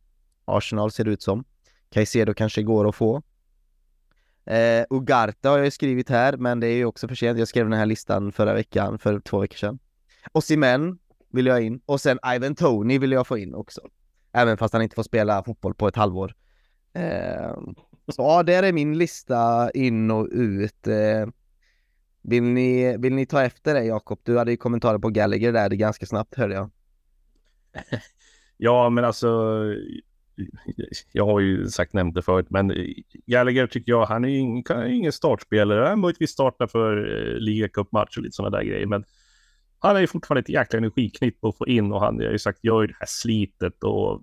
[0.46, 1.44] Arsenal ser det ut som.
[1.90, 3.22] Caicedo kanske går att få.
[4.46, 7.40] Eh, Ugarte har jag ju skrivit här, men det är ju också för sent.
[7.40, 9.80] Jag skrev den här listan förra veckan, för två veckor sedan.
[10.32, 11.00] Osimhen
[11.38, 13.82] vill jag in och sen Ivan Tony vill jag få in också.
[14.34, 16.34] Även fast han inte får spela fotboll på ett halvår.
[16.94, 17.54] Eh,
[18.08, 20.88] så ja, där är min lista in och ut.
[20.88, 21.28] Eh,
[22.22, 24.20] vill, ni, vill ni ta efter det Jakob?
[24.24, 26.70] Du hade ju kommentarer på Gallagher där det ganska snabbt hörde jag.
[28.60, 29.62] Ja, men alltså.
[31.12, 32.74] Jag har ju sagt nämnt det förut, men
[33.26, 35.88] Gallagher tycker jag, han är ingen, ingen startspelare.
[35.88, 39.06] Han möjligtvis starta för eh, ligacupmatch och lite sådana där grejer, men
[39.80, 42.64] han är ju fortfarande ett jäkla energiknipp att få in och han har ju sagt
[42.64, 44.22] gör ju det här slitet och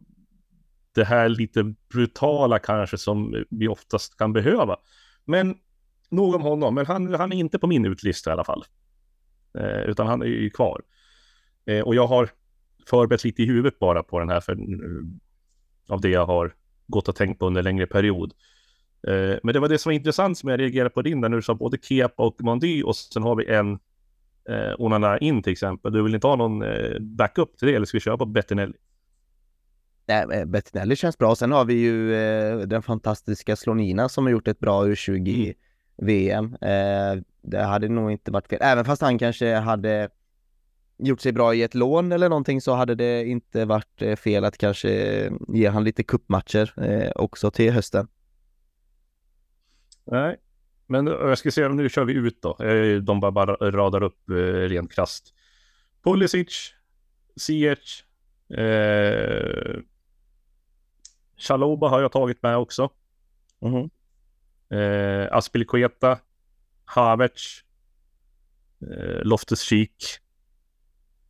[0.95, 4.77] det här lite brutala kanske som vi oftast kan behöva.
[5.25, 5.57] Men
[6.11, 8.65] nog om honom, men han, han är inte på min utlista i alla fall.
[9.59, 10.83] Eh, utan han är ju kvar.
[11.67, 12.31] Eh, och jag har
[12.89, 16.55] förberett lite i huvudet bara på den här för, eh, av det jag har
[16.87, 18.33] gått och tänkt på under en längre period.
[19.07, 21.37] Eh, men det var det som var intressant som jag reagerade på din där när
[21.37, 23.79] du sa både Kepa och Mandy och sen har vi en
[24.49, 25.93] eh, Onana in till exempel.
[25.93, 28.75] Du vill inte ha någon eh, backup till det eller ska vi köra på Bettinelli?
[30.07, 31.37] Nej, eh, Bettinelli känns bra.
[31.37, 35.55] Sen har vi ju eh, den fantastiska Slonina som har gjort ett bra U20
[35.97, 36.57] VM.
[36.61, 38.59] Eh, det hade nog inte varit fel.
[38.63, 40.09] Även fast han kanske hade
[40.99, 44.45] gjort sig bra i ett lån eller någonting så hade det inte varit eh, fel
[44.45, 44.91] att kanske
[45.49, 48.09] ge han lite kuppmatcher eh, också till hösten.
[50.05, 50.37] Nej,
[50.87, 52.57] men jag ska se, nu kör vi ut då.
[53.03, 55.35] De bara, bara radar upp eh, rent krasst.
[56.05, 56.75] Pulisic,
[57.37, 58.05] Ziyech,
[58.59, 59.81] eh,
[61.37, 62.91] Chaloba har jag tagit med också.
[63.61, 63.91] Mm -hmm.
[64.77, 66.19] eh, Aspilicueta,
[66.85, 67.65] Havertz,
[68.81, 70.21] eh, Loftus-Cheek.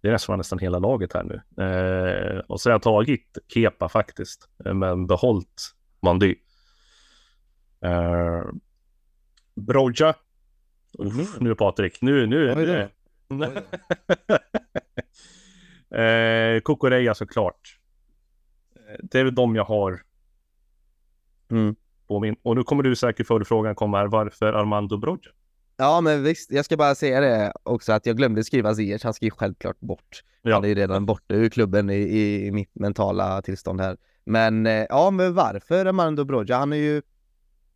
[0.01, 1.65] Det är nästan, nästan hela laget här nu.
[1.65, 6.35] Eh, och så har jag tagit Kepa faktiskt, eh, men behållt Mandy.
[9.55, 10.15] Broja.
[10.99, 11.27] Mm.
[11.41, 12.55] Nu Patrik, nu, nu.
[12.55, 13.45] nu.
[16.01, 17.79] eh, Kukureya såklart.
[18.77, 20.03] Eh, det är väl de jag har.
[21.51, 21.77] Mm.
[22.07, 22.37] På min.
[22.43, 25.31] Och nu kommer du säkert få frågan kommer varför Armando Broja?
[25.77, 29.15] Ja men visst, jag ska bara säga det också att jag glömde skriva Ziyech, han
[29.15, 30.23] ska ju självklart bort.
[30.43, 30.55] Ja.
[30.55, 33.97] Han är ju redan borta ur klubben i, i, mitt mentala tillstånd här.
[34.25, 36.57] Men eh, ja, men varför Armando Broja?
[36.57, 37.03] Han är ju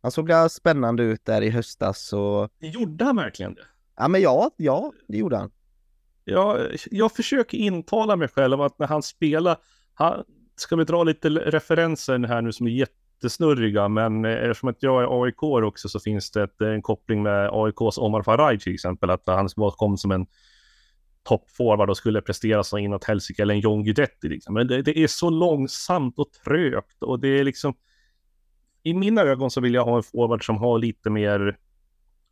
[0.01, 2.49] han såg spännande ut där i höstas och...
[2.59, 3.65] Gjorde han verkligen det?
[3.97, 5.51] Ja, men ja, ja, det gjorde han.
[6.23, 6.57] Ja,
[6.91, 9.57] jag försöker intala mig själv att när han spelar,
[9.93, 10.23] han,
[10.55, 15.03] ska vi dra lite referenser här nu som är jättesnurriga, men eh, eftersom att jag
[15.03, 19.09] är AIK också så finns det ett, en koppling med AIKs Omar Faraj till exempel,
[19.09, 20.25] att han kom som en
[21.23, 24.53] toppforward och skulle prestera så inåt helsike, eller en John Guidetti liksom.
[24.53, 27.73] Men det, det, är så långsamt och trögt och det är liksom
[28.83, 31.57] i mina ögon så vill jag ha en forward som har lite mer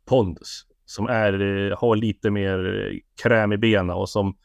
[0.04, 0.66] pondus.
[0.84, 4.36] Som är, eh, har lite mer eh, kräm i benen och som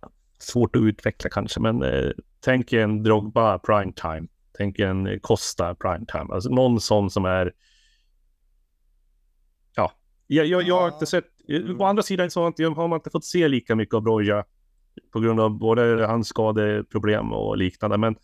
[0.00, 4.28] ja, svårt att utveckla kanske, men eh, tänk en Drogba prime time.
[4.58, 6.34] Tänk en Costa prime time.
[6.34, 7.52] Alltså någon sån som är
[9.74, 9.92] ja,
[10.26, 11.24] jag, jag, jag har inte sett,
[11.78, 14.44] å andra sidan så har man inte fått se lika mycket av Broja
[15.12, 18.16] på grund av både hans skadeproblem och liknande, men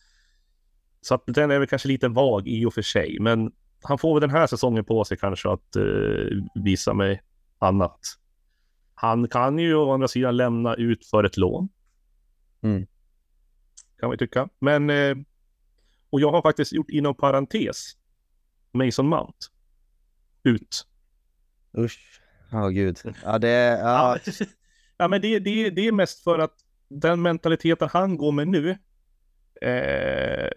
[1.06, 3.52] så att den är väl kanske lite vag i och för sig, men
[3.82, 7.22] han får väl den här säsongen på sig kanske att uh, visa mig
[7.58, 8.00] annat.
[8.94, 11.68] Han kan ju å andra sidan lämna ut för ett lån.
[12.62, 12.86] Mm.
[14.00, 14.48] Kan vi tycka.
[14.58, 15.16] Men, uh,
[16.10, 17.92] och jag har faktiskt gjort inom parentes
[18.72, 19.38] Mason Mount.
[20.42, 20.86] Ut.
[21.78, 22.20] Usch.
[22.50, 22.98] Ja, oh, gud.
[23.24, 23.78] Ja, det...
[23.82, 24.18] Ja,
[24.96, 26.54] ja men det, det, det är mest för att
[26.88, 28.78] den mentaliteten han går med nu
[29.62, 30.48] eh,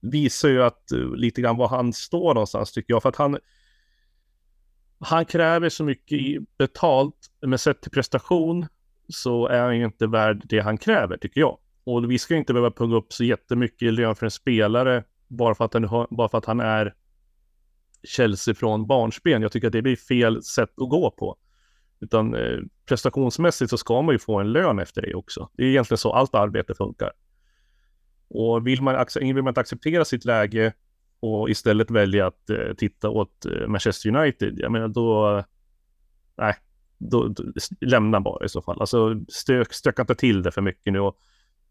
[0.00, 3.02] visar ju att eh, lite grann var han står någonstans tycker jag.
[3.02, 3.38] För att han,
[4.98, 8.66] han kräver så mycket betalt, men sett till prestation
[9.08, 11.58] så är han ju inte värd det han kräver tycker jag.
[11.84, 15.54] Och vi ska inte behöva punga upp så jättemycket i lön för en spelare bara
[15.54, 16.94] för att han, bara för att han är
[18.02, 19.42] Chelsea från barnsben.
[19.42, 21.36] Jag tycker att det blir fel sätt att gå på.
[22.00, 22.58] Utan eh,
[22.88, 25.50] prestationsmässigt så ska man ju få en lön efter det också.
[25.52, 27.12] Det är egentligen så allt arbete funkar.
[28.34, 30.72] Och vill man, vill man inte acceptera sitt läge
[31.20, 35.44] och istället välja att eh, titta åt eh, Manchester United, jag menar då,
[36.36, 36.54] nej,
[36.98, 37.44] då, då,
[37.80, 38.80] lämna bara i så fall.
[38.80, 41.16] Alltså stök, stöka inte till det för mycket nu och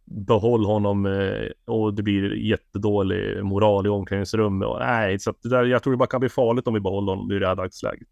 [0.05, 4.67] behåll honom eh, och det blir jättedålig moral i omklädningsrummet.
[4.67, 7.11] Och, nej, så det där, jag tror det bara kan bli farligt om vi behåller
[7.11, 8.07] honom i det här dagsläget.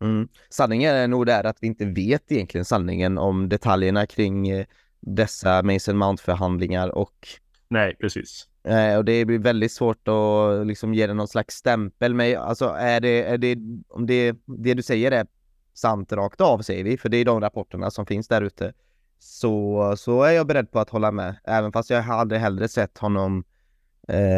[0.00, 0.28] Mm.
[0.50, 4.66] Sanningen är nog där att vi inte vet egentligen sanningen om detaljerna kring eh,
[5.00, 7.28] dessa Mason Mount-förhandlingar och
[7.68, 8.48] Nej, precis.
[8.64, 12.14] Eh, och det blir väldigt svårt att liksom ge det någon slags stämpel.
[12.14, 15.26] Men alltså är det, är det, om det, det du säger är
[15.74, 18.72] sant rakt av säger vi, för det är de rapporterna som finns där ute.
[19.18, 22.98] Så, så är jag beredd på att hålla med, även fast jag hade hellre sett
[22.98, 23.44] honom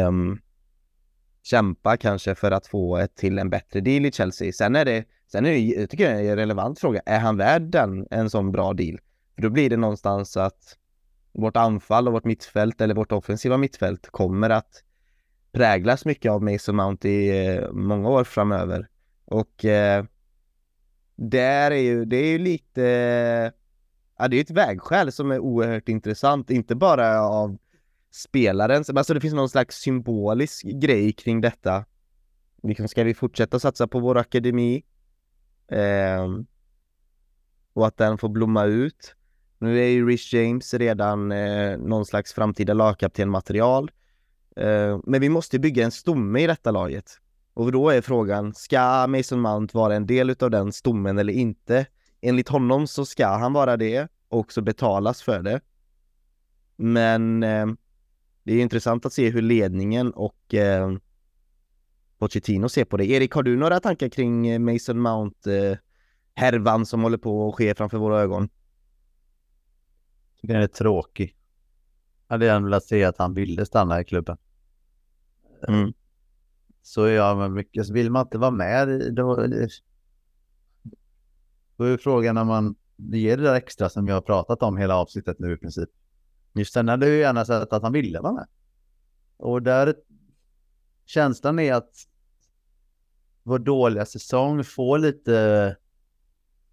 [0.07, 0.41] um,
[1.43, 4.51] kämpa kanske för att få ett till en bättre deal i Chelsea.
[4.51, 7.37] Sen är det, sen är det, jag tycker jag är en relevant fråga, är han
[7.37, 8.99] värd den, en sån bra deal?
[9.35, 10.77] För då blir det någonstans att
[11.33, 14.83] vårt anfall och vårt mittfält eller vårt offensiva mittfält kommer att
[15.51, 18.87] präglas mycket av Mason Mount i eh, många år framöver.
[19.25, 20.05] Och eh,
[21.15, 22.81] där är ju, det är ju lite,
[24.17, 27.57] ja det är ett vägskäl som är oerhört intressant, inte bara av
[28.11, 31.85] spelaren, alltså det finns någon slags symbolisk grej kring detta.
[32.63, 34.83] Liksom, ska vi fortsätta satsa på vår akademi?
[35.67, 36.27] Eh,
[37.73, 39.15] och att den får blomma ut.
[39.59, 43.91] Nu är ju Rich James redan eh, någon slags framtida lagkaptenmaterial.
[44.55, 47.11] Eh, men vi måste bygga en stomme i detta laget.
[47.53, 51.85] Och då är frågan, ska Mason Mount vara en del av den stommen eller inte?
[52.21, 55.61] Enligt honom så ska han vara det och också betalas för det.
[56.75, 57.67] Men eh,
[58.43, 60.91] det är intressant att se hur ledningen och eh,
[62.19, 63.05] Pochettino ser på det.
[63.05, 65.77] Erik, har du några tankar kring eh, Mason Mount eh,
[66.35, 68.49] härvan som håller på att ske framför våra ögon?
[70.41, 71.35] Tycker den är tråkig.
[72.27, 74.37] Hade gärna velat se att han ville stanna i klubben.
[75.67, 75.93] Mm.
[76.81, 79.35] Så ja, men mycket, så vill man inte vara med då,
[81.77, 84.95] då är frågan när man ger det där extra som vi har pratat om hela
[84.95, 85.89] avsnittet nu i princip.
[86.53, 88.47] Just sen hade jag gärna sett att han ville vara med.
[89.37, 89.95] Och där
[91.05, 91.91] känslan är att
[93.43, 95.77] vår dåliga säsong får lite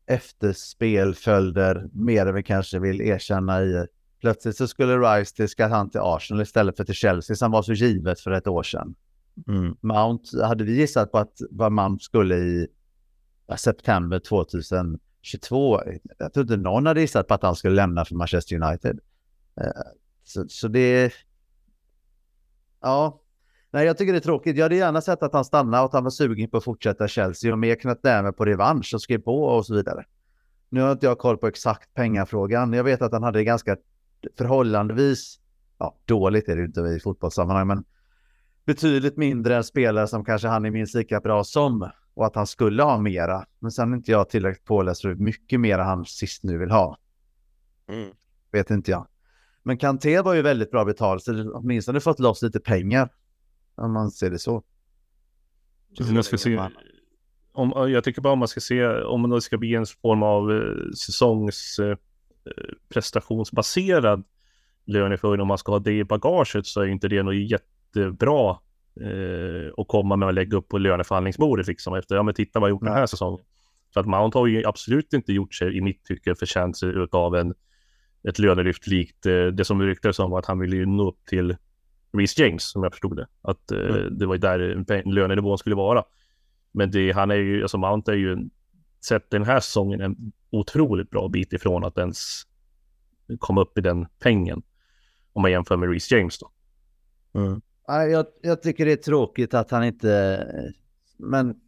[0.06, 3.86] efterspelföljder mer än vi kanske vill erkänna i.
[4.20, 7.62] Plötsligt så skulle Rice till ska han till Arsenal istället för till Chelsea som var
[7.62, 8.94] så givet för ett år sedan.
[9.48, 9.76] Mm.
[9.80, 12.68] Mount hade vi gissat på att vad Mount skulle i
[13.56, 15.80] september 2022.
[16.18, 19.00] Jag tror inte någon hade gissat på att han skulle lämna för Manchester United.
[19.60, 19.70] Eh,
[20.24, 21.12] så, så det...
[22.80, 23.20] Ja,
[23.76, 24.56] Nej, jag tycker det är tråkigt.
[24.56, 27.08] Jag hade gärna sett att han stannade och att han var sugen på att fortsätta
[27.08, 30.04] Chelsea och mer knöt näven på revansch och skrev på och så vidare.
[30.68, 32.72] Nu har inte jag koll på exakt pengafrågan.
[32.72, 33.76] Jag vet att han hade ganska
[34.38, 35.40] förhållandevis,
[35.78, 37.84] ja dåligt är det inte i fotbollssammanhang, men
[38.64, 42.46] betydligt mindre än spelare som kanske han är minst lika bra som och att han
[42.46, 43.46] skulle ha mera.
[43.58, 46.70] Men sen är inte jag tillräckligt påläst för hur mycket mera han sist nu vill
[46.70, 46.98] ha.
[47.88, 48.10] Mm.
[48.52, 49.06] Vet inte jag.
[49.62, 53.08] Men Kanté var ju väldigt bra betalt, så åtminstone fått loss lite pengar
[53.76, 54.62] om man ser det så.
[55.88, 56.60] Jag, ska se,
[57.52, 60.52] om, jag tycker bara om man ska se om det ska bli en form av
[60.52, 61.96] eh, säsongs eh,
[62.88, 64.24] prestationsbaserad
[64.86, 68.58] löneförhöjning om man ska ha det i bagaget så är inte det något jättebra
[69.00, 72.70] eh, att komma med och lägga upp på löneförhandlingsbordet liksom efter, ja men titta vad
[72.70, 73.44] jag gjort den här säsongen.
[73.94, 76.80] För att Mount har ju absolut inte gjort sig i mitt tycke förtjänt
[77.12, 77.54] av en
[78.28, 81.56] ett lönelyft likt eh, det som ryktades om att han ville nå upp till
[82.18, 83.26] Reece James som jag förstod det.
[83.42, 84.18] Att eh, mm.
[84.18, 86.04] det var där lönenivån skulle vara.
[86.72, 88.48] Men det, han är ju, alltså Mount är ju,
[89.04, 92.42] sett den här säsongen en otroligt bra bit ifrån att ens
[93.38, 94.62] komma upp i den pengen.
[95.32, 96.50] Om man jämför med Reece James då.
[97.40, 97.60] Mm.
[97.86, 100.46] Jag, jag tycker det är tråkigt att han inte,
[101.16, 101.60] men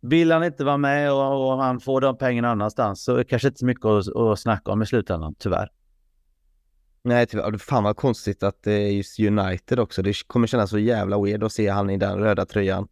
[0.00, 3.24] vill han inte vara med och, och han får de pengarna annanstans så är det
[3.24, 5.70] kanske inte så mycket att, att snacka om i slutändan, tyvärr.
[7.02, 7.58] Nej, tyvärr.
[7.58, 10.02] Fan vad konstigt att det är just United också.
[10.02, 12.88] Det kommer kännas så jävla weird att se han i den röda tröjan.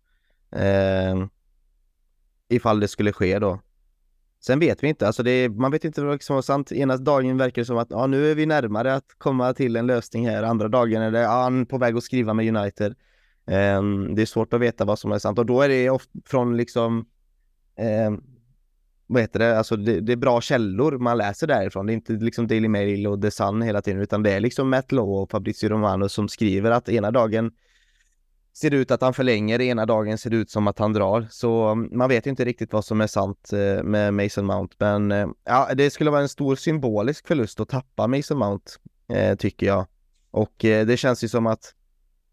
[0.52, 1.26] Eh,
[2.48, 3.60] ifall det skulle ske då.
[4.40, 6.72] Sen vet vi inte, alltså det man vet inte vad som var sant.
[6.72, 9.86] Ena dagen verkar det som att ja, nu är vi närmare att komma till en
[9.86, 10.43] lösning här.
[10.43, 12.94] Andra dagen är det ja, han är på väg att skriva med United.
[13.47, 13.82] Eh,
[14.14, 16.56] det är svårt att veta vad som är sant och då är det ofta från
[16.56, 17.06] liksom
[17.76, 18.10] eh,
[19.10, 21.86] vad heter det, alltså det, det, är bra källor man läser därifrån.
[21.86, 24.70] Det är inte liksom Daily Mail och The Sun hela tiden, utan det är liksom
[24.70, 27.52] Matt Law och Fabrizio Romano som skriver att ena dagen
[28.59, 31.26] ser det ut att han förlänger, ena dagen ser det ut som att han drar.
[31.30, 35.12] Så mm, man vet inte riktigt vad som är sant eh, med Mason Mount, men
[35.12, 38.72] eh, ja, det skulle vara en stor symbolisk förlust att tappa Mason Mount,
[39.12, 39.86] eh, tycker jag.
[40.30, 41.74] Och eh, det känns ju som att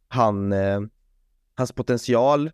[0.08, 0.54] han,
[1.56, 2.52] hans potential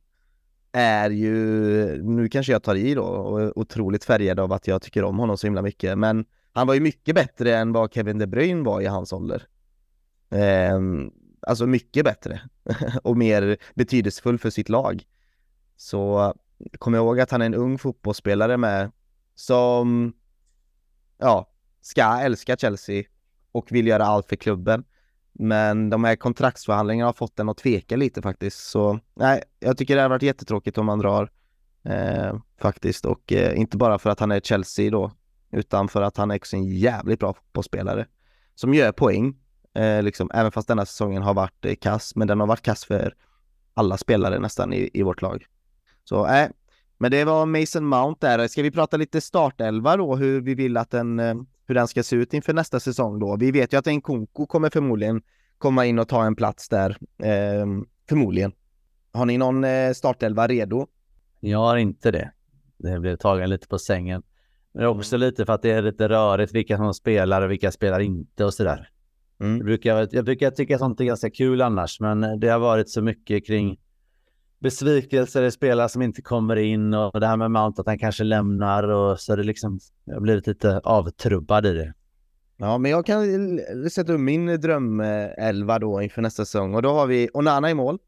[0.72, 4.81] är ju, nu kanske jag tar i då och är otroligt färgad av att jag
[4.81, 8.18] tycker om honom så himla mycket, men han var ju mycket bättre än vad Kevin
[8.18, 9.48] De Bruyne var i hans ålder.
[10.30, 10.80] Eh,
[11.41, 12.41] alltså mycket bättre
[13.03, 15.03] och mer betydelsefull för sitt lag.
[15.77, 16.34] Så
[16.77, 18.91] kom ihåg att han är en ung fotbollsspelare med
[19.35, 20.14] som,
[21.18, 21.49] ja,
[21.81, 23.03] ska älska Chelsea
[23.52, 24.84] och vill göra allt för klubben.
[25.34, 28.70] Men de här kontraktsförhandlingarna har fått den att tveka lite faktiskt.
[28.70, 31.32] Så nej, jag tycker det har varit jättetråkigt om man drar
[31.84, 33.06] eh, faktiskt.
[33.06, 35.12] Och eh, inte bara för att han är Chelsea då,
[35.52, 38.06] utan för att han är också en jävligt bra fotbollsspelare
[38.56, 39.36] som gör poäng.
[39.76, 42.86] Eh, liksom, även fast denna säsongen har varit eh, kass, men den har varit kass
[42.86, 43.14] för
[43.74, 45.45] alla spelare nästan i, i vårt lag.
[46.03, 46.52] Så nej,
[47.02, 48.48] men det var Mason Mount där.
[48.48, 51.36] Ska vi prata lite startelva då, hur vi vill att den, eh,
[51.68, 53.38] hur den ska se ut inför nästa säsong då?
[53.40, 55.22] Vi vet ju att Nkunku kommer förmodligen
[55.57, 57.65] komma in och ta en plats där, eh,
[58.10, 58.52] förmodligen.
[59.14, 60.88] Har ni någon eh, startelva redo?
[61.40, 62.32] Jag har inte det.
[62.78, 64.23] Det blev tagen lite på sängen.
[64.73, 65.28] Men också mm.
[65.28, 68.53] lite för att det är lite rörigt vilka som spelar och vilka spelar inte och
[68.53, 68.90] sådär.
[69.40, 69.57] Mm.
[69.57, 73.02] Jag, brukar, jag brukar tycka sånt är ganska kul annars, men det har varit så
[73.02, 73.80] mycket kring
[74.62, 78.24] besvikelser i spelare som inte kommer in och det här med Mount att han kanske
[78.24, 81.94] lämnar och så det liksom, jag har blivit lite avtrubbad i det.
[82.58, 83.60] Ja, men jag kan
[83.92, 88.00] sätta upp min drömelva då inför nästa säsong och då har vi Onana i mål.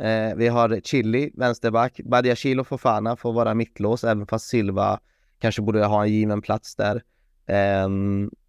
[0.00, 5.00] Eh, vi har Chili, vänsterback, Badiashil och Fofana får vara mittlås även fast Silva
[5.38, 7.02] kanske borde ha en given plats där.
[7.46, 7.88] Eh,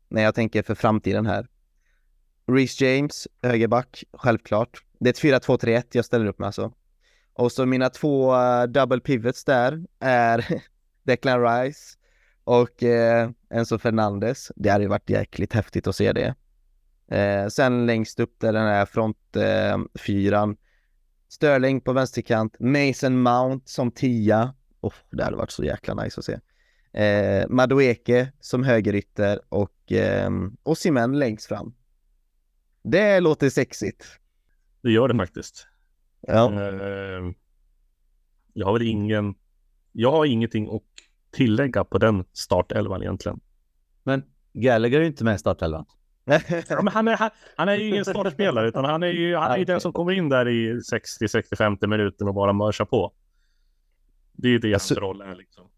[0.10, 1.48] när jag tänker för framtiden här.
[2.52, 4.84] Reece James, högerback, självklart.
[4.99, 6.74] Det är ett 4-2-3-1 jag ställer upp med alltså.
[7.38, 10.61] Och så mina två uh, double pivots där är
[11.03, 11.97] Declan Rice
[12.43, 14.51] och uh, Enzo Fernandes.
[14.55, 16.35] Det hade ju varit jäkligt häftigt att se det.
[17.14, 20.49] Uh, sen längst upp där den här frontfyran.
[20.49, 20.55] Uh,
[21.30, 24.53] Sterling på vänsterkant, Mason Mount som tia.
[24.81, 26.39] Oh, det hade varit så jäkla nice att se.
[27.03, 30.31] Eh, Madueke som högerytter och eh,
[30.64, 31.73] Osimhen längst fram.
[32.84, 34.05] Det låter sexigt.
[34.81, 35.68] Det gör det faktiskt.
[36.22, 36.53] Ja.
[36.53, 37.31] Eh,
[38.53, 39.35] jag har väl ingen,
[39.91, 40.84] jag har ingenting att
[41.31, 43.39] tillägga på den startelvan egentligen.
[44.03, 44.23] Men
[44.53, 45.85] Gallagher är ju inte med i startelvan.
[46.69, 49.60] ja, men han, är, han, han, är ju ingen startspelare utan han är ju han
[49.60, 53.14] är den som kommer in där i 60-65 minuter och bara mörsar på.
[54.31, 55.69] Det är det hans roll är liksom.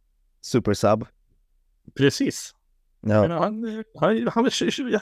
[0.41, 1.05] Supersub.
[1.97, 2.55] Precis.
[3.01, 3.21] Ja.
[3.21, 4.49] Men han, han, han,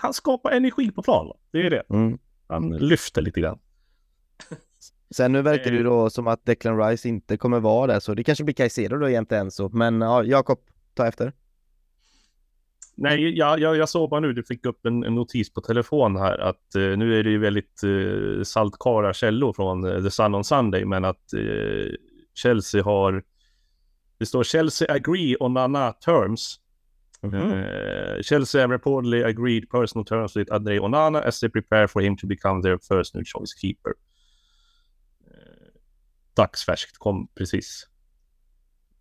[0.01, 1.31] han, skapar energi på plan.
[1.51, 1.84] Det är det.
[1.89, 2.19] Mm.
[2.47, 3.59] Han lyfter lite grann.
[5.11, 8.13] Sen nu verkar det ju då som att Declan Rice inte kommer vara där, så
[8.13, 9.69] det kanske blir Caicedo då jämte Enzo.
[9.69, 10.59] Men ja, Jakob,
[10.93, 11.34] ta efter.
[12.99, 16.15] Nej, jag, jag, jag såg bara nu, du fick upp en, en notis på telefon
[16.15, 20.35] här att uh, nu är det ju väldigt uh, saltkara källor från uh, The Sun
[20.35, 21.91] on Sunday, men att uh,
[22.35, 23.23] Chelsea har,
[24.17, 26.59] det står Chelsea agree on Nana terms.
[27.21, 28.21] Mm -hmm.
[28.21, 32.27] Chelsea have reportedly agreed personal terms with André Onana as they prepare for him to
[32.27, 33.93] become their first new choice keeper
[36.38, 37.88] dagsfärskt, kom precis.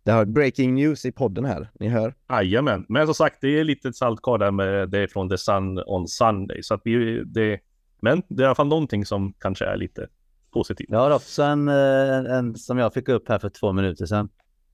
[0.03, 2.13] Det har breaking news i podden här, ni hör.
[2.29, 6.07] Jajamän, men som sagt, det är lite saltkar där med det från The Sun on
[6.07, 7.59] Sunday, så att vi, det,
[8.01, 10.07] men det är i alla fall någonting som kanske är lite
[10.51, 10.87] positivt.
[10.89, 14.29] Jag har också en, en, en som jag fick upp här för två minuter sedan.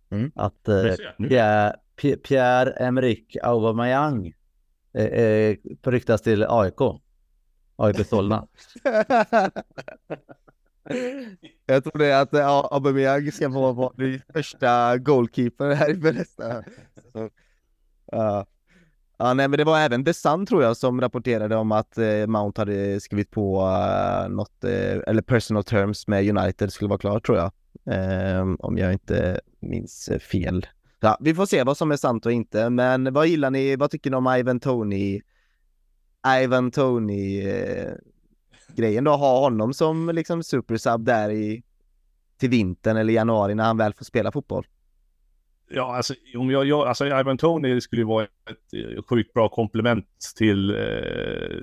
[0.10, 0.32] Mm.
[0.36, 1.76] Att eh, Pierre,
[2.18, 4.34] Pierre-Emerick Aubameyang
[4.94, 6.82] eh, eh, ryktas till AIK.
[7.76, 8.48] AIK Solna.
[11.66, 15.90] Jag tror det är att eh, ja, Aubameyang ska få vara ny första goalkeeper här
[15.90, 16.64] i nästa.
[17.14, 17.24] Så,
[18.16, 18.44] uh.
[19.18, 22.28] Ja, nej, men det var även The Sun tror jag som rapporterade om att eh,
[22.28, 27.38] Mount hade skrivit på uh, något, eller personal terms med United skulle vara klart tror
[27.38, 27.52] jag.
[27.86, 30.68] Ehm, om jag inte minns fel.
[31.00, 33.92] Ja, vi får se vad som är sant och inte, men vad gillar ni, vad
[33.92, 35.22] tycker ni om Ivan Tony?
[36.44, 37.44] Ivan Tony
[38.76, 41.64] grejen då, ha honom som liksom supersub där i
[42.38, 44.68] till vintern eller januari när han väl får spela fotboll?
[45.70, 49.50] Ja, alltså, om jag, jag, alltså Ivan Tony skulle ju vara ett eh, sjukt bra
[49.50, 51.58] komplement till eh,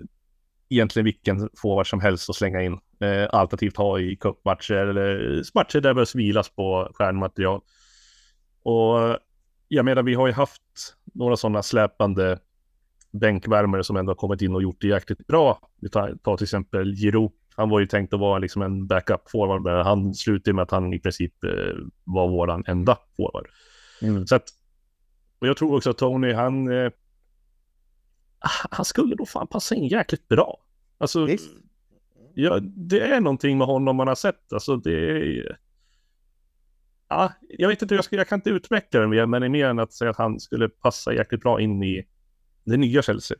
[0.68, 2.72] egentligen vilken forward som helst att slänga in.
[3.00, 7.60] Eh, alternativt ha i cupmatcher eller matcher där det behövs vilas på stjärnmaterial.
[8.62, 9.18] Och
[9.68, 12.38] jag menar, vi har ju haft några sådana släpande
[13.10, 15.68] bänkvärmare som ändå har kommit in och gjort det jäkligt bra.
[15.80, 17.32] Vi tar, tar till exempel Giro.
[17.56, 20.70] Han var ju tänkt att vara liksom en backup forward, men han slutade med att
[20.70, 21.50] han i princip eh,
[22.04, 23.48] var våran enda forward.
[24.02, 24.26] Mm.
[24.26, 24.48] Så att,
[25.38, 26.90] och jag tror också att Tony, han, eh,
[28.70, 30.58] han skulle då fan passa in jäkligt bra.
[30.98, 31.28] Alltså,
[32.34, 34.52] ja, det är någonting med honom man har sett.
[34.52, 35.58] Alltså, det är...
[37.08, 39.50] Ja, jag vet inte, jag, ska, jag kan inte utveckla det mer, men det är
[39.50, 42.06] mer än att säga att han skulle passa jäkligt bra in i
[42.64, 43.38] det nya Chelsea.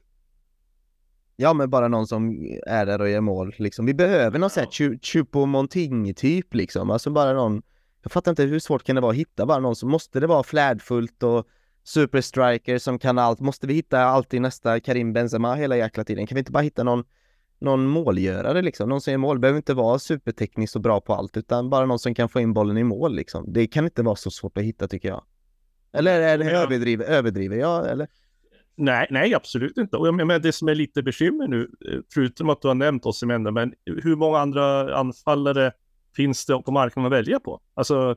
[1.37, 3.87] Ja, men bara någon som är där och gör mål liksom.
[3.87, 6.91] Vi behöver någon sån här Choupo-Moting typ liksom.
[6.91, 7.63] Alltså bara någon.
[8.03, 10.27] Jag fattar inte hur svårt kan det vara att hitta bara någon som måste det
[10.27, 11.47] vara flärdfullt och
[11.85, 13.41] superstriker som kan allt.
[13.41, 16.27] Måste vi hitta alltid nästa Karim Benzema hela jäkla tiden?
[16.27, 17.05] Kan vi inte bara hitta någon
[17.61, 18.89] någon målgörare liksom.
[18.89, 19.39] Någon som gör mål.
[19.39, 22.53] Behöver inte vara supertekniskt och bra på allt utan bara någon som kan få in
[22.53, 23.53] bollen i mål liksom.
[23.53, 25.25] Det kan inte vara så svårt att hitta tycker jag.
[25.93, 28.09] Eller är det överdriver, överdriver jag eller?
[28.77, 29.97] Nej, nej, absolut inte.
[29.97, 33.07] Och jag menar, det som är lite bekymmer nu, eh, förutom att du har nämnt
[33.07, 35.73] Osimhen, men hur många andra anfallare
[36.17, 37.61] finns det på marknaden att välja på?
[37.75, 38.17] Alltså,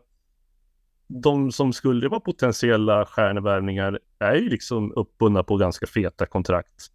[1.07, 6.87] de som skulle vara potentiella stjärnevärvningar är ju liksom uppbundna på ganska feta kontrakt.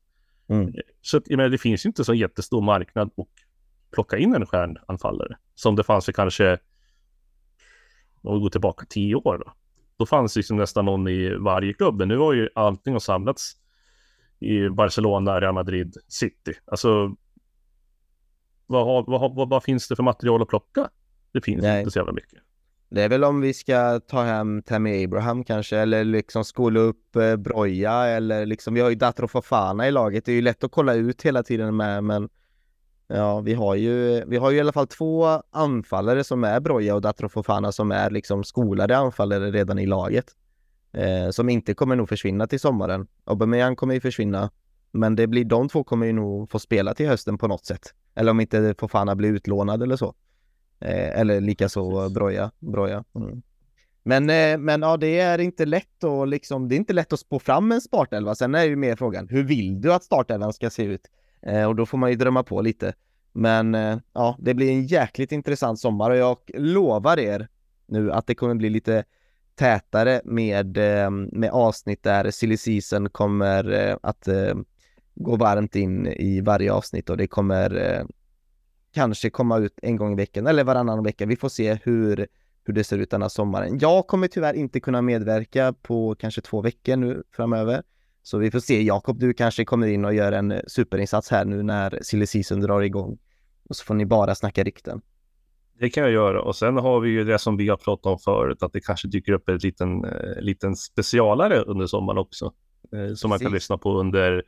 [0.49, 0.73] Mm.
[1.03, 3.27] Så att, jag menar, det finns ju inte så jättestor marknad att
[3.91, 6.59] plocka in en stjärnanfallare som det fanns för kanske,
[8.23, 9.53] om vi går tillbaka tio år då.
[9.99, 13.57] Då fanns liksom nästan någon i varje klubb, men nu har ju allting har samlats
[14.41, 16.53] i Barcelona, Real Madrid, City.
[16.65, 17.16] Alltså,
[18.66, 20.91] vad, har, vad, vad, vad finns det för material att plocka?
[21.33, 21.79] Det finns Nej.
[21.79, 22.39] inte så jävla mycket.
[22.91, 27.16] Det är väl om vi ska ta hem Tammy Abraham kanske eller liksom skola upp
[27.16, 30.25] eh, Broja eller liksom vi har ju Datro Fofana i laget.
[30.25, 32.29] Det är ju lätt att kolla ut hela tiden med men
[33.09, 36.95] ja, vi har ju vi har ju i alla fall två anfallare som är Broja
[36.95, 40.27] och Datro Fofana som är liksom skolade anfallare redan i laget.
[40.93, 43.07] Eh, som inte kommer nog försvinna till sommaren.
[43.25, 44.51] Aubameyang kommer ju försvinna
[44.91, 47.95] men det blir de två kommer ju nog få spela till hösten på något sätt.
[48.15, 50.15] Eller om inte Fofana blir utlånad eller så.
[50.81, 52.51] Eh, eller likaså Broja.
[52.59, 53.05] Broja.
[53.15, 53.43] Mm.
[54.03, 57.21] Men, eh, men ja, det är inte lätt att liksom, det är inte lätt att
[57.21, 58.35] spå fram en startelva.
[58.35, 61.11] Sen är ju mer frågan, hur vill du att startelvan ska se ut?
[61.43, 62.94] Eh, och då får man ju drömma på lite.
[63.32, 67.48] Men eh, ja, det blir en jäkligt intressant sommar och jag lovar er
[67.86, 69.05] nu att det kommer bli lite
[69.55, 74.28] tätare med, eh, med avsnitt där silly season kommer att
[75.15, 78.06] gå varmt in i varje avsnitt och det kommer
[78.94, 81.27] kanske komma ut en gång i veckan eller varannan vecka.
[81.27, 82.27] Vi får se hur,
[82.65, 83.78] hur det ser ut denna sommaren.
[83.78, 87.82] Jag kommer tyvärr inte kunna medverka på kanske två veckor nu framöver.
[88.29, 88.83] Så vi får se.
[88.83, 92.81] Jakob, du kanske kommer in och gör en superinsats här nu när silly season drar
[92.81, 93.19] igång.
[93.69, 95.01] Och så får ni bara snacka rykten.
[95.79, 98.19] Det kan jag göra och sen har vi ju det som vi har pratat om
[98.19, 102.53] förut att det kanske dyker upp en liten, eh, liten specialare under sommaren också.
[102.93, 103.55] Eh, som man kan Precis.
[103.55, 104.43] lyssna på under,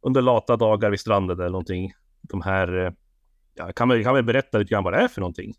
[0.00, 1.92] under lata dagar vid stranden eller någonting.
[2.22, 2.92] De här, eh,
[3.54, 5.54] ja, kan man kan man berätta lite grann vad det är för någonting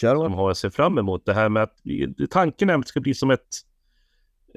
[0.00, 1.26] Kör som har se fram emot.
[1.26, 1.76] Det här med att
[2.30, 3.48] tanken är att det ska bli som ett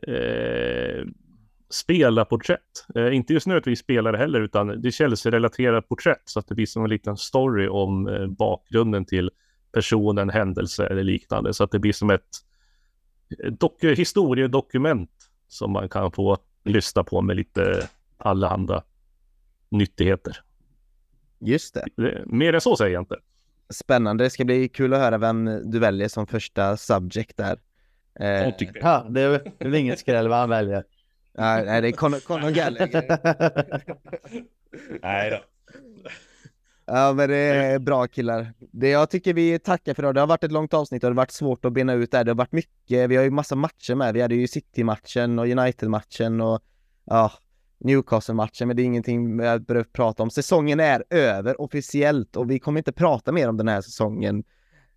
[0.08, 1.06] eh,
[1.74, 2.86] spelarporträtt.
[2.96, 6.48] Eh, inte just nu att vi spelar heller, utan det är Chelsea-relaterat porträtt så att
[6.48, 9.32] det blir som en liten story om eh, bakgrunden till
[9.72, 11.54] personen, händelse eller liknande.
[11.54, 12.30] Så att det blir som ett
[13.44, 15.12] eh, dok- historiedokument
[15.48, 17.88] som man kan få lyssna på med lite
[18.18, 18.84] allehanda
[19.70, 20.38] nyttigheter.
[21.40, 21.86] Just det.
[21.96, 23.16] Det- Mer än så säger jag inte.
[23.70, 24.24] Spännande.
[24.24, 27.58] Det ska bli kul att höra vem du väljer som första subject där.
[28.20, 28.48] Eh.
[28.82, 29.30] Ja, det är
[29.60, 30.84] väl- inget skräll vad han väljer.
[31.38, 33.20] Nej, nej, det är Conor, Conor Gallagher.
[35.02, 35.38] Nej då.
[36.86, 38.54] Ja men det är bra killar.
[38.60, 40.16] Det jag tycker vi tackar för idag.
[40.16, 42.18] Det har varit ett långt avsnitt och det har varit svårt att bena ut det.
[42.18, 42.24] här.
[42.24, 43.10] Det har varit mycket.
[43.10, 44.14] Vi har ju massa matcher med.
[44.14, 46.62] Vi hade ju City-matchen och United-matchen och
[47.06, 47.32] ja,
[47.80, 48.68] Newcastle-matchen.
[48.68, 50.30] Men det är ingenting jag behöver prata om.
[50.30, 54.44] Säsongen är över officiellt och vi kommer inte prata mer om den här säsongen.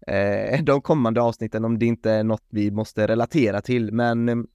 [0.07, 3.93] Eh, de kommande avsnitten om det inte är något vi måste relatera till.
[3.93, 4.47] Men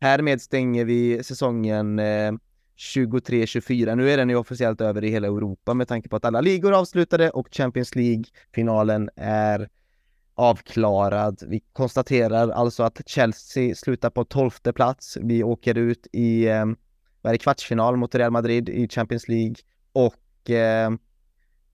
[0.00, 2.32] härmed stänger vi säsongen eh,
[2.76, 3.94] 23-24.
[3.94, 6.72] Nu är den ju officiellt över i hela Europa med tanke på att alla ligor
[6.72, 9.68] är avslutade och Champions League-finalen är
[10.34, 11.42] avklarad.
[11.46, 15.18] Vi konstaterar alltså att Chelsea slutar på 12 plats.
[15.22, 16.64] Vi åker ut i eh,
[17.22, 19.56] vad är det, kvartsfinal mot Real Madrid i Champions League
[19.92, 20.90] och eh,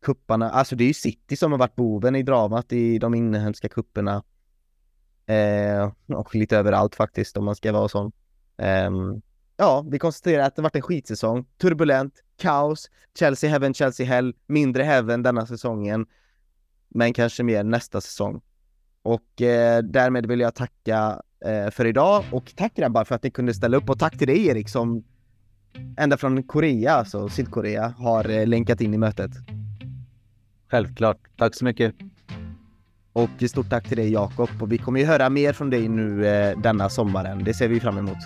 [0.03, 3.69] kupparna, alltså det är ju City som har varit boven i dramat i de inhemska
[3.69, 4.23] kupperna.
[5.27, 8.13] Eh, och lite överallt faktiskt om man ska vara sån.
[8.59, 8.91] Eh,
[9.57, 11.45] ja, vi konstaterar att det varit en skitsäsong.
[11.59, 16.07] Turbulent, kaos, Chelsea heaven, Chelsea hell, mindre heaven denna säsongen.
[16.89, 18.41] Men kanske mer nästa säsong.
[19.03, 23.31] Och eh, därmed vill jag tacka eh, för idag och tack grabbar för att ni
[23.31, 25.05] kunde ställa upp och tack till dig Erik som
[25.97, 29.31] ända från Korea, alltså Sydkorea, har eh, länkat in i mötet.
[30.71, 31.19] Självklart.
[31.37, 31.95] Tack så mycket.
[33.13, 36.27] Och stort tack till dig Jakob och vi kommer ju höra mer från dig nu
[36.27, 37.45] eh, denna sommaren.
[37.45, 38.19] Det ser vi fram emot.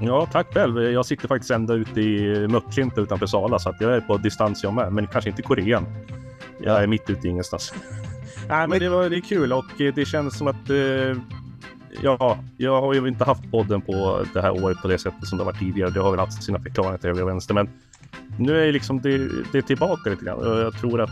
[0.00, 0.82] Ja, tack själv.
[0.82, 4.62] Jag sitter faktiskt ända ute i Möcklinta utanför Sala så att jag är på distans
[4.62, 4.92] jag med.
[4.92, 5.86] Men kanske inte i Korean.
[6.60, 7.74] Jag är mitt ute i ingenstans.
[8.48, 11.16] Nej, men det var det är kul och det känns som att eh,
[12.02, 15.38] ja, jag har ju inte haft podden på det här året på det sättet som
[15.38, 15.90] det var tidigare.
[15.90, 17.68] Det har väl haft sina förklaringar till höger och vänster, men
[18.38, 19.18] nu är liksom det,
[19.52, 21.10] det är tillbaka lite grann och jag tror att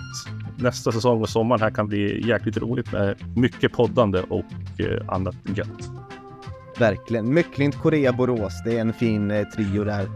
[0.56, 4.44] nästa säsong och sommaren här kan bli jäkligt roligt med mycket poddande och
[4.78, 5.90] eh, annat gött.
[6.78, 7.34] Verkligen.
[7.34, 8.62] Mycklint Korea, Borås.
[8.64, 10.08] Det är en fin eh, trio där.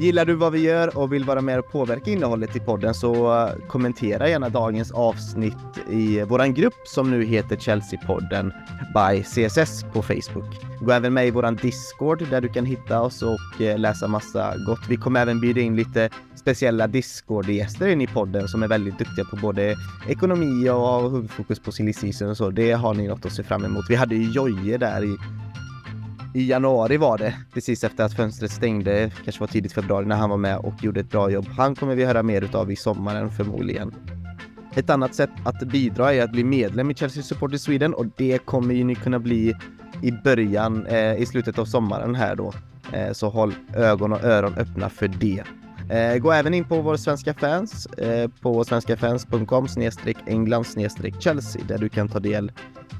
[0.00, 3.42] Gillar du vad vi gör och vill vara med och påverka innehållet i podden så
[3.42, 8.52] eh, kommentera gärna dagens avsnitt i våran grupp som nu heter Chelsea-podden
[8.94, 10.80] by CSS på Facebook.
[10.80, 14.54] Gå även med i våran Discord där du kan hitta oss och eh, läsa massa
[14.66, 14.80] gott.
[14.88, 19.24] Vi kommer även bjuda in lite speciella Discord-gäster in i podden som är väldigt duktiga
[19.24, 19.76] på både
[20.08, 22.50] ekonomi och huvudfokus på silly season och så.
[22.50, 23.84] Det har ni något att se fram emot.
[23.88, 25.16] Vi hade ju Jojje där i
[26.34, 30.30] i januari var det, precis efter att fönstret stängde, kanske var tidigt februari när han
[30.30, 31.48] var med och gjorde ett bra jobb.
[31.48, 33.94] Han kommer vi höra mer utav i sommaren förmodligen.
[34.74, 38.38] Ett annat sätt att bidra är att bli medlem i Chelsea Supporter Sweden och det
[38.38, 39.54] kommer ju ni kunna bli
[40.02, 42.52] i början, eh, i slutet av sommaren här då.
[42.92, 45.44] Eh, så håll ögon och öron öppna för det.
[45.90, 51.62] Eh, gå även in på vår svenska fans eh, på svenskafans.com snedstreck England snedstreck Chelsea
[51.68, 52.52] där du kan ta del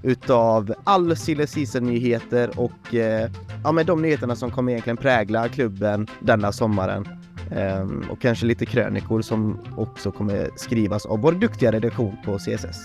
[0.02, 3.30] utav all silly season-nyheter och eh,
[3.64, 7.08] ja, med de nyheterna som kommer egentligen prägla klubben denna sommaren.
[7.50, 12.78] Ehm, och kanske lite krönikor som också kommer skrivas av vår duktiga redaktion på CSS.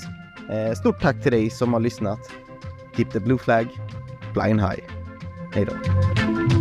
[0.52, 2.20] Ehm, stort tack till dig som har lyssnat.
[2.96, 3.68] Keep the blue flag
[4.34, 4.80] flying high.
[5.54, 6.55] Hej då!